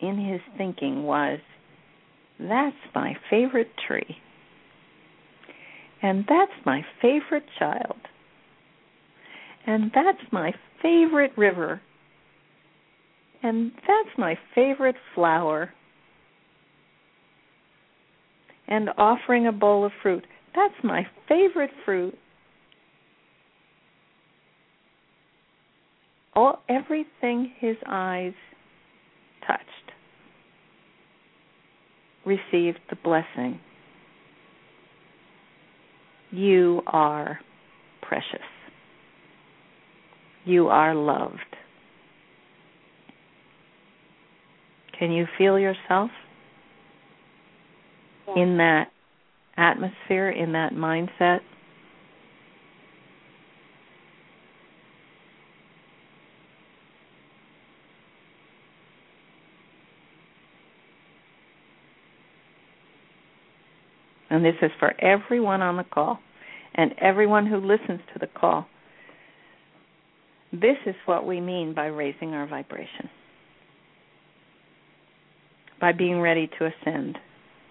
[0.00, 1.38] in his thinking was
[2.38, 4.16] that's my favorite tree
[6.04, 7.96] and that's my favorite child
[9.66, 11.80] and that's my favorite river
[13.44, 15.70] and that's my favorite flower.
[18.66, 20.24] And offering a bowl of fruit.
[20.54, 22.16] That's my favorite fruit.
[26.32, 28.32] All everything his eyes
[29.46, 29.62] touched
[32.24, 33.60] received the blessing.
[36.34, 37.38] You are
[38.02, 38.42] precious.
[40.44, 41.38] You are loved.
[44.98, 46.10] Can you feel yourself
[48.26, 48.36] Yes.
[48.36, 48.90] in that
[49.56, 51.40] atmosphere, in that mindset?
[64.34, 66.18] And this is for everyone on the call
[66.74, 68.66] and everyone who listens to the call.
[70.52, 73.08] This is what we mean by raising our vibration
[75.80, 77.16] by being ready to ascend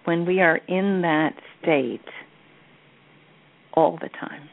[0.04, 2.00] when we are in that state
[3.74, 4.48] all the time.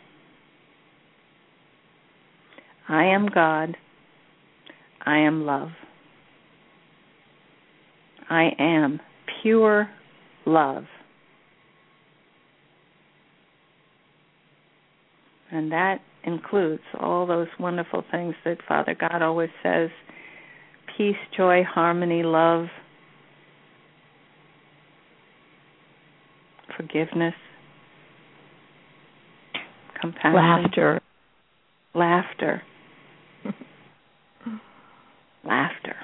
[2.89, 3.77] I am God.
[5.05, 5.69] I am love.
[8.29, 8.99] I am
[9.41, 9.89] pure
[10.45, 10.83] love.
[15.52, 19.90] And that includes all those wonderful things that Father God always says
[20.98, 22.68] peace, joy, harmony, love,
[26.78, 27.34] forgiveness,
[29.99, 31.02] compassion, Laughter.
[31.94, 32.61] laughter,
[35.45, 35.95] laughter,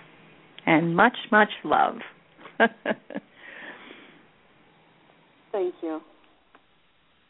[0.66, 1.96] and much, much love.
[5.52, 6.02] Thank you.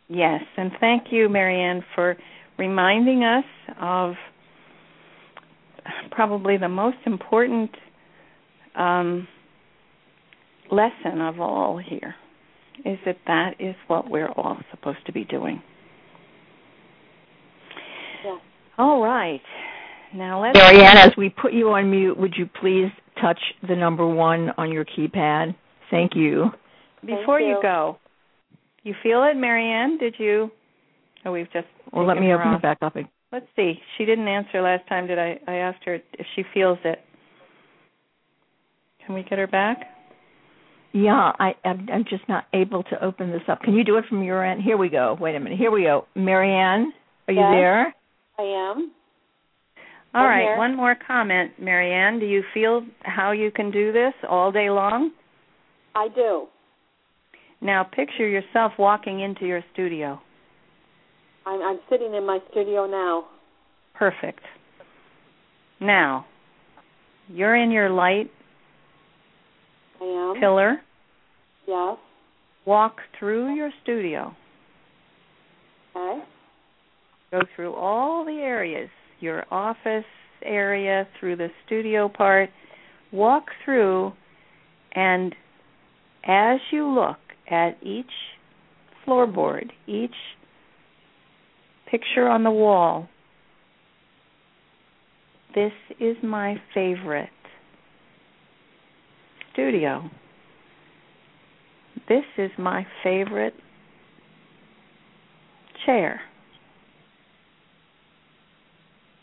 [0.07, 2.17] Yes, and thank you, Marianne, for
[2.57, 3.45] reminding us
[3.79, 4.13] of
[6.11, 7.71] probably the most important
[8.75, 9.27] um,
[10.71, 12.15] lesson of all here
[12.85, 15.61] is that that is what we're all supposed to be doing.
[18.23, 18.37] Yeah.
[18.77, 19.41] All right.
[20.13, 22.89] Now let's Marianne, as we put you on mute, would you please
[23.21, 25.55] touch the number one on your keypad?
[25.91, 26.51] Thank you.
[27.05, 27.59] before you you.
[27.61, 27.97] go.
[28.83, 29.97] You feel it, Marianne?
[29.97, 30.51] Did you?
[31.25, 31.67] Oh, we've just.
[31.91, 32.59] Well, let me her open off.
[32.59, 32.95] it back up.
[33.31, 33.73] Let's see.
[33.97, 35.07] She didn't answer last time.
[35.07, 35.39] Did I?
[35.47, 36.99] I asked her if she feels it.
[39.05, 39.77] Can we get her back?
[40.93, 43.61] Yeah, I, I'm, I'm just not able to open this up.
[43.61, 44.61] Can you do it from your end?
[44.63, 45.17] Here we go.
[45.19, 45.59] Wait a minute.
[45.59, 46.05] Here we go.
[46.15, 46.91] Marianne,
[47.27, 47.51] are you Yes.
[47.53, 47.95] there?
[48.39, 48.91] I am.
[50.13, 50.41] All I'm right.
[50.43, 50.57] here.
[50.57, 52.19] One more comment, Marianne.
[52.19, 55.11] Do you feel how you can do this all day long?
[55.93, 56.47] I do.
[57.61, 60.19] Now picture yourself walking into your studio.
[61.45, 63.25] I'm I'm sitting in my studio now.
[63.95, 64.41] Perfect.
[65.79, 66.25] Now,
[67.27, 68.31] you're in your light
[70.01, 70.39] I am.
[70.39, 70.77] pillar.
[71.67, 71.97] Yes.
[72.65, 74.35] Walk through your studio
[75.97, 76.23] Okay.
[77.31, 78.89] Go through all the areas,
[79.19, 80.05] your office
[80.43, 82.49] area, through the studio part.
[83.11, 84.13] Walk through,
[84.93, 85.35] and
[86.25, 87.17] as you look
[87.49, 88.05] at each
[89.05, 90.15] floorboard, each
[91.89, 93.07] picture on the wall,
[95.55, 97.29] this is my favorite
[99.53, 100.09] studio.
[102.07, 103.55] This is my favorite
[105.85, 106.21] chair.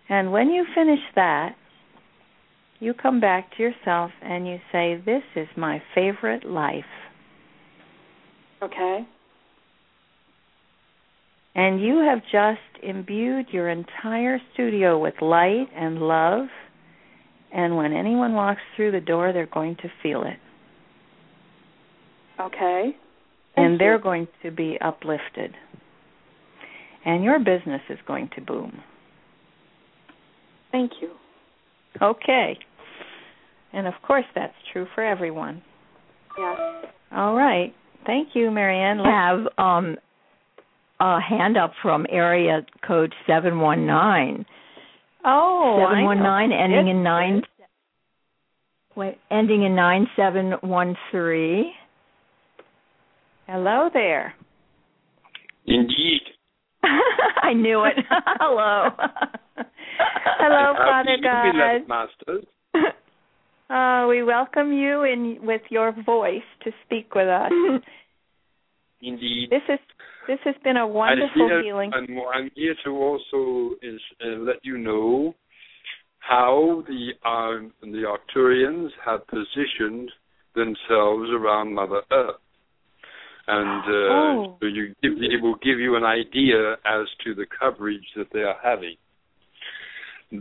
[0.09, 1.55] And when you finish that,
[2.81, 6.85] you come back to yourself and you say, This is my favorite life.
[8.65, 9.07] Okay.
[11.55, 16.47] And you have just imbued your entire studio with light and love.
[17.53, 20.39] And when anyone walks through the door, they're going to feel it.
[22.41, 22.97] Okay.
[23.57, 25.55] and they're going to be uplifted.
[27.05, 28.83] And your business is going to boom.
[30.73, 31.11] Thank you.
[32.03, 32.59] Okay.
[33.73, 35.63] And of course, that's true for everyone.
[36.37, 36.59] Yes.
[37.13, 37.73] All right.
[38.07, 38.99] Thank you, Marianne.
[38.99, 39.97] We have um,
[41.01, 44.45] a hand up from area code 719.
[45.25, 47.43] Oh, 719 ending in 9
[48.97, 51.73] wait, ending in 9713.
[53.47, 54.35] Hello there.
[55.67, 56.21] Indeed.
[57.43, 57.95] I knew it.
[58.11, 58.91] Hello.
[59.57, 61.89] Hello, How Father do you be God.
[61.89, 62.45] Masters?
[63.71, 67.51] Uh, we welcome you in with your voice to speak with us.
[69.03, 69.49] Indeed.
[69.51, 69.79] This is
[70.27, 71.91] this has been a wonderful here, healing.
[71.95, 75.35] I'm, I'm here to also is, uh, let you know
[76.19, 80.11] how the um, the Arcturians have positioned
[80.55, 82.37] themselves around Mother Earth,
[83.47, 84.57] and uh, Oh.
[84.61, 88.41] so you give, it will give you an idea as to the coverage that they
[88.41, 88.97] are having.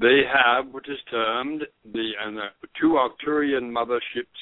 [0.02, 4.42] They have what is termed the uh, two Arcturian motherships,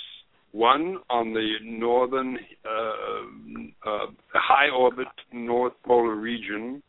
[0.53, 6.82] one on the northern uh, uh, high orbit north polar region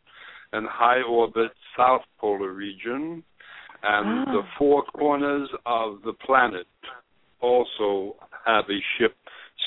[0.52, 3.24] and high orbit south polar region,
[3.82, 4.32] and Ah.
[4.32, 6.68] the four corners of the planet
[7.40, 8.14] also
[8.46, 9.16] have a ship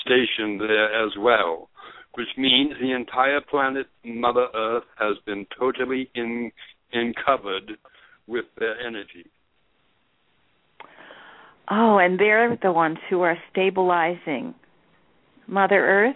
[0.01, 1.69] stationed there as well,
[2.13, 6.51] which means the entire planet, Mother Earth, has been totally in,
[6.93, 7.77] in covered
[8.27, 9.25] with their energy.
[11.69, 14.53] Oh, and they're the ones who are stabilizing
[15.47, 16.15] Mother Earth.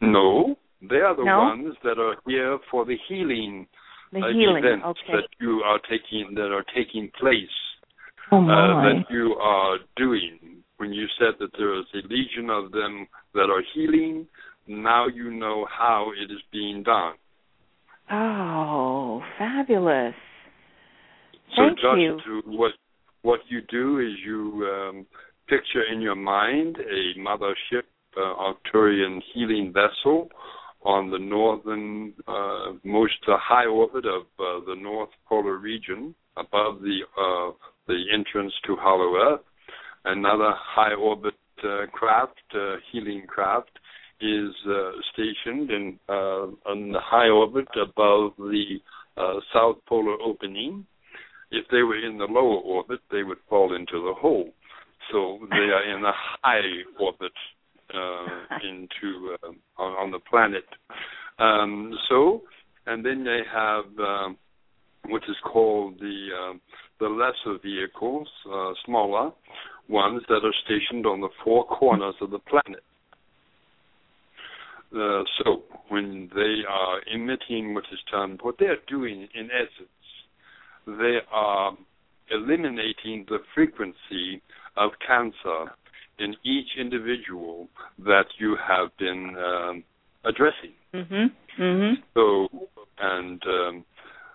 [0.00, 1.38] No, they are the No?
[1.38, 3.66] ones that are here for the healing,
[4.12, 4.64] The uh, healing.
[4.64, 5.12] events Okay.
[5.14, 7.56] that you are taking that are taking place.
[8.32, 10.38] oh uh, that you are doing.
[10.78, 14.26] When you said that there is a legion of them that are healing,
[14.66, 17.14] now you know how it is being done.
[18.10, 20.14] Oh, fabulous.
[21.50, 22.18] So Thank just you.
[22.24, 22.72] to what
[23.22, 25.06] what you do is you um,
[25.48, 27.84] picture in your mind a mothership
[28.16, 30.28] uh, Arcturian healing vessel
[30.82, 36.80] on the northern uh, most uh, high orbit of uh, the north polar region above
[36.80, 37.52] the uh,
[37.86, 39.40] the entrance to Hollow Earth.
[40.04, 43.70] Another high orbit uh, craft, uh, healing craft,
[44.20, 48.78] is uh, stationed in uh, on the high orbit above the
[49.16, 50.86] uh, south polar opening.
[51.56, 54.50] If they were in the lower orbit, they would fall into the hole.
[55.12, 56.12] So they are in a
[56.42, 56.60] high
[56.98, 57.32] orbit
[57.92, 60.64] uh, into uh, on, on the planet.
[61.38, 62.42] Um, so,
[62.86, 64.36] and then they have um,
[65.08, 66.60] what is called the um,
[67.00, 69.32] the lesser vehicles, uh, smaller
[69.88, 72.82] ones that are stationed on the four corners of the planet.
[74.94, 79.88] Uh, so when they are emitting what is termed, what they are doing in essence,
[80.86, 81.76] they are
[82.30, 84.42] eliminating the frequency
[84.76, 85.72] of cancer
[86.18, 89.84] in each individual that you have been um,
[90.24, 90.74] addressing.
[90.92, 91.30] Mhm.
[91.58, 92.02] Mhm.
[92.14, 92.48] So,
[92.98, 93.84] and um,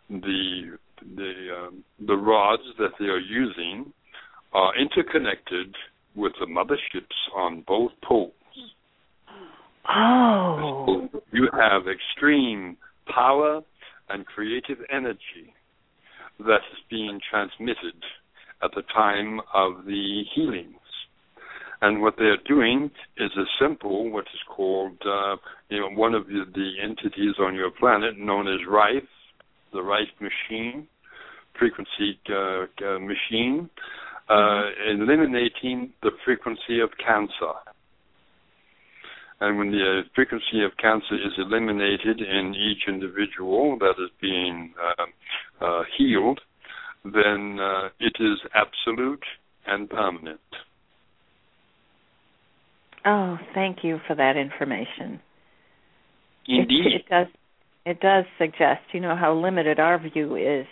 [0.09, 0.77] the
[1.15, 3.93] the um, the rods that they are using
[4.53, 5.75] are interconnected
[6.15, 8.33] with the motherships on both poles.
[9.87, 11.09] Oh.
[11.11, 12.77] So you have extreme
[13.07, 13.61] power
[14.09, 15.53] and creative energy
[16.39, 18.03] that is being transmitted
[18.63, 20.75] at the time of the healings.
[21.81, 25.37] And what they're doing is a simple, what is called, uh,
[25.69, 29.03] you know, one of the, the entities on your planet known as Rife,
[29.71, 30.87] the Rife machine,
[31.57, 33.69] frequency uh, uh, machine,
[34.29, 37.53] uh, eliminating the frequency of cancer.
[39.41, 45.65] And when the frequency of cancer is eliminated in each individual that is being uh,
[45.65, 46.41] uh, healed,
[47.05, 49.23] then uh, it is absolute
[49.65, 50.39] and permanent.
[53.05, 55.21] Oh, thank you for that information.
[56.47, 56.87] Indeed.
[56.87, 57.27] It, it does
[57.85, 60.67] it does suggest, you know, how limited our view is.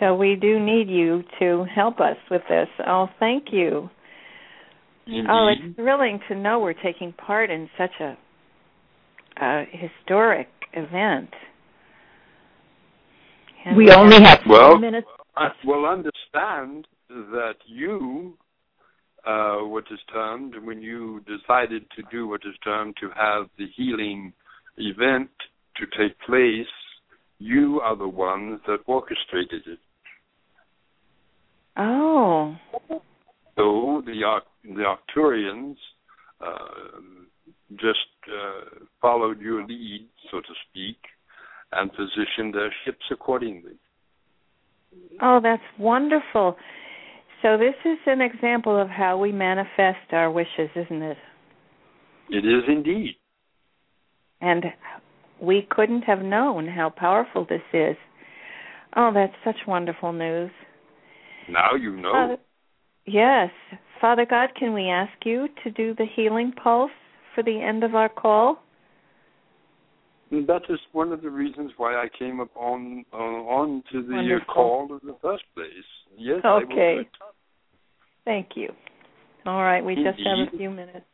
[0.00, 2.68] So we do need you to help us with this.
[2.86, 3.88] Oh, thank you.
[5.06, 5.26] Indeed.
[5.28, 8.16] Oh, it's thrilling to know we're taking part in such a,
[9.40, 11.30] a historic event.
[13.64, 15.06] And we only have well, minutes.
[15.36, 18.36] I will understand that you,
[19.26, 23.66] uh, what is termed, when you decided to do what is termed to have the
[23.76, 24.32] healing
[24.76, 25.30] event
[25.76, 26.66] to take place,
[27.38, 29.78] you are the ones that orchestrated it.
[31.76, 32.56] Oh.
[33.56, 35.76] So the the Arcturians
[36.40, 37.00] uh,
[37.72, 37.98] just
[38.28, 40.96] uh, followed your lead, so to speak,
[41.72, 43.78] and positioned their ships accordingly.
[45.20, 46.56] Oh, that's wonderful.
[47.42, 51.18] So this is an example of how we manifest our wishes, isn't it?
[52.30, 53.16] It is indeed.
[54.40, 54.64] And
[55.40, 57.96] we couldn't have known how powerful this is.
[58.96, 60.50] Oh, that's such wonderful news.
[61.48, 62.12] Now you know.
[62.12, 62.38] Father,
[63.06, 63.50] yes.
[64.00, 66.90] Father God, can we ask you to do the healing pulse
[67.34, 68.58] for the end of our call?
[70.30, 74.14] That is one of the reasons why I came up on uh, on to the
[74.14, 74.54] Wonderful.
[74.54, 75.68] call in the first place.
[76.16, 77.08] Yes, Okay.
[78.24, 78.70] Thank you.
[79.46, 81.04] All right, we just have a few minutes.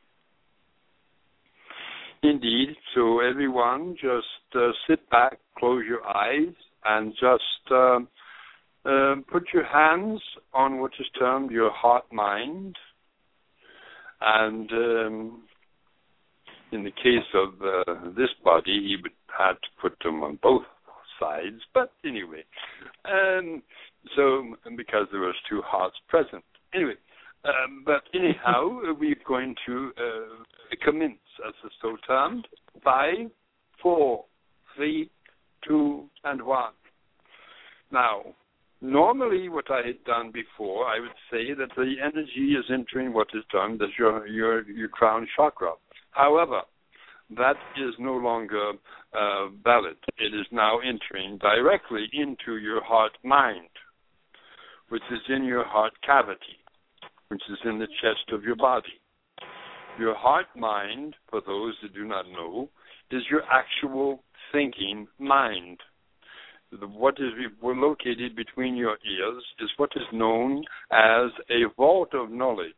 [2.22, 2.76] Indeed.
[2.94, 6.54] So everyone, just uh, sit back, close your eyes,
[6.84, 8.08] and just um,
[8.84, 10.20] um put your hands
[10.52, 12.76] on what is termed your heart mind.
[14.22, 15.42] And um,
[16.72, 20.64] in the case of uh, this body, he would have to put them on both
[21.18, 21.60] sides.
[21.74, 22.44] But anyway,
[23.04, 23.62] um,
[24.16, 26.44] so because there was two hearts present.
[26.74, 26.94] Anyway,
[27.44, 32.46] um, but anyhow, we're going to uh, commence, as it's so termed.
[32.84, 33.30] Five,
[33.82, 34.24] four,
[34.76, 35.10] three,
[35.66, 36.72] two, and one.
[37.92, 38.22] Now,
[38.80, 43.28] normally, what I had done before, I would say that the energy is entering what
[43.34, 45.72] is termed as your your your crown chakra.
[46.12, 46.62] However,
[47.36, 48.72] that is no longer
[49.12, 49.96] uh, valid.
[50.18, 53.68] It is now entering directly into your heart mind,
[54.88, 56.60] which is in your heart cavity
[57.30, 59.00] which is in the chest of your body.
[59.98, 62.68] Your heart mind, for those that do not know,
[63.10, 65.78] is your actual thinking mind.
[66.72, 67.32] The, what is
[67.62, 72.74] located between your ears is what is known as a vault of knowledge.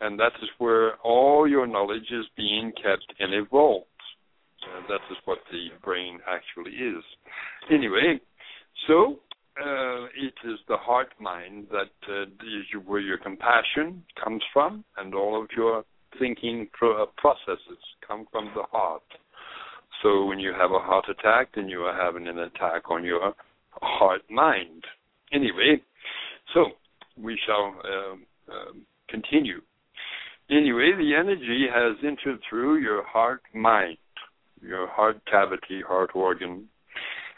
[0.00, 3.86] And that is where all your knowledge is being kept in a vault.
[4.62, 7.04] Uh, that is what the brain actually is.
[7.70, 8.18] Anyway,
[8.86, 9.18] so
[9.60, 15.14] uh, it is the heart mind that uh, is where your compassion comes from, and
[15.14, 15.84] all of your
[16.18, 19.02] thinking pro- processes come from the heart.
[20.02, 23.34] So when you have a heart attack, then you are having an attack on your
[23.82, 24.84] heart mind.
[25.32, 25.80] Anyway,
[26.54, 26.66] so
[27.16, 29.60] we shall um, um, continue.
[30.50, 33.98] Anyway, the energy has entered through your heart mind,
[34.60, 36.66] your heart cavity, heart organ,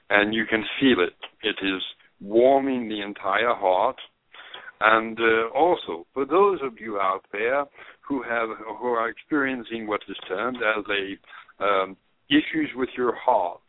[0.09, 1.15] and you can feel it.
[1.43, 1.83] It is
[2.21, 3.97] warming the entire heart.
[4.81, 7.65] And uh, also, for those of you out there
[8.01, 8.49] who have
[8.81, 11.97] who are experiencing what is termed as a um,
[12.39, 13.61] issues with your heart,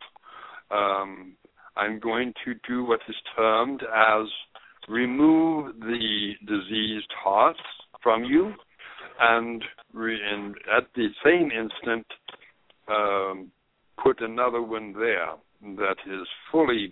[0.71, 1.35] um,
[1.75, 4.27] I'm going to do what is termed as
[4.87, 7.57] remove the diseased heart
[8.01, 8.53] from you,
[9.19, 9.63] and,
[9.93, 12.05] re- and at the same instant
[12.87, 13.51] um,
[14.03, 16.91] put another one there that is fully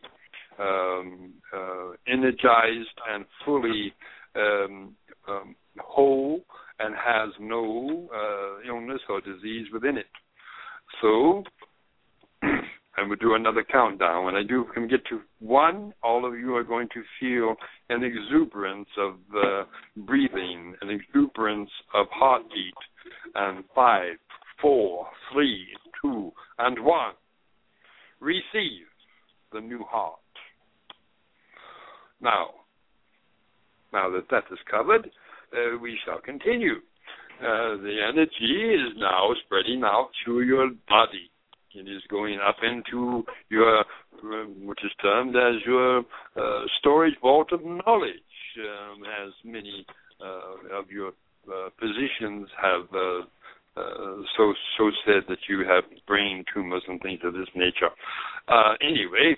[0.59, 3.93] um, uh, energized and fully
[4.35, 4.95] um,
[5.27, 6.41] um, whole
[6.79, 10.07] and has no uh, illness or disease within it.
[11.01, 11.43] So,
[12.97, 14.25] I will do another countdown.
[14.25, 17.55] When I do can get to one, all of you are going to feel
[17.89, 19.63] an exuberance of uh,
[19.95, 22.73] breathing, an exuberance of heartbeat.
[23.33, 24.15] And five,
[24.61, 25.67] four, three,
[26.01, 27.13] two, and one.
[28.19, 28.87] Receive
[29.53, 30.19] the new heart.
[32.21, 32.47] Now,
[33.93, 35.09] now that that is covered,
[35.53, 36.75] uh, we shall continue.
[37.39, 41.30] Uh, the energy is now spreading out through your body.
[41.73, 43.83] It is going up into your,
[44.65, 49.85] which is termed as your uh, storage vault of knowledge, um, as many
[50.21, 51.13] uh, of your
[51.47, 53.21] uh, positions have uh,
[53.77, 57.89] uh, so also said that you have brain tumors and things of this nature.
[58.47, 59.35] Uh, anyway,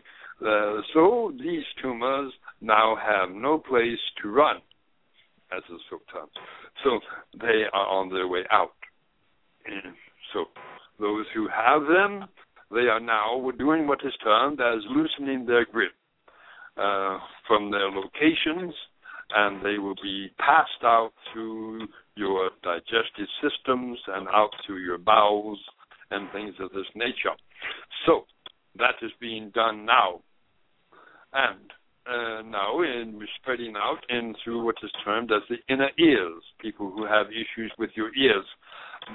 [0.94, 4.58] so these tumors now have no place to run,
[5.56, 6.32] as so termed.
[6.84, 7.00] So
[7.40, 8.74] they are on their way out.
[9.66, 9.94] And
[10.34, 10.46] so
[11.04, 12.30] those who have them,
[12.72, 15.92] they are now doing what is termed as loosening their grip
[16.78, 18.74] uh, from their locations,
[19.36, 25.60] and they will be passed out through your digestive systems and out through your bowels
[26.10, 27.36] and things of this nature.
[28.06, 28.26] So
[28.78, 30.22] that is being done now.
[31.34, 31.70] And
[32.06, 37.06] uh, now in spreading out into what is termed as the inner ears, people who
[37.06, 38.46] have issues with your ears.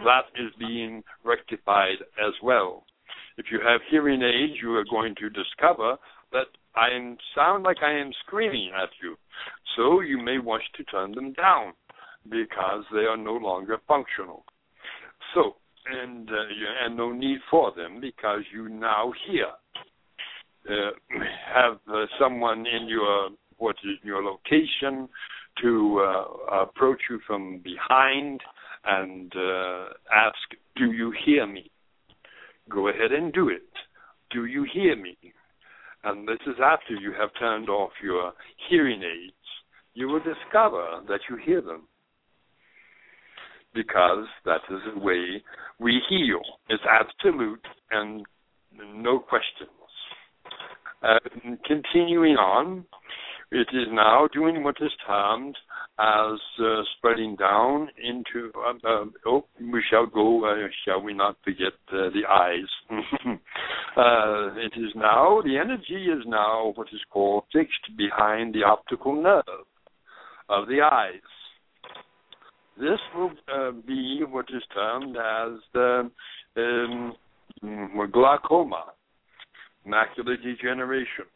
[0.05, 2.85] That is being rectified as well.
[3.37, 5.97] If you have hearing aids, you are going to discover
[6.33, 6.89] that I
[7.35, 9.17] sound like I am screaming at you.
[9.77, 11.73] So you may wish to turn them down
[12.31, 14.45] because they are no longer functional.
[15.35, 15.57] So,
[15.87, 19.47] and uh, and no need for them because you now hear.
[20.69, 20.91] Uh,
[21.55, 25.09] have uh, someone in your what is your location
[25.63, 28.41] to uh, approach you from behind
[28.85, 30.37] and uh, ask,
[30.77, 31.71] "Do you hear me?"
[32.69, 33.63] Go ahead and do it.
[34.31, 35.17] Do you hear me?
[36.05, 38.33] And this is after you have turned off your
[38.69, 39.35] hearing aids.
[39.95, 41.89] You will discover that you hear them
[43.75, 45.43] because that is the way
[45.79, 46.41] we heal.
[46.69, 48.25] It's absolute and
[48.95, 49.71] no questions.
[51.03, 51.19] Uh,
[51.65, 52.85] continuing on,
[53.51, 55.57] it is now doing what is termed
[55.99, 58.53] as uh, spreading down into.
[58.57, 60.45] Uh, uh oh, we shall go.
[60.45, 62.69] Uh, shall we not forget uh, the eyes?
[64.57, 69.43] it is now the energy is now what is called fixed behind the optical nerve
[70.49, 71.21] of the eyes.
[72.79, 73.33] This will
[73.87, 76.11] be what is termed as the
[76.57, 77.13] um,
[78.13, 78.85] glaucoma,
[79.85, 81.27] macular degeneration,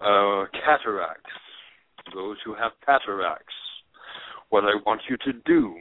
[0.00, 1.30] cataracts
[2.14, 3.54] those who have cataracts.
[4.50, 5.74] What I want you to do,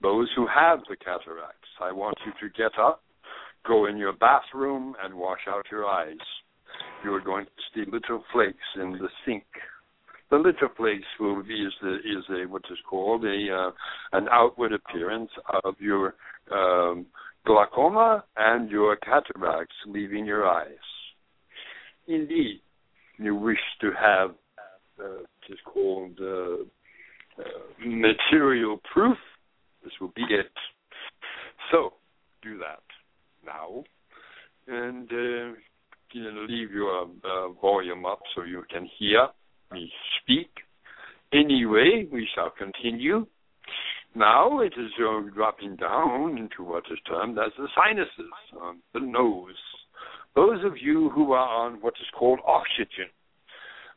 [0.00, 3.02] those who have the cataracts, I want you to get up,
[3.66, 6.16] go in your bathroom, and wash out your eyes.
[7.04, 9.44] You are going to see little flakes in the sink.
[10.30, 13.70] The little flakes will be is, the, is a what is called a uh,
[14.16, 15.30] an outward appearance
[15.62, 16.14] of your
[16.50, 17.06] um,
[17.44, 20.68] glaucoma and your cataracts leaving your eyes.
[22.08, 22.62] Indeed,
[23.18, 24.30] you wish to have
[25.00, 26.62] uh, is called uh,
[27.38, 27.44] uh,
[27.84, 29.18] material proof.
[29.82, 30.52] This will be it.
[31.70, 31.94] So
[32.42, 32.82] do that
[33.44, 33.84] now,
[34.66, 35.56] and uh,
[36.12, 39.28] you leave your uh, volume up so you can hear
[39.72, 39.90] me
[40.20, 40.50] speak.
[41.32, 43.26] Anyway, we shall continue.
[44.14, 49.00] Now it is uh, dropping down into what is termed as the sinuses, um, the
[49.00, 49.54] nose.
[50.36, 53.08] Those of you who are on what is called oxygen,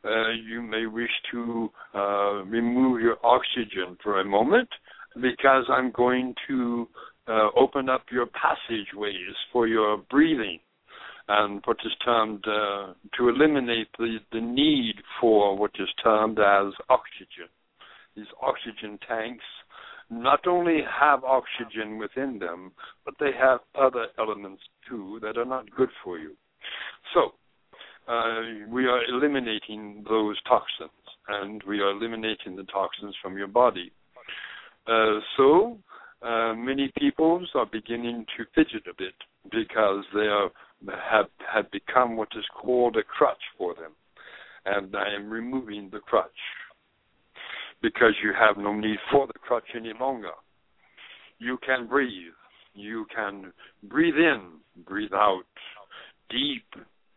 [0.06, 4.68] uh, you may wish to uh, remove your oxygen for a moment
[5.20, 6.88] because I'm going to
[7.28, 10.60] uh, open up your passageways for your breathing
[11.28, 16.72] and what is termed uh, to eliminate the, the need for what is termed as
[16.88, 17.48] oxygen.
[18.16, 19.44] These oxygen tanks
[20.08, 22.72] not only have oxygen within them,
[23.04, 26.36] but they have other elements too that are not good for you.
[27.12, 27.32] So,
[28.08, 30.90] uh, we are eliminating those toxins,
[31.28, 33.90] and we are eliminating the toxins from your body.
[34.86, 35.78] Uh, so,
[36.22, 39.14] uh, many people are beginning to fidget a bit
[39.50, 40.50] because they are,
[41.10, 43.92] have have become what is called a crutch for them,
[44.64, 46.30] and I am removing the crutch
[47.82, 50.30] because you have no need for the crutch any longer.
[51.38, 52.32] You can breathe.
[52.74, 53.52] You can
[53.84, 55.44] breathe in, breathe out,
[56.30, 56.64] deep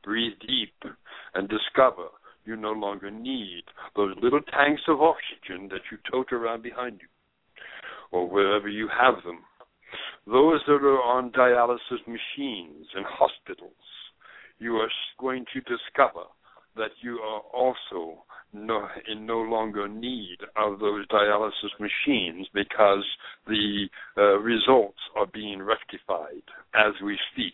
[0.03, 0.73] breathe deep,
[1.33, 2.07] and discover
[2.45, 3.63] you no longer need
[3.95, 7.07] those little tanks of oxygen that you tote around behind you
[8.11, 9.39] or wherever you have them.
[10.25, 13.71] Those that are on dialysis machines in hospitals,
[14.59, 14.89] you are
[15.19, 16.25] going to discover
[16.75, 18.23] that you are also
[18.53, 23.05] no, in no longer need of those dialysis machines because
[23.47, 26.43] the uh, results are being rectified
[26.73, 27.53] as we speak.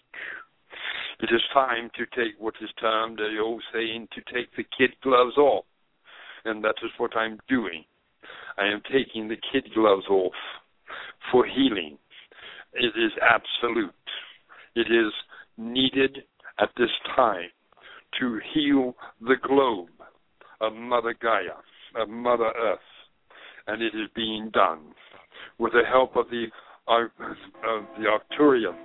[1.19, 4.91] It is time to take what is termed the old saying to take the kid
[5.01, 5.65] gloves off.
[6.43, 7.85] And that is what I'm doing.
[8.57, 10.33] I am taking the kid gloves off
[11.31, 11.97] for healing.
[12.73, 13.93] It is absolute.
[14.75, 15.13] It is
[15.57, 16.19] needed
[16.59, 17.49] at this time
[18.19, 19.89] to heal the globe
[20.61, 21.57] of Mother Gaia,
[21.95, 22.79] of Mother Earth.
[23.67, 24.93] And it is being done
[25.57, 26.45] with the help of the
[26.87, 27.09] of
[27.97, 28.75] the Arcturians,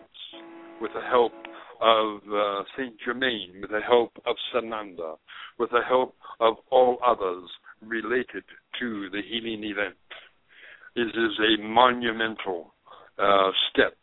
[0.80, 1.32] with the help
[1.80, 5.16] of uh, Saint Germain, with the help of Sananda,
[5.58, 7.48] with the help of all others
[7.82, 8.44] related
[8.78, 9.96] to the healing event.
[10.94, 12.74] This is a monumental
[13.18, 13.96] uh, step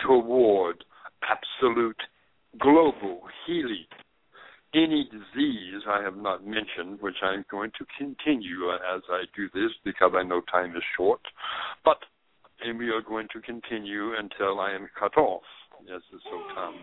[0.00, 0.84] toward
[1.22, 2.00] absolute
[2.60, 3.86] global healing.
[4.74, 9.70] Any disease I have not mentioned, which I'm going to continue as I do this
[9.84, 11.20] because I know time is short,
[11.84, 11.98] but
[12.78, 15.42] we are going to continue until I am cut off,
[15.94, 16.82] as the so comes.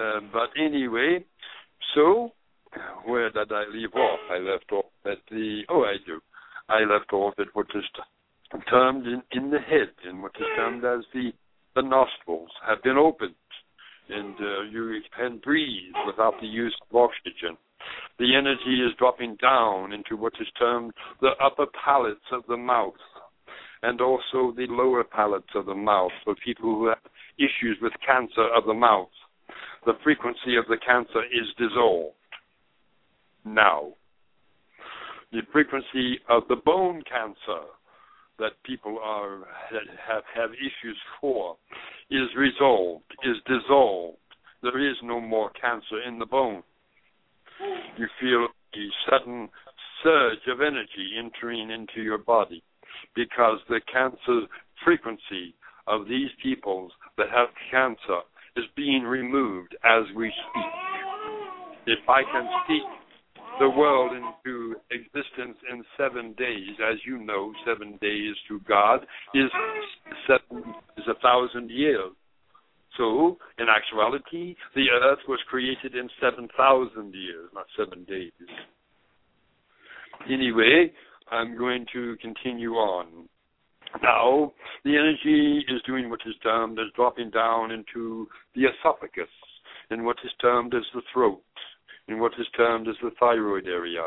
[0.00, 1.24] Uh, but anyway,
[1.94, 2.30] so
[3.04, 4.20] where did I leave off?
[4.30, 6.20] I left off at the oh I do.
[6.68, 7.84] I left off at what is
[8.70, 11.32] termed in, in the head, and what is termed as the
[11.74, 13.34] the nostrils have been opened,
[14.08, 17.56] and uh, you can breathe without the use of oxygen.
[18.18, 22.94] The energy is dropping down into what is termed the upper palates of the mouth,
[23.82, 26.98] and also the lower palates of the mouth for people who have
[27.38, 29.08] issues with cancer of the mouth.
[29.86, 32.14] The frequency of the cancer is dissolved
[33.44, 33.92] now.
[35.32, 37.66] The frequency of the bone cancer
[38.38, 39.38] that people are
[40.08, 41.56] have have issues for
[42.10, 44.16] is resolved, is dissolved.
[44.62, 46.62] There is no more cancer in the bone.
[47.96, 49.48] You feel a sudden
[50.02, 52.62] surge of energy entering into your body
[53.14, 54.46] because the cancer
[54.84, 55.54] frequency
[55.86, 58.20] of these peoples that have cancer
[58.60, 60.72] is being removed as we speak.
[61.86, 62.82] If I can speak
[63.60, 66.70] the world into existence in seven days.
[66.80, 69.00] As you know, seven days to God
[69.34, 69.50] is
[70.26, 70.64] seven
[70.96, 72.12] is a thousand years.
[72.96, 78.32] So, in actuality, the earth was created in 7,000 years, not seven days.
[80.28, 80.90] Anyway,
[81.30, 83.28] I'm going to continue on.
[84.02, 84.52] Now,
[84.84, 89.28] the energy is doing what is termed as dropping down into the esophagus
[89.90, 91.42] and what is termed as the throat
[92.10, 94.02] in what is termed as the thyroid area,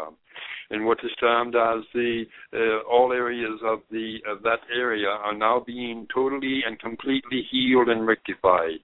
[0.71, 5.35] in what is termed as the uh, all areas of the of that area are
[5.35, 8.81] now being totally and completely healed and rectified,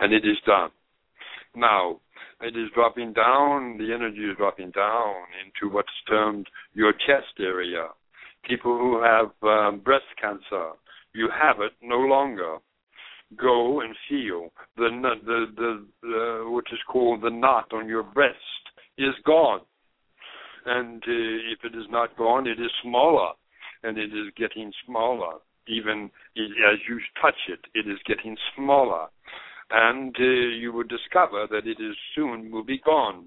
[0.00, 0.70] and it is done.
[1.54, 2.00] Now,
[2.40, 5.14] it is dropping down, the energy is dropping down
[5.44, 7.88] into what's termed your chest area.
[8.46, 10.70] People who have um, breast cancer,
[11.14, 12.58] you have it no longer.
[13.36, 14.88] Go and feel the
[15.24, 18.36] the the, the which is called the knot on your breast
[18.98, 19.62] is gone,
[20.64, 23.32] and uh, if it is not gone, it is smaller,
[23.82, 25.38] and it is getting smaller.
[25.66, 29.06] Even as you touch it, it is getting smaller,
[29.70, 33.24] and uh, you will discover that it is soon will be gone.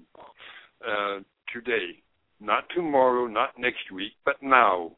[0.82, 1.18] Uh,
[1.52, 2.02] today,
[2.40, 4.92] not tomorrow, not next week, but now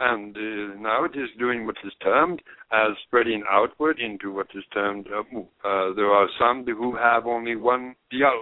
[0.00, 2.42] and uh, now it is doing what is termed
[2.72, 5.06] as spreading outward into what is termed.
[5.06, 7.94] Uh, uh, there are some who have only one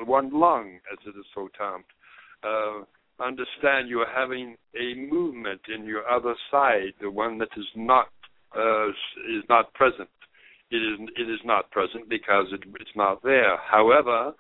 [0.07, 1.85] one lung, as it is so termed.
[2.43, 2.85] Uh,
[3.23, 8.09] understand you are having a movement in your other side, the one that is not
[8.57, 10.09] uh, is not present.
[10.71, 13.59] It is it is not present because it, it's not there.
[13.59, 14.33] However,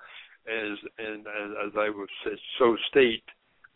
[0.49, 1.27] as and
[1.67, 3.23] as I would say, so state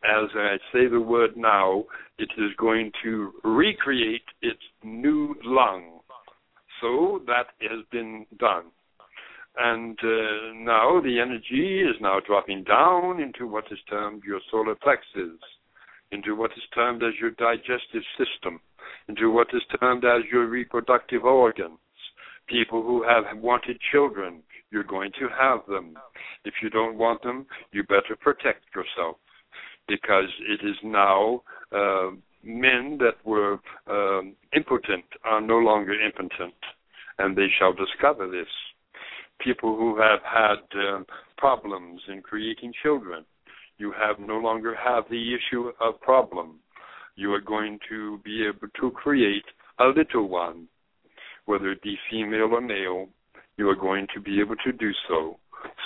[0.04, 1.84] as I say the word now,
[2.18, 6.00] it is going to recreate its new lung.
[6.80, 8.66] So that has been done.
[9.58, 14.74] And uh, now the energy is now dropping down into what is termed your solar
[14.74, 15.40] plexus,
[16.12, 18.60] into what is termed as your digestive system,
[19.08, 21.78] into what is termed as your reproductive organs.
[22.48, 25.94] People who have wanted children, you're going to have them.
[26.44, 29.16] If you don't want them, you better protect yourself
[29.88, 31.42] because it is now
[31.72, 32.10] uh,
[32.42, 33.58] men that were
[33.88, 36.54] um, impotent are no longer impotent,
[37.18, 38.48] and they shall discover this.
[39.40, 41.06] People who have had um,
[41.36, 43.24] problems in creating children,
[43.78, 46.58] you have no longer have the issue of problem.
[47.16, 49.44] You are going to be able to create
[49.78, 50.68] a little one,
[51.44, 53.08] whether it be female or male.
[53.58, 55.38] You are going to be able to do so.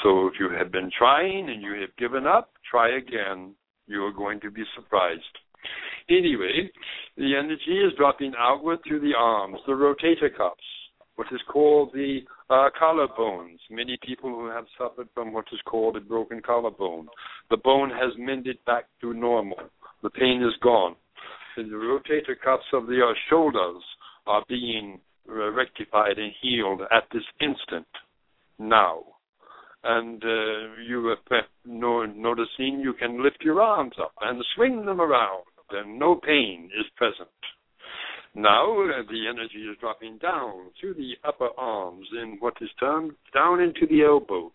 [0.02, 3.54] So if you have been trying and you have given up, try again
[3.90, 5.22] you are going to be surprised.
[6.08, 6.70] Anyway,
[7.16, 10.62] the energy is dropping outward through the arms, the rotator cuffs,
[11.16, 13.58] what is called the uh, collarbones.
[13.70, 17.08] Many people who have suffered from what is called a broken collarbone.
[17.50, 19.58] The bone has mended back to normal.
[20.02, 20.96] The pain is gone.
[21.56, 23.82] And the rotator cuffs of the uh, shoulders
[24.26, 27.86] are being uh, rectified and healed at this instant,
[28.58, 29.02] now
[29.84, 35.44] and uh, you are noticing you can lift your arms up and swing them around,
[35.70, 37.28] and no pain is present.
[38.34, 43.12] Now uh, the energy is dropping down through the upper arms in what is termed
[43.34, 44.52] down into the elbows,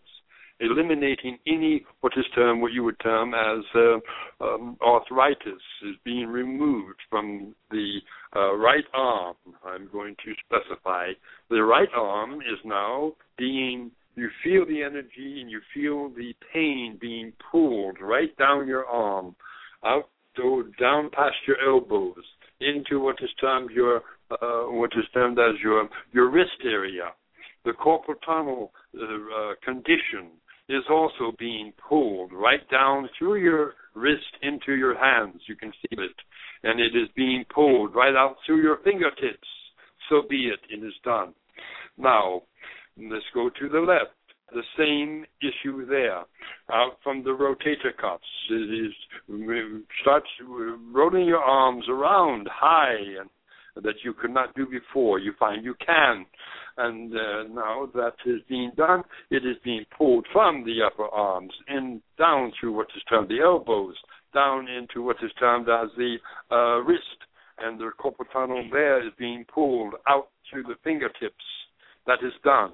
[0.60, 6.28] eliminating any what is termed what you would term as uh, um, arthritis is being
[6.28, 7.98] removed from the
[8.34, 9.36] uh, right arm.
[9.64, 11.12] I'm going to specify
[11.50, 16.98] the right arm is now being you feel the energy and you feel the pain
[17.00, 19.36] being pulled right down your arm,
[19.84, 22.24] out to, down past your elbows,
[22.60, 27.10] into what is termed your uh, what is termed as your your wrist area.
[27.64, 30.30] The carpal tunnel uh, uh, condition
[30.68, 35.42] is also being pulled right down through your wrist into your hands.
[35.46, 36.16] You can feel it,
[36.62, 39.48] and it is being pulled right out through your fingertips.
[40.08, 40.60] So be it.
[40.70, 41.34] It is done.
[41.98, 42.42] Now,
[42.98, 44.12] let's go to the left
[44.52, 46.22] the same issue there.
[46.72, 48.92] Out from the rotator cuffs, it is
[50.02, 50.28] starts
[50.92, 53.30] rolling your arms around high and
[53.84, 55.18] that you could not do before.
[55.18, 56.24] You find you can,
[56.78, 59.02] and uh, now that is being done.
[59.30, 63.40] It is being pulled from the upper arms and down through what is termed the
[63.40, 63.94] elbows,
[64.32, 66.16] down into what is termed as the
[66.50, 67.02] uh, wrist,
[67.58, 71.44] and the carpal tunnel there is being pulled out through the fingertips.
[72.06, 72.72] That is done.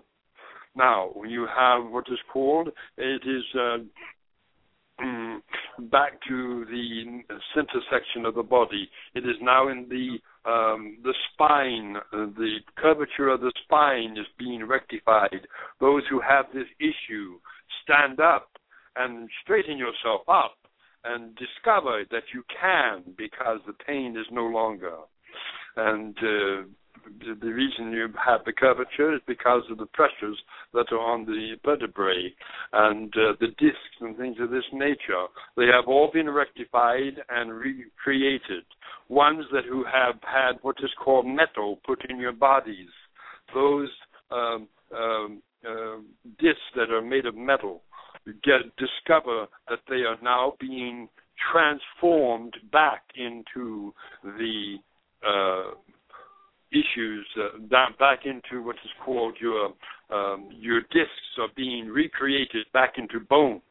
[0.75, 3.79] Now, you have what is called, it is uh,
[5.03, 5.39] mm,
[5.91, 7.23] back to the
[7.55, 8.89] center section of the body.
[9.15, 11.97] It is now in the um, the spine.
[12.11, 15.47] The curvature of the spine is being rectified.
[15.81, 17.39] Those who have this issue
[17.83, 18.49] stand up
[18.97, 20.57] and straighten yourself up
[21.05, 24.97] and discover that you can because the pain is no longer.
[25.77, 26.63] And uh,
[27.41, 30.39] the reason you have the curvature is because of the pressures
[30.73, 32.33] that are on the vertebrae
[32.73, 35.27] and uh, the discs and things of this nature.
[35.57, 38.65] They have all been rectified and recreated.
[39.09, 42.89] Ones that who have had what is called metal put in your bodies,
[43.55, 43.91] those
[44.31, 45.97] um, um, uh,
[46.39, 47.83] discs that are made of metal,
[48.27, 51.09] get discover that they are now being
[51.53, 53.93] transformed back into
[54.23, 54.77] the
[55.27, 55.75] uh,
[56.73, 59.73] issues uh, down back into what is called your
[60.11, 63.63] um, your discs are being recreated back into bone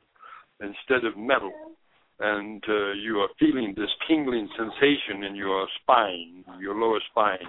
[0.59, 1.51] instead of metal,
[2.19, 7.47] and uh, you are feeling this tingling sensation in your spine, your lower spine,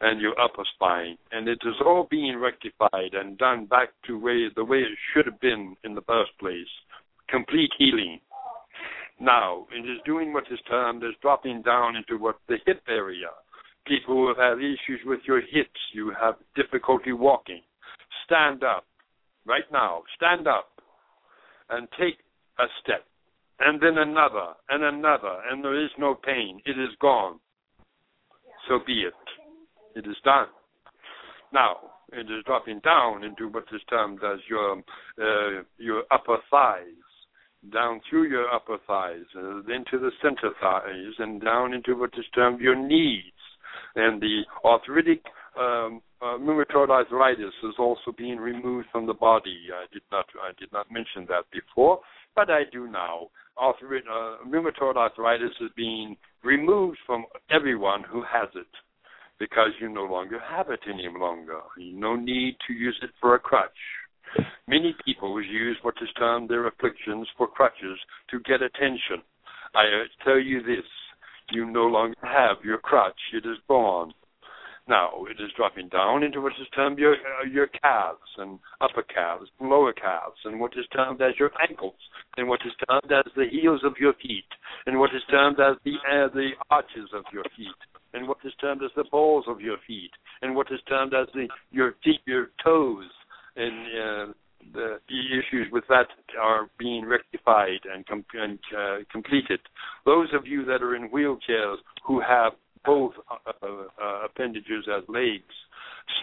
[0.00, 4.46] and your upper spine, and it is all being rectified and done back to way
[4.56, 6.72] the way it should have been in the first place,
[7.28, 8.18] complete healing.
[9.20, 13.28] Now, it is doing what is termed as dropping down into what the hip area
[13.86, 17.62] people who have had issues with your hips, you have difficulty walking,
[18.24, 18.84] stand up
[19.46, 20.02] right now.
[20.16, 20.68] Stand up
[21.70, 22.18] and take
[22.58, 23.04] a step,
[23.60, 26.60] and then another, and another, and there is no pain.
[26.66, 27.38] It is gone.
[28.68, 29.14] So be it.
[29.96, 30.46] It is done.
[31.52, 31.76] Now,
[32.12, 34.78] it is dropping down into what is termed as your
[35.20, 36.84] uh, your upper thighs,
[37.72, 42.24] down through your upper thighs, uh, into the center thighs, and down into what is
[42.34, 43.32] termed your knees
[43.96, 45.22] and the arthritic
[45.58, 49.68] um, uh, rheumatoid arthritis is also being removed from the body.
[49.72, 52.00] I did not I did not mention that before,
[52.34, 53.28] but I do now.
[53.58, 58.66] Arthrit- uh, rheumatoid arthritis is being removed from everyone who has it
[59.38, 61.60] because you no longer have it any longer.
[61.76, 63.70] No need to use it for a crutch.
[64.66, 67.98] Many people use what is termed their afflictions for crutches
[68.30, 69.20] to get attention.
[69.74, 70.84] I uh, tell you this
[71.54, 73.18] you no longer have your crutch.
[73.32, 74.12] It is gone.
[74.88, 79.02] Now it is dropping down into what is termed your uh, your calves and upper
[79.02, 82.00] calves and lower calves, and what is termed as your ankles,
[82.36, 84.50] and what is termed as the heels of your feet,
[84.86, 87.80] and what is termed as the uh, the arches of your feet,
[88.12, 90.10] and what is termed as the balls of your feet,
[90.42, 93.08] and what is termed as the your feet, your toes,
[93.54, 94.32] and uh,
[94.72, 96.06] the, issues with that
[96.40, 99.60] are being rectified and, com- and uh, completed.
[100.04, 101.76] Those of you that are in wheelchairs
[102.06, 102.52] who have
[102.84, 105.54] both uh, uh, appendages as legs,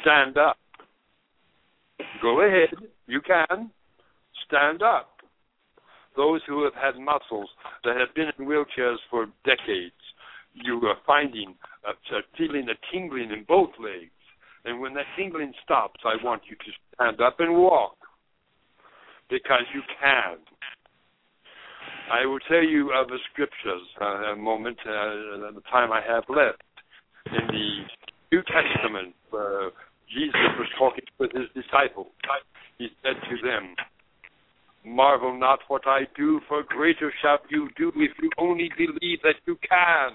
[0.01, 0.57] stand up.
[2.21, 2.69] Go ahead,
[3.07, 3.71] you can.
[4.47, 5.09] Stand up.
[6.15, 7.49] Those who have had muscles
[7.83, 9.93] that have been in wheelchairs for decades,
[10.53, 11.55] you are finding,
[11.87, 11.93] uh,
[12.37, 14.11] feeling a tingling in both legs.
[14.65, 17.95] And when that tingling stops, I want you to stand up and walk
[19.29, 20.37] because you can.
[22.11, 26.23] I will tell you of the scriptures uh, a moment, uh, the time I have
[26.27, 26.63] left.
[27.27, 27.69] In the
[28.31, 29.69] New Testament, uh,
[30.09, 32.07] Jesus was talking with his disciples.
[32.79, 33.75] He said to them,
[34.85, 39.35] Marvel not what I do, for greater shall you do if you only believe that
[39.45, 40.11] you can.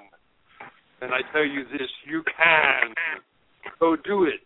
[1.00, 2.94] And I tell you this, you can.
[3.78, 4.40] Go do it.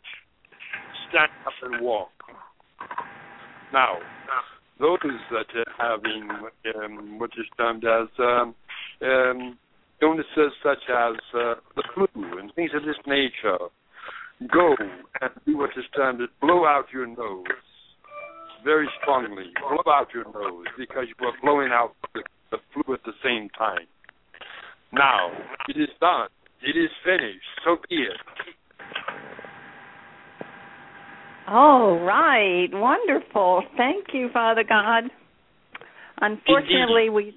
[1.08, 2.10] Stand up and walk.
[3.72, 3.98] Now,
[4.80, 4.98] those
[5.30, 6.28] that are having
[6.76, 8.54] um, what is termed as um,
[9.02, 9.58] um,
[10.00, 13.58] illnesses such as uh, the flu and things of this nature,
[14.52, 14.74] go
[15.20, 17.44] and do what is termed as blow out your nose
[18.64, 19.44] very strongly.
[19.60, 23.48] Blow out your nose because you are blowing out the, the flu at the same
[23.50, 23.86] time.
[24.92, 25.30] Now,
[25.68, 26.28] it is done.
[26.62, 27.46] It is finished.
[27.64, 28.18] So be it.
[31.50, 33.62] All right, wonderful.
[33.76, 35.04] Thank you, Father God.
[36.20, 37.34] Unfortunately, Indeed.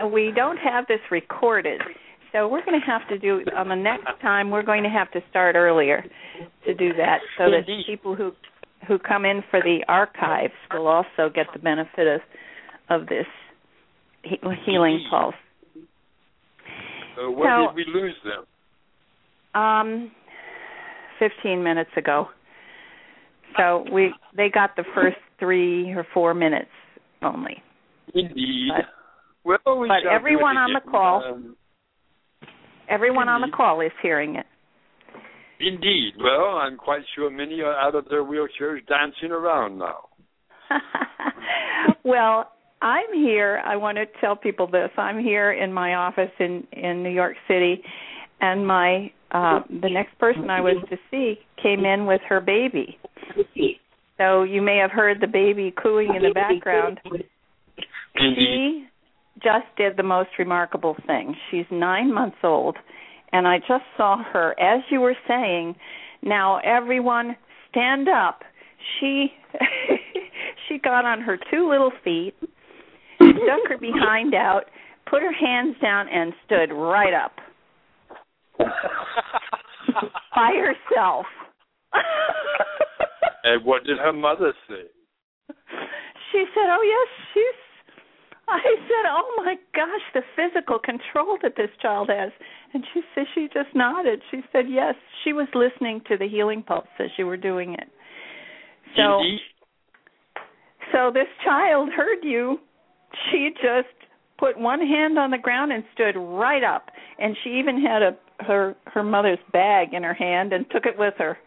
[0.00, 1.80] we we don't have this recorded,
[2.32, 4.50] so we're going to have to do on the next time.
[4.50, 6.04] We're going to have to start earlier
[6.66, 7.84] to do that, so that Indeed.
[7.86, 8.32] people who
[8.86, 12.20] who come in for the archives will also get the benefit of
[12.90, 13.26] of this
[14.22, 15.06] he- healing Indeed.
[15.10, 15.34] pulse.
[17.20, 19.60] Uh, when So- did we lose them?
[19.60, 20.10] Um,
[21.18, 22.28] fifteen minutes ago.
[23.56, 26.70] So we they got the first three or four minutes
[27.22, 27.62] only.
[28.14, 28.70] Indeed.
[28.76, 28.84] But-
[29.64, 31.56] well, we but everyone on the call- Um,
[32.88, 34.46] Everyone on the call is hearing it.
[35.60, 36.14] indeed.
[36.18, 40.08] Well, I'm quite sure many are out of their wheelchairs dancing around now.
[42.04, 42.50] well,
[42.80, 43.60] I'm here.
[43.64, 44.90] I want to tell people this.
[44.96, 47.82] I'm here in my office in in New York City,
[48.40, 52.98] and my uh the next person I was to see came in with her baby.
[54.16, 57.00] So you may have heard the baby cooing in the background.
[58.16, 58.86] She
[59.42, 61.36] just did the most remarkable thing.
[61.50, 62.76] She's nine months old,
[63.32, 65.76] and I just saw her as you were saying.
[66.20, 67.36] Now everyone
[67.70, 68.42] stand up.
[68.98, 69.28] She
[70.68, 72.34] she got on her two little feet,
[73.18, 74.64] stuck her behind out,
[75.08, 77.32] put her hands down, and stood right up
[80.34, 81.26] by herself.
[83.44, 84.84] and what did her mother say?
[86.32, 87.54] she said, "Oh yes, she's."
[88.50, 92.32] I said, "Oh my gosh, the physical control that this child has."
[92.72, 94.22] And she said she just nodded.
[94.30, 97.88] She said, "Yes, she was listening to the healing pulse as you were doing it."
[98.96, 99.20] So,
[100.92, 102.58] so this child heard you.
[103.30, 103.88] She just
[104.38, 108.16] put one hand on the ground and stood right up, and she even had a
[108.40, 111.38] her her mother's bag in her hand and took it with her.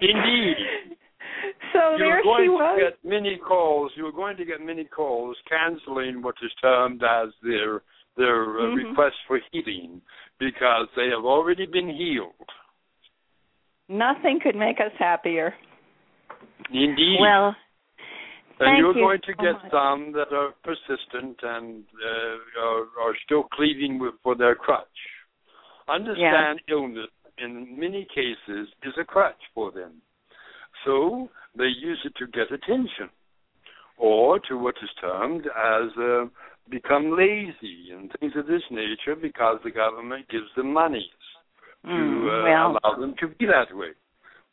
[0.00, 0.56] Indeed.
[1.72, 3.92] So you there were going she to get many calls.
[3.96, 7.82] You were going to get many calls canceling what is termed as their
[8.16, 8.76] their uh, Mhm.
[8.76, 10.00] request for healing
[10.38, 12.48] because they have already been healed.
[13.88, 15.54] Nothing could make us happier.
[16.70, 17.18] Indeed.
[17.20, 17.56] Well,
[18.60, 19.72] and thank you're you going to so get much.
[19.72, 24.86] some that are persistent and uh, are, are still cleaving with, for their crutch.
[25.88, 29.92] Understand illness in many cases is a crutch for them.
[30.84, 33.10] So they use it to get attention
[33.96, 36.24] or to what is termed as uh,
[36.70, 41.02] become lazy and things of this nature because the government gives them monies
[41.84, 43.90] to Mm, uh, well, allow them to be that way.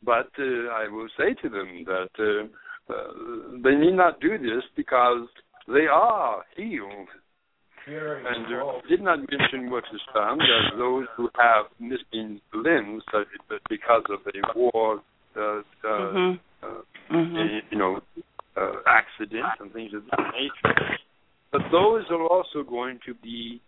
[0.02, 2.46] But uh, I will say to them that uh,
[2.88, 5.28] they need not do this because
[5.68, 7.08] they are healed.
[7.86, 13.02] And uh, did not mention what is done as those who have missing limbs
[13.68, 15.00] because of a war,
[15.36, 16.66] uh, uh, mhm, uh,
[17.10, 17.60] mhm.
[17.70, 18.00] you know,
[18.56, 20.96] uh, accidents and things of that nature.
[21.50, 23.60] But those are also going to be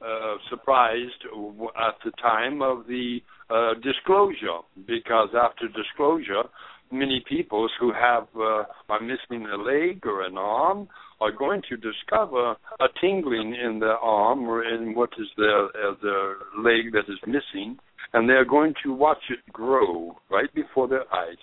[0.00, 3.18] uh, surprised at the time of the
[3.50, 6.44] uh, disclosure, because after disclosure,
[6.90, 10.88] many people who have uh, are missing a leg or an arm
[11.20, 15.94] are going to discover a tingling in their arm or in what is their uh,
[16.02, 17.78] their leg that is missing,
[18.12, 21.36] and they are going to watch it grow right before their eyes.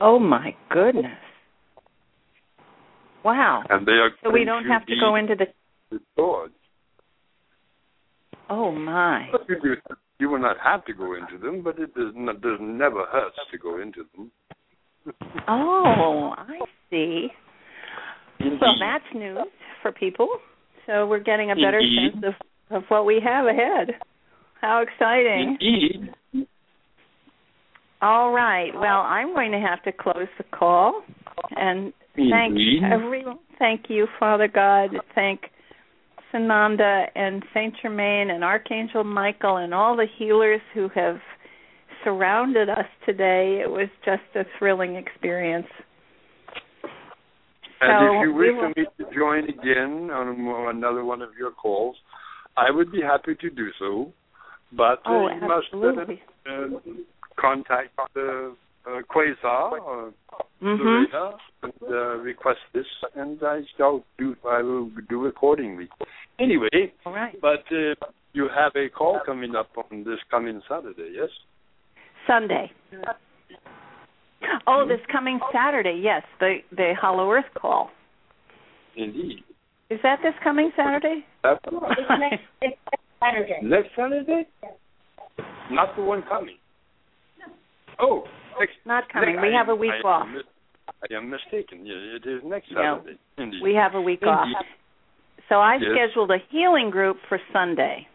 [0.00, 1.18] Oh my goodness!
[3.24, 3.62] Wow.
[3.68, 5.46] and they are So we don't to have to go into the.
[5.90, 6.52] restored.
[8.50, 9.28] Oh my.
[9.48, 9.76] You, do,
[10.18, 13.36] you will not have to go into them, but it does, not, does never hurts
[13.52, 14.30] to go into them.
[15.48, 16.58] Oh, I
[16.90, 17.28] see.
[18.40, 18.58] Indeed.
[18.60, 19.38] Well, that's news
[19.82, 20.28] for people.
[20.86, 22.12] So we're getting a better Indeed.
[22.14, 22.34] sense of
[22.76, 23.94] of what we have ahead.
[24.60, 25.56] How exciting!
[25.60, 26.46] Indeed.
[28.00, 28.70] All right.
[28.74, 31.02] Well, I'm going to have to close the call
[31.50, 32.82] and thank Indeed.
[32.84, 33.38] everyone.
[33.58, 34.90] Thank you, Father God.
[35.14, 35.40] Thank
[36.32, 41.16] Sananda and Saint Germain and Archangel Michael and all the healers who have
[42.04, 43.60] surrounded us today.
[43.62, 45.66] It was just a thrilling experience.
[47.80, 50.28] And So if you wish will- for me to join again on
[50.68, 51.96] another one of your calls,
[52.56, 54.12] I would be happy to do so.
[54.72, 56.22] But uh, Oh, you must absolutely.
[56.46, 56.68] uh, uh,
[57.36, 58.54] contact the
[58.86, 60.12] uh, Quasar or
[60.62, 60.78] Mhm.
[60.80, 64.36] Loretta and uh, request this, and I shall do.
[64.44, 65.88] I will do accordingly.
[66.38, 67.40] Anyway, All right.
[67.40, 67.94] but uh,
[68.32, 71.30] you have a call coming up on this coming Saturday, yes?
[72.28, 72.70] Sunday.
[74.68, 77.90] Oh, this coming Saturday, yes, the the Hollow Earth call.
[78.96, 79.42] Indeed.
[79.90, 81.24] Is that this coming Saturday?
[81.42, 83.58] That's It's next, it's next Saturday.
[83.62, 84.46] next Saturday?
[85.70, 86.56] Not the one coming.
[87.98, 88.24] Oh,
[88.60, 88.74] next.
[88.84, 89.36] Not coming.
[89.36, 90.28] next- We have a week I off.
[91.10, 91.84] I am mistaken.
[91.86, 92.98] It is next No.
[92.98, 93.18] Saturday.
[93.38, 93.62] Indeed.
[93.62, 94.46] We have a week off.
[95.48, 95.90] So I Yes.
[95.92, 98.06] scheduled a healing group for Sunday.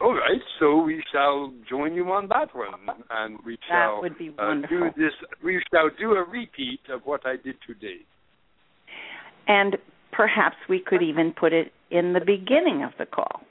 [0.00, 4.90] All right, so we shall join you on that one, and we shall uh, do
[4.96, 5.12] this.
[5.42, 8.00] We shall do a repeat of what I did today.
[9.46, 9.76] And
[10.12, 13.42] perhaps we could even put it in the beginning of the call.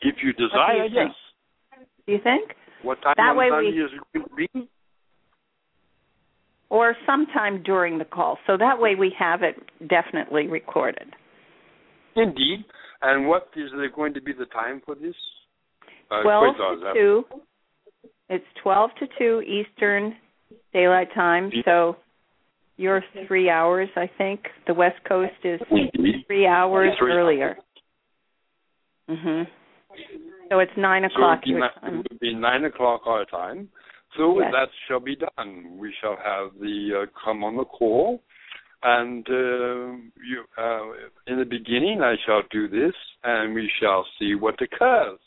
[0.00, 0.94] If you desire, think?
[0.94, 1.84] yes.
[2.06, 2.52] Do you think?
[2.82, 4.68] What time That way we- is it going to be?
[6.70, 8.38] Or sometime during the call.
[8.46, 9.56] So that way we have it
[9.88, 11.14] definitely recorded.
[12.16, 12.64] Indeed.
[13.06, 15.14] And what is there going to be the time for this?
[16.10, 17.24] Uh, 12 Quasar, to 2.
[18.30, 20.14] It's 12 to 2 Eastern
[20.72, 21.50] Daylight Time.
[21.66, 21.96] So
[22.78, 24.40] you're 3 hours, I think.
[24.66, 25.60] The West Coast is
[26.26, 27.58] 3 hours Three earlier.
[29.10, 29.46] Mhm.
[30.48, 33.68] So it's 9 o'clock be, it will be nine o'clock our time.
[34.16, 34.52] So Yes.
[34.52, 35.76] that shall be done.
[35.76, 38.22] We shall have the uh, come on the call,
[38.84, 40.92] and uh, you, uh,
[41.26, 45.18] in the beginning I shall do this, and we shall see what occurs,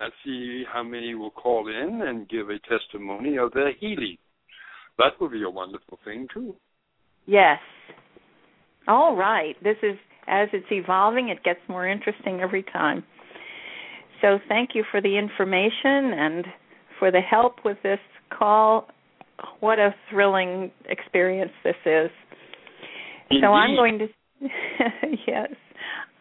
[0.00, 4.18] and see how many will call in and give a testimony of their healing.
[4.98, 6.54] That will be a wonderful thing too.
[7.26, 7.58] Yes.
[8.86, 9.56] All right.
[9.62, 9.96] This is
[10.26, 13.02] as it's evolving, it gets more interesting every time.
[14.20, 16.44] So thank you for the information and
[16.98, 17.98] for the help with this
[18.30, 18.88] call.
[19.60, 22.10] What a thrilling experience this is.
[23.40, 24.06] So I'm going to
[25.26, 25.50] yes.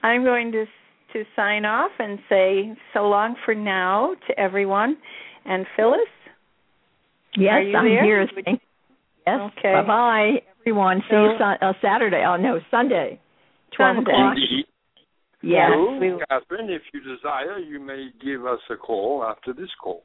[0.04, 0.66] I'm going to
[1.14, 4.98] to sign off and say so long for now to everyone.
[5.46, 6.00] And Phyllis,
[7.36, 8.04] Yes, Are you I'm there?
[8.04, 8.28] here.
[8.36, 8.62] Would- Thank-
[9.28, 9.52] Yes.
[9.58, 9.74] Okay.
[9.74, 10.32] Bye bye,
[10.62, 11.02] everyone.
[11.10, 12.24] See you So- sun- uh, Saturday.
[12.26, 13.20] Oh no, Sunday.
[13.76, 14.12] Twelve Sunday.
[14.12, 14.34] o'clock.
[14.36, 14.66] Indeed.
[15.42, 15.70] Yes.
[15.74, 20.04] So, we- Kathryn, if you desire, you may give us a call after this call.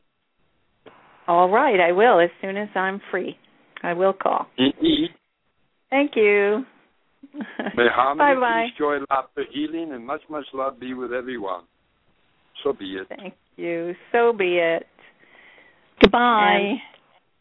[1.26, 3.38] all right, I will as soon as I'm free.
[3.82, 4.46] I will call.
[4.58, 5.08] Indeed.
[5.90, 6.64] Thank you.
[7.76, 8.64] May harmony, Bye bye.
[8.66, 11.62] peace, joy, laughter, healing, and much, much love be with everyone.
[12.62, 13.06] So be it.
[13.08, 13.94] Thank you.
[14.12, 14.86] So be it.
[16.00, 16.58] Goodbye.
[16.70, 16.78] And-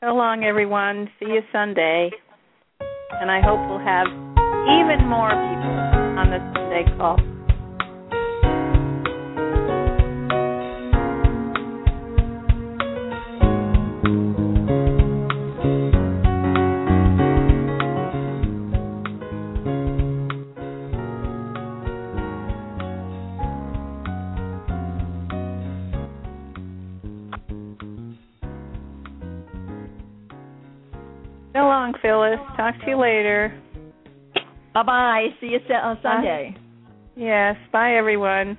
[0.02, 1.10] So long, everyone.
[1.20, 2.12] See you Sunday.
[3.22, 5.74] And I hope we'll have even more people
[6.20, 7.18] on the Sunday call.
[32.64, 33.62] Talk to you later.
[34.74, 35.28] Bye bye.
[35.42, 36.56] See you on Sunday.
[37.18, 37.58] Yes.
[37.74, 38.58] Bye, everyone.